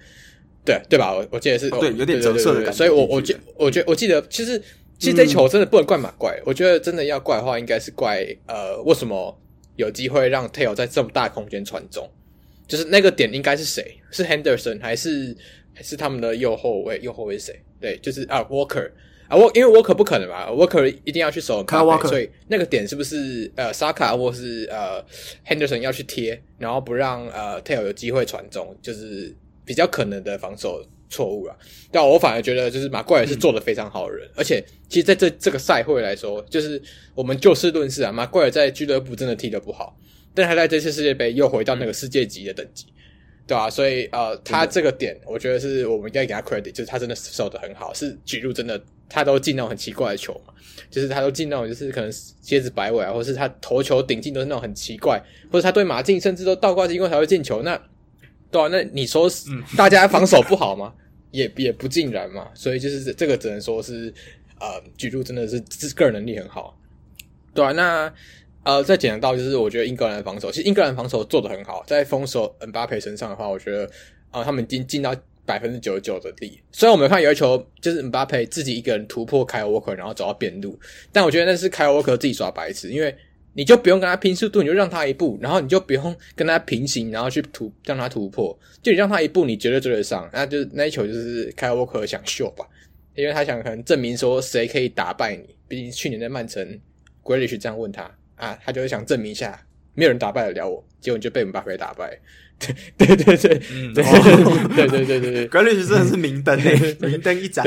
[0.65, 1.15] 对对吧？
[1.15, 2.73] 我我记得是，对，有点折射的感觉。
[2.73, 4.61] 所以我我记，我觉我记得，其实
[4.99, 6.37] 其实这球真的不能怪马怪。
[6.45, 9.41] 我觉得真的要怪的话，应该是怪呃，为什么
[9.77, 12.11] 有机会让 Tail 在这么大空间传中？
[12.67, 13.97] 就是那个点应该是谁？
[14.11, 15.37] 是 Henderson 还是
[15.75, 16.99] 还是他们的右后卫？
[17.01, 17.61] 右后卫是谁？
[17.81, 18.91] 对，就是啊，Walker
[19.29, 25.05] 啊，我因为 Walker 不可能嘛，Walker 一定要去守卡，Walker，所以那个点是不是呃，Saka 或是呃
[25.47, 28.77] Henderson 要去贴，然后不让呃 Tail 有机会传中？
[28.83, 29.35] 就是。
[29.67, 31.57] 比较可能的防守错误啊，
[31.91, 36.81] 但我反而觉得就是马怪尔是做的非常好的人，嗯、而且其实在这这个赛会来说，就是
[37.15, 39.97] 我们就事论事啊，马怪尔在俱乐部真的踢得不好，
[40.35, 42.93] 但他在这次世界杯又回到那个世界级的等级，嗯、
[43.47, 43.71] 对吧、啊？
[43.71, 50.53] 所以呃，他这个点我觉得是我们应该给他 credit，就是他真的守得很好，是举入真的他都进那种很奇怪的球嘛，
[50.91, 55.23] 就是他都进那种就是可能蝎子摆尾啊，或是他头球顶进都是那种很奇怪，
[55.53, 57.81] 或者他对马竞甚至都倒挂金钩才会进球那。
[58.51, 59.29] 对啊，那你说
[59.77, 60.93] 大家防守不好吗？
[60.97, 61.03] 嗯、
[61.33, 62.49] 也也不尽然嘛。
[62.55, 64.13] 所以就是这个只能说是
[64.61, 66.79] 呃，举路真的是自个人能力很好。
[67.53, 68.13] 对啊，那
[68.63, 73.85] 呃，再讲到就是我觉得英格兰的防守，其实英格兰防守做得很好，在封锁恩巴佩身上的话，我觉得
[74.31, 75.15] 啊、呃，他们已经尽到
[75.45, 76.61] 百分之九十九的力。
[76.73, 80.79] 虽然我们看有一球就是恩巴佩自己一个人突破凯尔沃克，然后走到边路，
[81.13, 83.15] 但我觉得那是凯尔沃克自己耍白痴，因为。
[83.57, 90.29] 你就不用跟他拼速度，你就让他一步，然后你就不用跟他平行，然后去突让他突破，就你让他一步，你绝对追得上。
[90.31, 92.67] 那就那一球就是凯尔沃克想秀吧，
[93.15, 95.57] 因为他想可能证明说谁可以打败你。
[95.67, 96.79] 毕竟去年在曼城
[97.25, 98.03] ，Grealish 这样问他
[98.35, 99.59] 啊，他就是想证明一下
[99.95, 102.17] 没有人打败得了我，结果你就被姆巴佩打败。
[102.59, 102.75] 对
[103.07, 107.65] 对对对，嗯，对对对对对，Grealish 真的是明灯诶， 明灯一盏。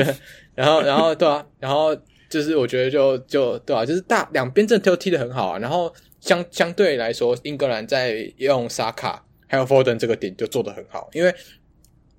[0.54, 1.96] 然后然后对啊，然后。
[2.30, 5.58] 就是我觉得就就对啊，就是大两边真的都踢得很好啊。
[5.58, 11.34] 然后相相对来说，英格兰在用沙卡还有 Foden 这个点就做得很好，因为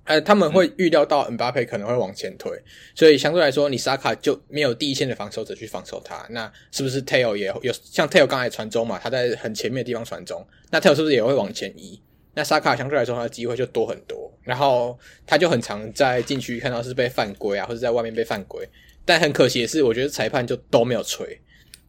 [0.04, 2.52] 呃他们会预料到恩巴佩可能会往前推，
[2.94, 6.26] 所以相对来说，你沙卡就没有第一线的防守者去防守他。
[6.30, 9.00] 那是不是 Tail 也有像 Tail 刚才传中嘛？
[9.02, 12.00] 他在很前面的地方传中，那 Tail 是不是也会往前移？
[12.34, 18.66] 那沙卡相对来说他的机会就多很多，然后他就很常在禁区看到是被犯规啊，或者在外面被犯规。
[19.04, 21.38] 但很可惜的是，我觉得裁判就都没有吹，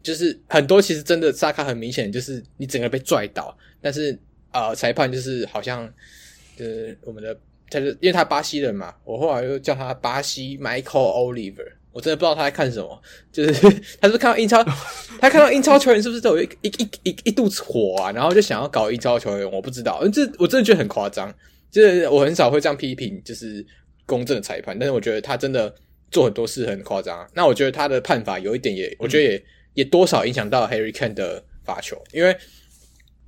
[0.02, 4.18] 就是很多其实真的萨卡很明显就是你整个被拽倒，但是
[4.52, 5.88] 呃裁判就是好像
[6.58, 7.38] 就是我们的
[7.70, 10.84] 他是因为他巴西人嘛，我后来又叫他巴西 Michael
[11.34, 13.54] Oliver，我真的不知道他在看什么，就是
[14.02, 14.64] 他是看到英超，
[15.22, 21.34] 他看到英超球员是不是都有一一一一一肚子火啊，然后就想要搞英超球员，我不知道，这我真的觉得很夸张，
[21.70, 23.66] 就是我很少会这样批评就是
[24.06, 25.74] 公正的裁判，但是我觉得他真的。
[26.14, 32.34] 做很多事很夸张，那我觉得他的判罚有一点也，我觉得也、嗯、也多少影响到 Harry Kane 的罚球，因为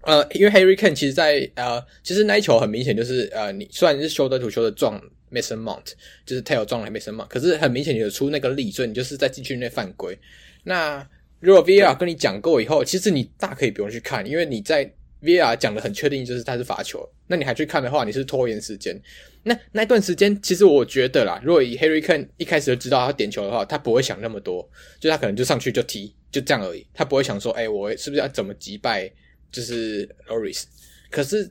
[0.01, 5.01] 呃，因为 Harry Kane 其实在，在呃，其实那一球很明显就是呃，你虽然是 shoulder to shoulder 撞
[5.31, 5.93] Mason Mount，
[6.25, 10.17] 就是 Tail 撞了 Mason Mount，可是很明显你有出那个力，所以你就是在禁区内犯规。
[10.63, 11.05] 那
[11.39, 14.89] 如果 VAR 跟你讲过以后，其实你大可以不用去看，因为你在
[15.23, 18.99] VAR 讲的很确定就是他是罚球，那你还去看的话，你是拖延时间。
[19.43, 24.67] 那那段时间，其实我觉得啦，如果以 Harry Kane 一开始就知道他点球的话，他不会想那么多，
[24.99, 29.11] 就他可能就上去就踢，就这样而已，他不会想说，哎、我是不是要怎么击败
[29.51, 30.67] 就是 l o r i s
[31.11, 31.49] 可是，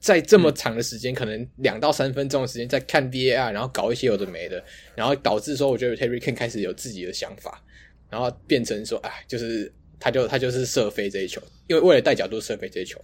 [0.00, 4.62] 在这么长的时间，可能两到三分钟的时间，在看 VAR，然后搞一些有的没的，
[4.96, 7.62] 然后导致说，我觉得 Harry Kane 开始有自己的想法，
[8.10, 13.00] 然后变成说，哎，就是他就他就是射飞这一球，因为为了带角度射飞这一球。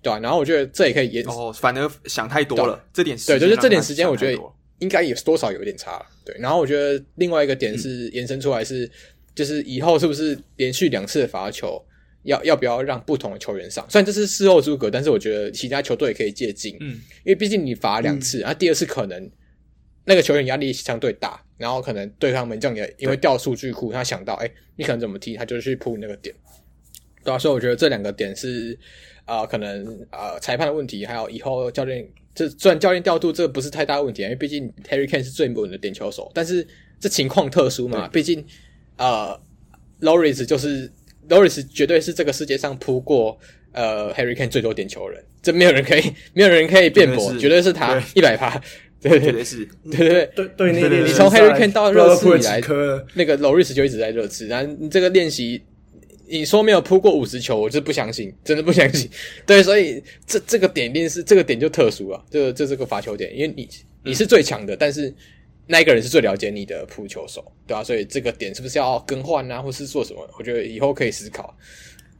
[0.00, 2.82] 对啊，然后我觉得这也可以延哦，反而想太多了。
[2.92, 4.40] 这点时间对，就是这点时间，我觉得
[4.78, 6.04] 应该也多少有一点差。
[6.24, 8.90] 对，然后我觉得另外一个点是延伸出来是，嗯、
[9.34, 11.84] 就是以后是不是连续两次的罚球，
[12.22, 13.84] 要要不要让不同的球员上？
[13.90, 16.76] 虽然这是事后诸葛，但是我觉得其他球队也可以借鉴。
[16.80, 16.90] 嗯，
[17.24, 19.30] 因为毕竟你罚两次，嗯、啊，第二次可能
[20.04, 26.32] 那个球员压力相对大，然后可能对方门将也因为掉数据库，他想到，哎、欸，你可能怎么踢，他就去扑那个点。
[27.24, 28.78] 对啊，所以我觉得这两个点是
[29.24, 36.66] 啊、呃，可能啊、呃，裁判的问题，还有以后教练，这虽然教练调度这个不是太大问题，因为毕竟 Harry Kane 是最稳的点球手，但是
[36.98, 38.44] 这情况特殊嘛，毕竟
[38.96, 39.38] 呃
[40.00, 40.90] ，Lloris 就是
[41.28, 43.38] Lloris 绝对是这个世界上扑过
[43.72, 48.58] 呃 Harry Kane 最多点球人，这没有人可以，没有人可以辩驳，绝对是他一百趴，
[49.00, 52.60] 对对对是，对对对对对，你从 Harry Kane 到热刺以来，
[53.14, 55.62] 那个 Lloris 就一直在热刺，然后你这个练习。
[56.30, 59.08] 你说没有扑过五十球，我就不相信，真的不相信。
[59.46, 63.68] 对，所以这这个点一定是这个点就特殊了，这这是个罚球点，因为你
[64.04, 65.14] 你是最强的，但是
[65.66, 67.84] 那一个人是最了解你的扑球手，对吧、啊？
[67.84, 70.28] 所以这个点是不是要更换啊，或是做什么？
[70.38, 71.56] 我觉得以后可以思考。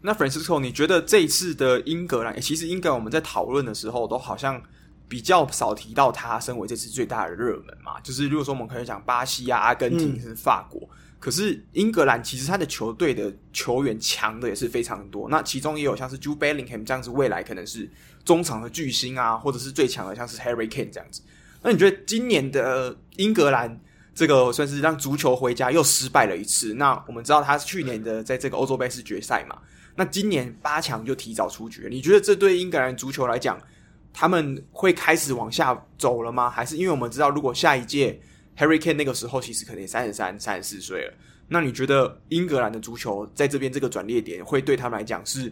[0.01, 4.63] 那 Francisco，你觉得这一次的英格兰，其实英格兰我们在讨论的时候，都好像
[5.09, 8.01] 比较少提到他身为这次最大的热门嘛？
[8.01, 10.81] 就是如果说我们可以讲巴西啊、阿根廷是法国。
[10.83, 17.91] 嗯可是英格兰其实他的球队的球员强的也是非常多，那其中也有像是 Jude Bellingham 这样子，未来可能是
[18.25, 21.21] 中场的巨星啊，或者是最强的像是 Harry Kane 这样子。
[21.61, 23.81] 那你觉得今年的英格兰
[24.15, 26.73] 这个算是让足球回家又失败了一次？
[26.75, 29.59] 那我们知道他去年的在这个欧洲杯是决赛嘛，
[29.97, 31.89] 那今年八强就提早出局。
[31.91, 33.61] 你觉得这对英格兰足球来讲，
[34.13, 36.49] 他们会开始往下走了吗？
[36.49, 38.21] 还是因为我们知道如果下一届
[38.59, 41.15] ？Harry Kane 那个时候其实可能也三十三、三十四岁了。
[41.49, 45.51] 那你觉得英格兰的足球在这边这个转捩点，会对他们来讲是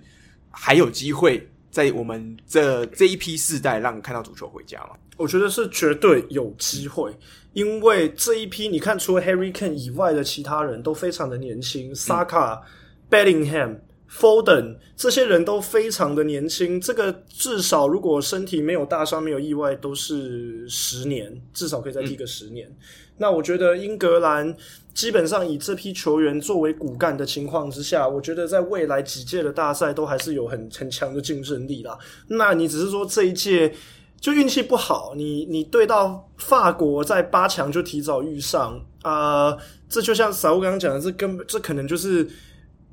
[0.50, 4.90] 还有机会在我们这这一批世代让看到足球回家吗？
[5.16, 7.10] 我觉得是绝对有机会，
[7.54, 12.60] 因为这一批你看，除了 Harry Kane 以外的其他人都非常的年轻，Saka、
[13.08, 13.78] Bellingham。
[14.10, 22.68] Foden 这些人都非常的年轻，这个至少如果身体没有大伤、没有意外，都是十年，至少可以再踢个十年。
[22.68, 22.76] 嗯、
[23.18, 24.56] 那我觉得英格兰
[24.94, 31.98] 基本上以这批球员作为骨干的情况之下，我觉得在未来几届的大赛都还是有很很强的竞争力啦。
[32.28, 33.74] 那你只是说这一届
[34.20, 39.58] 就运气不好，你你对到法国在八强就提早遇上啊、呃，
[39.88, 42.26] 这就像小吴刚刚讲的，这根本这可能就是。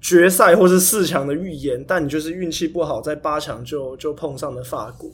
[0.03, 5.09] 决赛或是四强的预言，但你就是运气不好，在八强就就碰上了法国。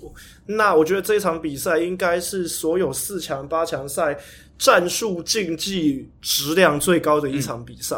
[0.48, 4.18] 那我觉得这场比赛应该是所有四强、八强赛
[4.58, 7.98] 战术竞技质量最高的一场比赛。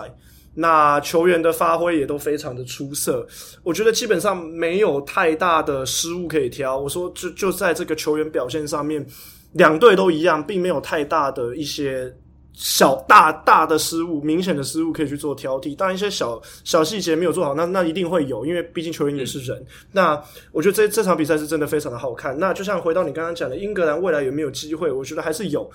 [0.54, 3.26] 那球员的发挥也都非常的出色，
[3.64, 6.78] 我觉得基本上没有太大的失误可以挑。
[6.78, 9.08] 我说就就在这个球员表现上面，
[9.54, 12.14] 两队都一样，并没有太大的一些。
[12.54, 19.66] 小大大的失误，明显的失误可以去做挑剔，当然一些小小细节没有做好，那那一定会有，因为毕竟球员也是人。
[19.92, 20.22] 那
[20.52, 22.38] 我觉得这这场比赛是真的非常的好看。
[22.38, 24.92] 那就像回到你刚刚讲的，英格兰未来有没有机会？
[24.92, 25.70] 我觉得还是有，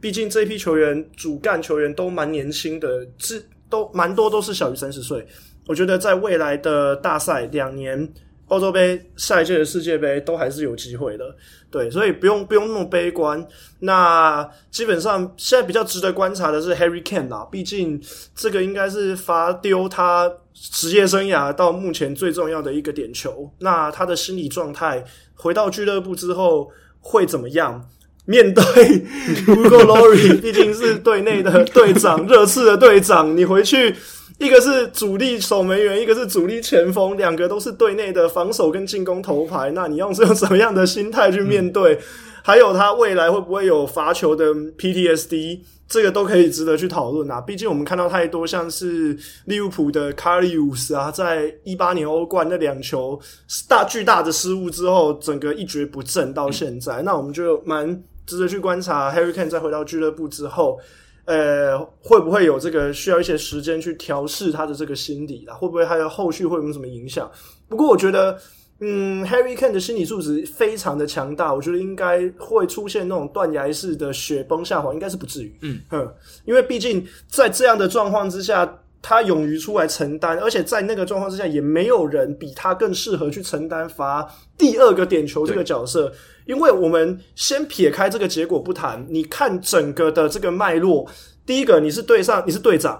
[0.00, 5.26] 毕竟这一批球员主干球员都蛮年轻的，是都蛮多都是小于三十岁。
[5.66, 8.12] 我觉得在未来的大赛两年。
[8.52, 11.24] 欧洲杯、下一届的世界杯都还是有机会的，
[11.70, 13.42] 对，所以不用不用那么悲观。
[13.80, 17.98] 那基本上现在比较值得观察的是 Harry Kane 啦，毕竟
[18.36, 23.50] 这个应该是罚丢他职业生涯到目前最重要的一个点球。
[23.60, 25.02] 那他的心理状态
[25.34, 26.70] 回到俱乐部之后
[27.00, 27.88] 会怎么样？
[28.26, 28.62] 面对
[29.46, 33.96] Hugo Lloris，毕竟是队内的队长，热刺的队长，你回去。
[34.38, 39.70] 一个是主力守门员，一个是主力前锋，两个都是队内的防守跟进攻头牌。
[39.72, 41.94] 那你用是用什么样的心态去面对？
[41.94, 41.98] 嗯、
[42.42, 45.60] 还有他未来会不会有罚球的 PTSD？
[45.86, 47.40] 这个都可以值得去讨论啊。
[47.40, 53.20] 毕竟我们看到太多像是利物浦的 Karius 啊，在一八年欧冠那两球
[53.68, 57.02] 大巨大的失误之后，整个一蹶不振到现在。
[57.02, 60.80] 嗯、那我们就蛮值得去观察 Harry Kane 再回到俱乐部之后。
[61.24, 65.54] 呃，会不会有这个需要一些时间去调试他的这个心理啦？
[65.54, 67.30] 会不会还有后续会有什么影响？
[67.68, 68.36] 不过我觉得，
[68.80, 75.56] 嗯，Harry Kane 的心理素质非常的强大，我觉得应该会出现那种断崖式的雪崩下滑，应该是不至于。
[75.60, 76.12] 嗯哼，
[76.44, 84.28] 因为毕竟在这样的状况之下，他勇于出来承担，而且在那个状况之下，也没有人比他更适合去承担罚
[84.58, 86.12] 第二个点球这个角色。
[86.46, 91.08] 因为我们先撇开这个结果不谈，你看整个的这个脉络，
[91.46, 92.94] 第一个你是队上，你是队长；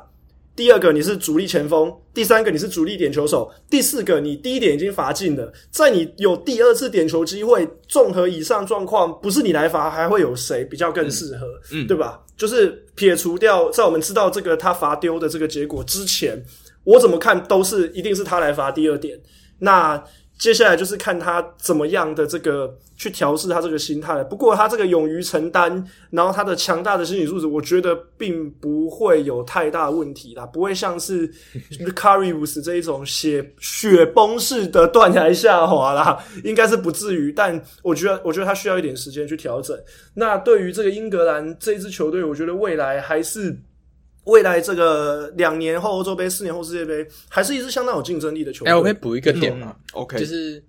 [0.55, 11.47] 第二个你是主力前锋；第三个你是主力点球手；第四个你第一点已经罚进了，在你有第二次点球机会，综合以上状况，不是你来罚，还会有谁比较更适合？
[11.73, 12.21] 嗯，对吧？
[12.37, 16.43] 就是撇除掉在我们知道这个他罚丢的这个结果之前，
[16.85, 19.21] 我怎么看都是一定是他来罚第二点。
[19.59, 20.03] 那。
[20.43, 24.25] 接下来就是看他怎么样的这个去调试他这个心态。
[24.25, 31.33] 不过他这个勇于承担，然后他的强大的心理素质，我觉得并不会有太大问题啦，不会像是
[31.95, 37.31] Karius 这一种血雪崩式的断崖下滑啦，应该是不至于。
[37.33, 39.79] 但我觉得，我觉得他需要一点时间去调整。
[40.13, 43.57] 那对于这个英格兰这支球队，我觉得未来还是。
[44.25, 48.71] 未来这个两年后欧洲杯，四年后世界杯，还是一支相当有竞争力的球队。
[48.71, 50.63] 哎、欸，我可以补一个点吗、嗯、？OK，就是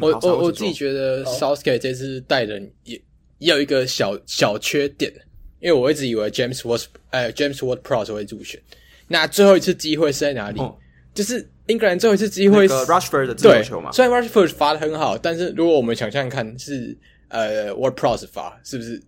[0.00, 2.94] 我、嗯、我我自己觉得 Southgate 这次带人也
[3.38, 5.12] 也有一个小小缺点，
[5.58, 8.62] 因为我一直以为 James Ward 呃 James Ward-Prowse 会入选。
[9.08, 10.60] 那最后一次机会是在哪里？
[10.60, 10.76] 哦、
[11.12, 13.90] 就是英格兰最后一次机会是、那个、，Rushford 的自由球嘛？
[13.90, 16.96] 虽然 Rushford 罚的很好，但是如果我们想象看是
[17.30, 19.02] 呃 Ward-Prowse 罚，是不是？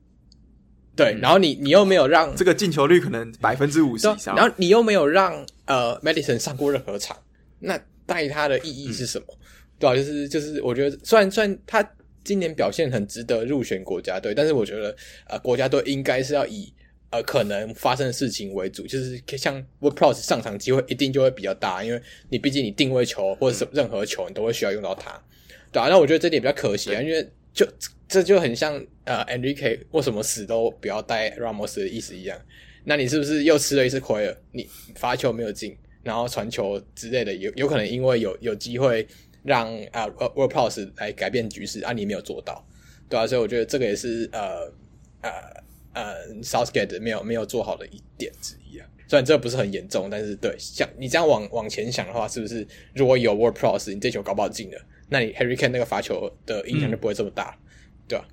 [0.98, 7.16] 对，然后你你又没有让这个进球率可能百分之五十以上，然后你又没有让呃 Maddison 上过任何场，
[7.60, 9.26] 那带他的意义是什么？
[9.30, 9.38] 嗯、
[9.78, 9.96] 对吧、啊？
[9.96, 11.88] 就是就是，我觉得虽然虽然他
[12.24, 14.96] 今年表现很值得入选国家队，但是我觉得
[15.28, 16.74] 呃国家队应该是要以
[17.10, 25.12] 呃可能发生的事情为主，就是像 Ward-Prowse 上场机会一定就会比较大，因为你毕竟你定位球或者是任何球你都会需要用到它，
[25.70, 27.66] 对啊，那我觉得这点比较可惜啊，因为就。
[28.10, 32.40] 这就很像呃，Enrique 为什么死都不要带 Ramos 的意思一样。
[32.84, 34.34] 那你是不是又吃了一次亏了？
[34.50, 39.06] 你罚球没有进，然后传球之类的，有有可能因为有有机会
[39.42, 42.66] 让啊 Ward-Prowse 来改变局势啊，你没有做到，
[43.10, 44.72] 对啊，所以我觉得这个也是呃
[45.20, 45.30] 呃
[45.92, 48.88] 呃 Southgate 没有没有做好的一点之一啊。
[49.06, 57.56] 虽然这不是很严重，但是对，像你这样往往前想的话，是不是如果有 w o r p o s 你这球搞不好进了，那你 Harry Kane 那个罚球的影响就不会这么大。
[57.56, 57.64] 嗯
[58.08, 58.24] 对啊，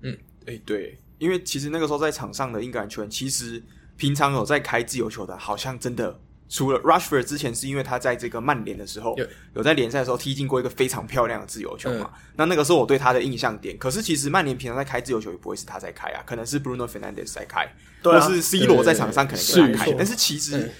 [0.00, 0.16] 嗯，
[0.46, 3.62] 哎、欸，对，因为其实那个时候在场上的英格兰球员，其实
[3.98, 6.18] 平常有在开自由球的，好像真的
[6.48, 9.14] 除了 Rushford 之前，是因为他在这个曼联的时候，
[9.54, 12.10] 有在联赛的时候踢进过一个非常漂亮的自由球嘛。
[12.14, 17.70] 嗯、那那个时候我对他的印象点，可是其实曼联平常在开自由球也不会是他在开啊，可能是 Bruno Fernandez 在开，
[18.02, 20.72] 或是 C 罗在场上可能跟他开，但是其实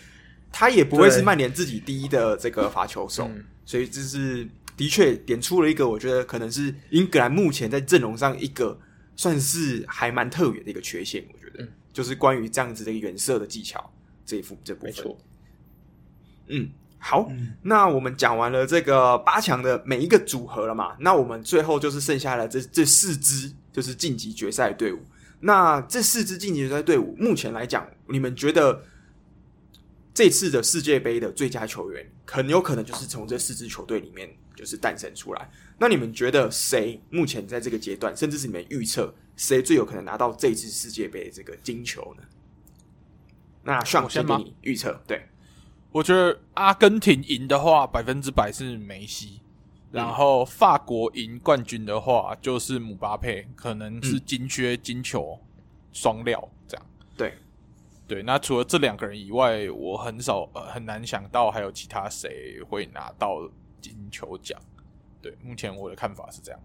[0.51, 3.31] 他也不会是曼联自己第一的这个罚球手，
[3.66, 4.48] 所以这是。
[4.77, 8.78] 的确点出了一个，我觉得可能是英格兰目前在阵容上一个
[9.16, 11.24] 算是还蛮特别的一个缺陷。
[11.32, 13.93] 我觉得，就是关于这样子的一个远射的技巧
[14.24, 14.90] 这一副这部分。
[14.90, 15.19] 没错。
[16.49, 20.97] 嗯，好，嗯、那我们讲完了这个八强的每一个组合了嘛？
[21.01, 24.99] 那我们最后就是剩下了这这四支，就是晋级决赛队伍。
[25.40, 28.85] 那这四支晋级决赛队伍，目前来讲，你们觉得？
[30.15, 34.28] 这次的世界杯的最佳球员很有可能就是从这四支球队里面
[34.62, 35.51] 就是诞生出来。
[35.76, 42.22] 那你们觉得谁目前在这个阶段，甚至是你们预测谁最有可能拿到这次世界杯这个金球呢？
[43.64, 45.02] 那上先给你预测。
[45.05, 45.26] 对，
[45.90, 49.40] 我觉得阿根廷赢的话，百分之百是梅西；
[49.90, 55.40] 然后法国赢冠军的话，就是姆巴佩，可能是金靴、金球
[55.93, 56.86] 双料这样。
[57.16, 57.34] 对。
[58.09, 63.48] 对，那除了这两个人以外，我很少呃很难想到还有其他谁会拿到
[63.82, 64.59] 金球奖。
[65.20, 66.60] 对，目前我的看法是这样。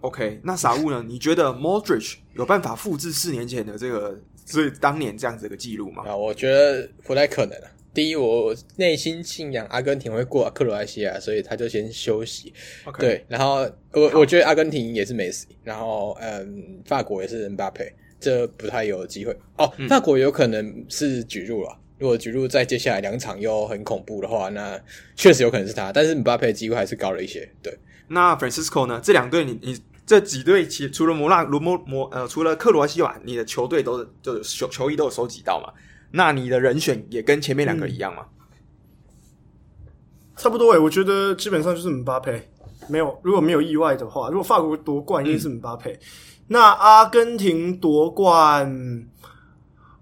[0.00, 1.02] OK，那傻物呢？
[1.06, 6.02] 你觉得 Modric 有办法复制四年前的这个，所以当年这样子的记录吗？
[6.06, 7.70] 啊，我觉得不太可能啊。
[7.94, 12.52] 第一，我内心信仰阿根廷会过克罗埃西亚，所以他就先休息。
[12.84, 12.98] Okay.
[12.98, 17.90] 对，然后我我觉得阿根廷也是梅西，然后嗯，法国也是恩巴佩。
[18.20, 19.70] 这不太有机会哦。
[19.86, 24.78] 法国有可能是举入了，如果举入在接下来两场又很恐怖的话，那
[25.14, 25.92] 确实有可能是他。
[25.92, 27.48] 但是姆巴佩的机会还是高了一些。
[27.62, 29.00] 对，那 Francisco 呢？
[29.02, 35.72] 这两队你你这几队其除了摩纳罗摩摩呃，除了克罗西瓦，你的球队都就球球衣都有收集到嘛？
[36.10, 38.26] 那你的人选也跟前面两个一样吗？
[39.86, 39.92] 嗯、
[40.36, 42.50] 差不多诶，我觉得基本上就是姆巴佩。
[42.88, 45.92] 没有，如果没有意外的话，如果法国夺冠，一定是姆巴佩。
[45.92, 46.00] 嗯
[46.46, 48.68] 那阿根廷夺冠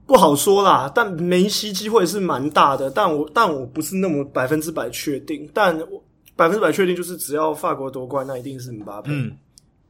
[0.06, 6.02] 不好说啦，但梅西机会是蛮大的，但我但我不是那么百分之百确定，但我
[6.36, 9.36] 百分之百确定就是只要法国夺冠，那一定是姆巴佩，嗯，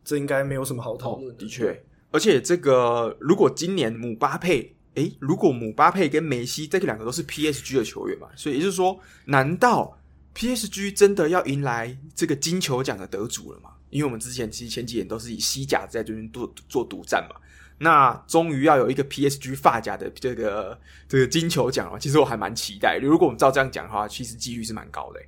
[0.04, 1.44] 这应该没有什么好讨论的。
[1.44, 9.96] 的确，而且这个如果今年姆巴佩，诶，如果姆巴佩跟梅西这个两个都是 PSG 的球员嘛，所以也就是说，难道
[10.34, 13.70] PSG 真的要迎来这个金球奖的得主了吗？
[13.90, 17.36] 因为我们之前其实前几年都是以西甲在这边做做独占嘛，
[17.82, 20.78] 那终于要有一个 PSG 发甲的这个
[21.08, 22.96] 这个金球奖了，其实我还蛮期待。
[23.02, 25.20] 如果我们照这样讲的话，其实几率是蛮高的。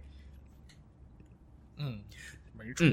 [1.78, 1.98] 嗯，
[2.56, 2.86] 没错。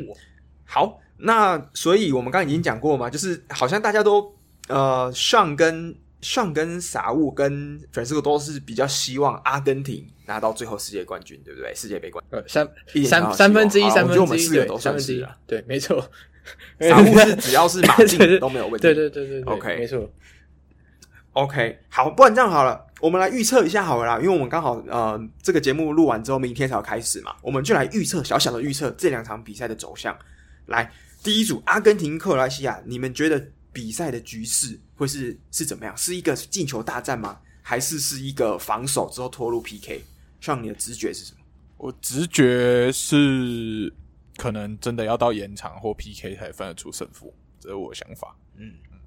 [0.66, 4.36] 好，那所以我们刚刚已经讲过嘛，就是好像大家都
[4.68, 11.72] 呃，上跟上跟傻物跟 Francisco 都是比较希望阿根廷拿到最后世界冠军，对不对？
[11.76, 12.68] 世界杯冠军，三
[13.06, 16.10] 三三分之一，三分之一，我们四个都算是啊，对，没错。
[16.80, 20.12] 傻物是只要是马竞都没有问题，对对对对，OK，没错。
[21.34, 30.18] OK，好，不然这样好了，我们来预测一下好了啦，因为我们刚好呃，这个节目录完之后，明天才要开始嘛，我们就来预测小小的预测这两场比赛的走向。
[30.66, 30.92] 来，
[31.24, 33.44] 第一组阿根廷克罗埃西亚，你们觉得？
[33.74, 35.96] 比赛的局势会是是怎么样？
[35.96, 37.40] 是一个进球大战吗？
[37.62, 40.04] 还是是一个防守之后拖入 PK？
[40.42, 41.38] 像你的直觉是什么？
[41.78, 43.90] 我直觉是
[44.42, 48.36] 可能真的要到延长或 PK 才分得出胜负，这是我的想法。
[48.56, 48.98] 嗯嗯。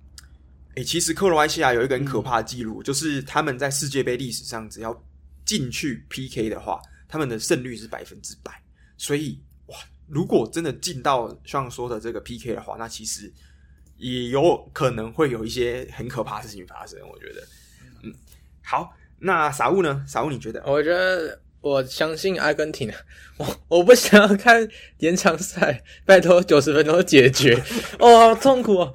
[0.76, 5.04] 诶、欸，其实克罗埃西亚有一个很可怕的记录，嗯、就是他们在世界杯历史上，只要
[5.44, 8.62] 进去 PK 的话，他们的胜率是百分之百。
[8.96, 13.32] 所以哇，如果真的进到像说的这个 PK 的话，那其实。
[13.96, 17.46] 也有可能会有一些很可怕的事情发生，我觉得，
[18.02, 18.12] 嗯，
[18.60, 20.04] 好，那傻物呢？
[20.06, 20.60] 傻物，你觉得？
[20.66, 22.92] 我觉得我相信阿根廷，
[23.38, 24.68] 我我不想要看
[24.98, 27.58] 延长赛，拜托九十分钟解决，
[27.98, 28.94] 哦，好痛苦哦。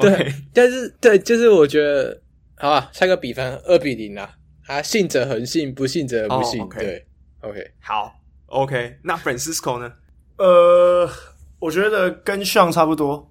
[0.00, 2.20] 对.但是对，就是我觉得，
[2.56, 4.30] 好吧，下个比分二比零啊，
[4.66, 6.60] 啊，信者恒信，不信者不信。
[6.60, 6.78] Oh, okay.
[6.78, 7.06] 对
[7.42, 8.12] ，OK，好
[8.46, 9.92] ，OK，那 Francisco 呢？
[10.38, 11.08] 呃，
[11.60, 13.30] 我觉得跟上差不多。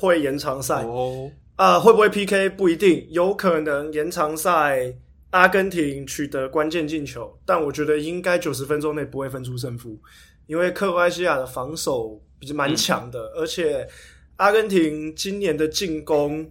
[0.00, 4.94] 会延长赛哦，啊、呃，会不会 PK 不一定，有可能延长赛
[5.30, 9.98] 阿根廷取得关键进球，但我觉得应该九十分钟内不会分出胜负，
[10.46, 13.86] 因为克罗埃西亚的防守比较蛮强的，嗯、而且
[14.36, 16.50] 阿根廷今年的进攻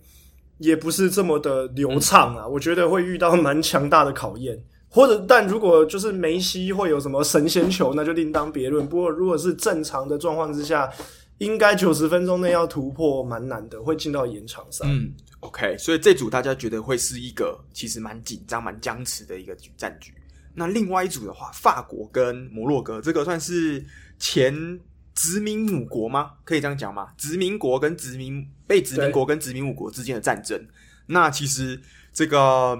[0.59, 8.87] 也不是这么的流畅啊，嗯、我觉得会遇到蛮强大的考验，或者但如果就是梅西会有什么神仙球，那就另当别论。
[8.87, 10.91] 不过如果是正常的状况之下。
[11.39, 14.87] 应该九十分钟内要突破蛮难的，会进到延长赛。
[14.87, 20.13] 嗯，OK，所以这组大家觉得会是一个其实蛮紧张、蛮僵持的一个战局。
[20.53, 23.85] 那另外一组的话，法国跟摩洛哥，这个算是
[24.19, 24.79] 前
[25.13, 26.31] 殖民母国吗？
[26.43, 27.13] 可以这样讲吗？
[27.17, 30.59] 殖民国跟殖民被殖民国跟殖民母国之间的战争。
[31.05, 31.79] 那其实
[32.11, 32.77] 这个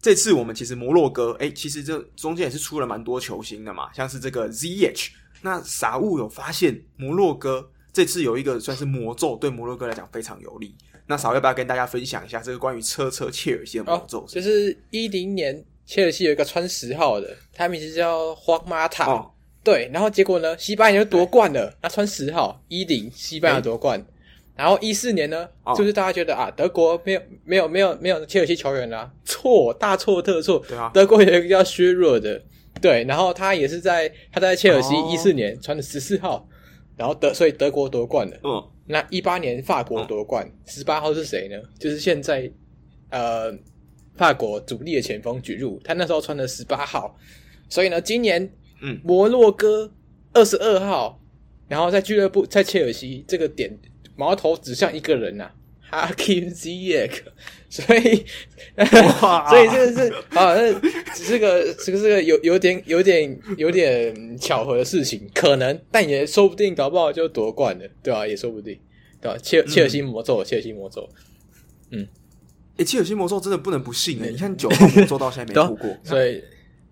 [0.00, 5.10] 这次我们其实摩洛哥，哎，其实这中间也是出了蛮多球星的嘛，像是这个 ZH。
[5.42, 7.70] 那傻物有发现摩洛哥？
[7.92, 10.74] 这次有一个算是魔咒，对摩洛哥来讲非常有利。
[11.12, 14.20] 那少要不要跟大家分享一下这个关于车车切尔西的魔咒？
[14.20, 19.04] 哦，就是一零年切尔西有一个穿十号的，他名字叫皇马塔。
[19.12, 19.30] 哦、
[19.62, 21.70] 对，然后结果呢，西班牙就夺冠了。
[21.82, 24.02] 他穿十号一零，西班牙夺冠。
[24.56, 30.64] 然后一四年呢，哦、就是大家觉得啊，德国没有没有没有没有切尔西球员啦，错，大错特错。
[30.66, 32.42] 对啊，德国有一个叫削弱的，
[32.80, 36.48] 对，然后他也是在他在切尔西一四年穿的十四号。
[36.94, 38.36] 然后德，所以德国夺冠了。
[38.44, 41.56] 嗯，那一八年法国夺冠，十八、嗯、号是谁呢？
[41.78, 42.50] 就是现在
[43.10, 43.52] 呃，
[44.16, 47.16] 法国主力的前锋举入，他那时候穿的十八号。
[47.68, 48.50] 所以呢，今年
[48.80, 49.90] 嗯，摩洛哥
[50.32, 51.20] 二十二号，
[51.68, 53.78] 然后在俱乐部在切尔西这个点，
[54.16, 55.54] 矛头指向一个人呐、啊。
[55.92, 57.20] Hakim Ziyech，
[57.68, 58.24] 所以，
[59.20, 60.72] 哇 所以这个是啊，这
[61.14, 68.26] 只是个这个是个有有点有点有点巧合的事情，可能，但也说不定，搞不好就夺冠了，对吧、啊？
[68.26, 68.78] 也说不定，
[69.20, 69.38] 对吧、啊？
[69.42, 71.06] 切切尔西魔咒，切尔西魔咒，
[71.90, 72.00] 嗯，
[72.78, 76.42] 诶、欸，切尔西魔咒真的不能不信诶、欸，你看九号魔咒到现在没出过，所以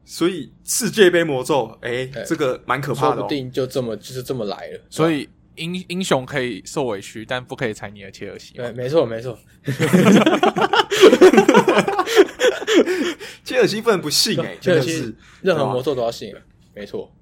[0.05, 5.27] 所以世界杯魔咒，诶、欸，欸、这个蛮可怕的、哦，说不定就这么就是这么来了，所以。
[5.61, 8.55] 英英雄可以受委屈，但不可以踩你的切尔西。
[8.55, 9.39] 对，没错，没错。
[13.45, 16.32] 切尔西不能不信哎、 欸，切尔西任何魔咒都要信。
[16.74, 17.12] 没错，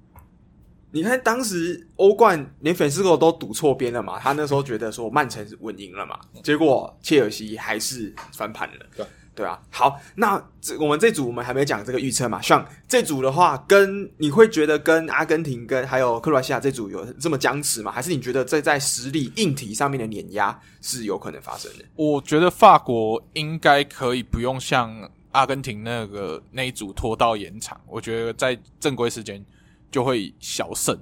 [0.91, 4.17] 你看当时欧冠连粉丝狗都赌错边了嘛？
[4.19, 8.85] 他那时候觉得说曼城稳赢了嘛，结果切尔西还是翻盘了。
[8.95, 9.05] 对。
[9.39, 12.41] 对啊，好，那这我们这组我们还没讲这个预测嘛？
[12.41, 17.89] 像这组的话，跟你会觉得跟阿根廷跟还有克罗西亚这组有这么僵持吗？
[17.89, 21.85] 还是你觉得这在实力硬体上面的碾压是有可能发生的？
[21.95, 29.41] 我觉得法国应该可以不用像阿根廷那个那一组拖到延长，我觉得在正规时间
[29.89, 30.99] 就会小胜。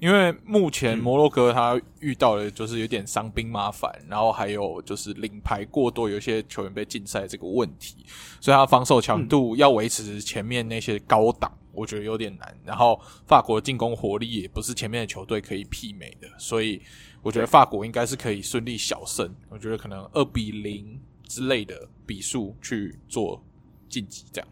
[0.00, 8.06] 因为目前摩洛哥他遇到的就是有点伤兵麻烦，然后还有就是领牌过多，有一些球员被禁赛这个问题，
[8.40, 12.58] 所以他防守强度要维持前面那些高档，我觉得有点难。
[12.64, 16.80] 然后法国进攻火力也不是前面的球队可以媲美的，所以
[17.20, 19.30] 我觉得法国应该是可以顺利小胜。
[19.50, 20.98] 我觉得可能二比零
[21.28, 23.44] 之类的比数去做
[23.86, 24.48] 晋级这样。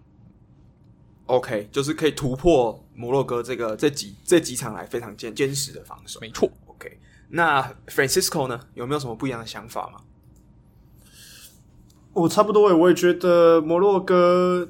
[1.28, 6.18] OK，就是可以突破摩洛哥这个这几这几场来非常坚坚实的防守。
[6.20, 6.98] 没错，OK。
[7.28, 8.59] 那 Francisco 呢？
[8.72, 10.00] 有没有什么不一样的想法吗？
[12.14, 14.66] 我差不多，我也觉得摩洛哥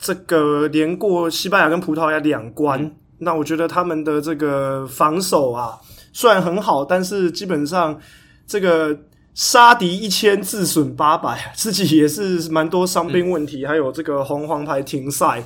[0.00, 5.78] 这个连过西班牙跟葡萄牙两关，嗯、那我觉得他们的这个防守啊，
[6.14, 8.00] 虽然很好，但是基本上
[8.46, 8.98] 这个
[9.34, 15.44] 杀敌一千自损八百，自己也是蛮多伤病问题，嗯、还有这个红黄牌停赛。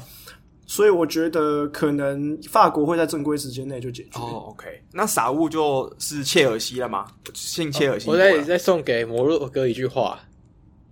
[0.67, 4.19] 所以我觉得可能法国会在正规时间内就解决。
[4.19, 7.07] 哦，OK，那傻物就是切尔西了吗？
[7.35, 8.09] 姓切尔西。
[8.09, 10.21] 我再再送给摩洛哥一句话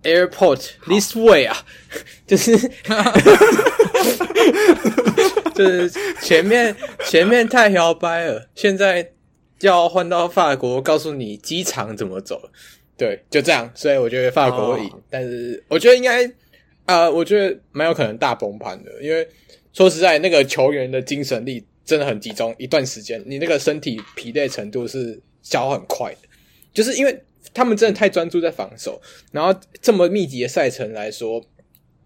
[0.03, 1.57] ：Airport this way 啊，
[2.27, 2.55] 就是
[5.55, 5.89] 就是
[6.21, 6.75] 前面
[7.05, 9.11] 前面太摇摆了，现在
[9.61, 12.51] 要换到法国，告诉你机场怎么走。
[12.97, 13.71] 对，就这样。
[13.73, 16.23] 所以我觉得法国会赢，哦、但是我觉得应该
[16.85, 19.27] 啊、呃，我觉得蛮有可能大崩盘的，因为。
[19.73, 26.27] 说实在，那个球员的精神力真的很集中，一段时间，你那个身体疲累程度是消耗很快的，
[26.73, 27.21] 就是因为
[27.53, 31.41] 他们真的太专注在防守，然后这么密集的赛程来说，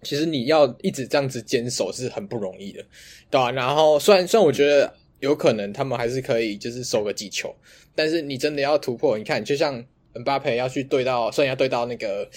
[0.04, 2.84] 其实你要一直这样子坚守是很不容易的，
[3.32, 3.52] 对吧？
[3.52, 7.56] 然后虽然虽然我觉得有可能他们还是可以就是守个几球，
[7.96, 9.84] 但是你真的要突破，你看就像
[10.14, 12.30] 恩巴佩要去对到，虽然要对到那个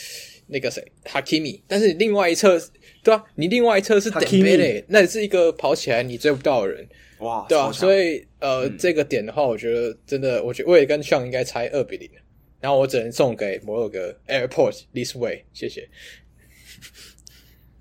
[0.47, 2.59] 那个谁哈基米，但是另外一侧。
[3.03, 6.87] 对啊，你另外一侧是 Dembele，那也是一个跑起来你追不到的人，
[7.21, 12.11] 哇，对啊，所以呃，嗯、这个点的话，我觉得真的，我觉得我也跟 Sean 应该猜二比零，
[12.61, 15.89] 然后我只能送给摩洛哥 Airport this way，谢谢。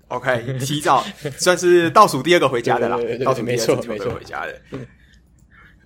[0.08, 1.04] OK，提早
[1.36, 4.60] 算是倒数第二个回家的啦，倒数没错没错回家的。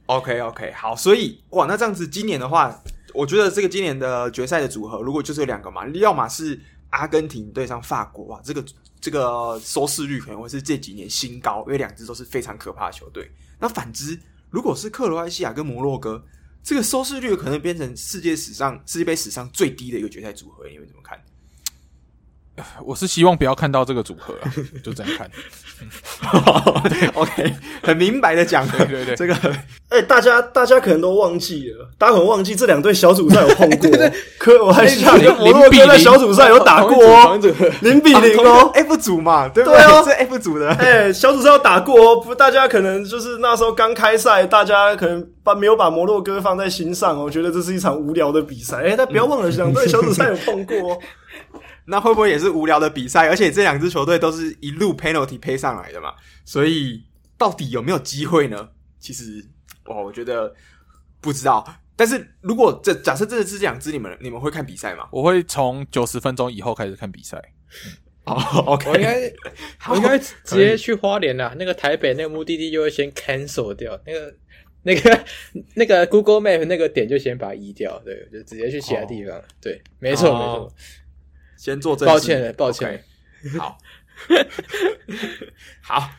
[0.07, 2.81] OK OK，好，所以哇，那这样子今年的话，
[3.15, 6.61] 我觉得这个今年的决赛的组合，如果就是有两个嘛，要么是
[6.91, 8.63] 阿根廷对上法国，哇，这个。
[9.03, 13.29] 这个收视率可能会是这几年新高，因为两支都是非常可怕的球队。
[13.59, 14.19] 那反之，
[14.49, 16.25] 如果是克罗埃西亚跟摩洛哥，
[16.63, 21.21] 这个收视率可能变成世界史上世界杯史上最低的一个决赛组合，你们怎么看？
[22.85, 24.53] 我是希望不要看到这个组合啊，
[24.83, 25.31] 就这样看。
[27.15, 27.53] OK，
[27.83, 29.35] 很明白的讲，对对对，这个，
[29.89, 33.91] 哎、欸，大家大家可能都忘记了，大家可能忘记这两队小组赛有碰过，
[34.39, 37.41] 可我还想摩洛哥在小组赛有打过哦，
[37.81, 39.79] 零比零哦，F 组嘛，对不对？
[39.79, 50.99] 对哦，是 F 组的，哎、欸，小组赛有打过哦，不，大家可能就是那时候刚开赛，大家可能把没有把摩洛哥放在心上，我觉得这是一场无聊的比赛，哎、欸，但不要忘了，两队小组赛有碰过哦。
[51.87, 53.29] 那会不会也是无聊的比赛？
[53.29, 56.15] 而且这两支球队都是一路 penalty 配上来的嘛，
[56.45, 57.05] 所以
[57.37, 58.71] 到底有没有机会呢？
[58.99, 59.45] 其实，
[59.87, 60.55] 哇，我觉得
[61.21, 61.67] 不知道。
[61.95, 65.09] 但是如果这假设真的是这两支，你们你们会看比赛吗？
[65.13, 67.41] 我会从九十分钟以后开始看比赛。
[68.25, 68.35] 哦
[68.67, 69.33] ，OK， 我应该
[69.91, 71.55] 我应该直接去花莲啦。
[71.59, 74.35] 那个台北那个目的地就会先 cancel 掉，那个
[74.85, 75.25] 那个
[75.75, 79.37] 那个 Google Map 那个点就先把它移掉，对，就直接去其他地方。
[79.37, 80.73] 哦、对，没错、哦、没错。
[81.63, 83.05] 先做正，抱歉，抱歉。
[83.45, 83.57] Okay.
[83.57, 83.79] 好，
[85.81, 86.11] 好，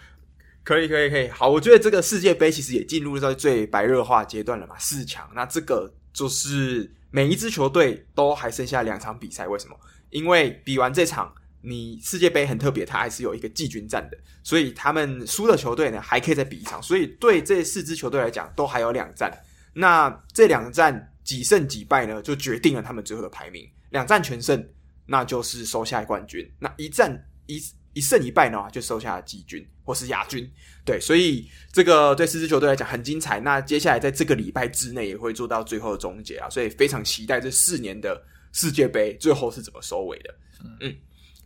[0.63, 1.27] 可以，可以，可以。
[1.27, 5.29] 好，我觉得这个世界杯其实也进入到最白热化阶段了嘛，四强。
[5.35, 9.77] 那这个就是每一支球队都还剩下两场比赛，为什么？
[10.11, 16.81] 因为比完这场，你世界杯很特别，它还是有一个季军战的，所以他们输的球队呢，还可以再比一场。
[16.81, 19.29] 所以对这四支球队来讲，都还有两战。
[19.73, 23.69] 那这两战几胜几败呢，就决定了他们最后的排名。
[23.89, 24.65] 两战全胜。
[25.05, 27.61] 那就是收下冠军，那一战一
[27.93, 30.49] 一胜一败呢，就收下季军或是亚军。
[30.85, 33.39] 对，所以这个对四支球队来讲很精彩。
[33.39, 38.21] 那接下来在这个礼拜之内也会做到最后的终结啊，所以非常期待这四年的
[38.51, 40.35] 世界杯最后是怎么收尾的。
[40.81, 40.95] 嗯，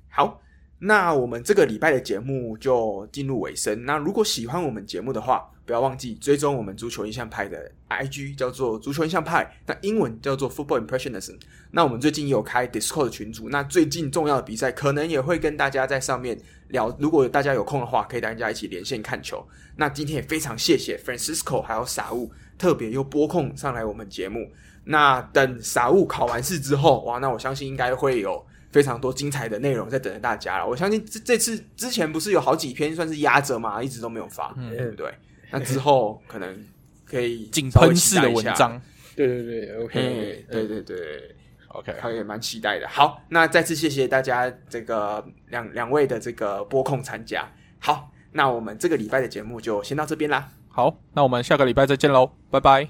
[0.09, 0.41] 好。
[0.79, 3.83] 那我们这个礼拜的节目就进入尾声。
[3.83, 11.37] 那如果喜欢我们节目的话，不要忘记追踪我们足球印象派的 IG，叫做足球印象派，那英文叫做 Football Impressionism。
[11.71, 16.39] 那我们最近也有开 Discord 的群组，那最近重要的比赛可能也会跟大家在上面
[16.69, 16.95] 聊。
[16.97, 19.45] 如果大家有空的话，可以大家一起连线看球。
[19.75, 24.49] 那今天也非常谢谢 Francisco 还有傻物特别又拨空上来我们节目。
[24.85, 28.43] 那等傻物考完试之后，哇，那我相信应该会有。
[28.69, 30.67] 非常多精彩的内容在等着大家了。
[30.67, 35.11] 我相信这这次之前不是有好几篇算是压着嘛，一直都没有发，嗯、对不对？
[35.51, 36.65] 那之后可能
[37.05, 38.81] 可以井喷式的文章，
[39.15, 41.35] 对对对，OK，嗯、对对对
[41.69, 42.87] ，OK，他也蛮期待的。
[42.87, 47.49] 好，那再次谢谢大家这个两两位的这个播控参加。
[47.79, 50.49] 好，那我们这个礼拜的节目就先到这边啦。
[50.69, 52.89] 好，那我们下个礼拜再见喽，拜拜，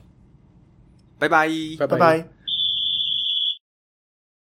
[1.19, 2.36] 拜拜，拜拜。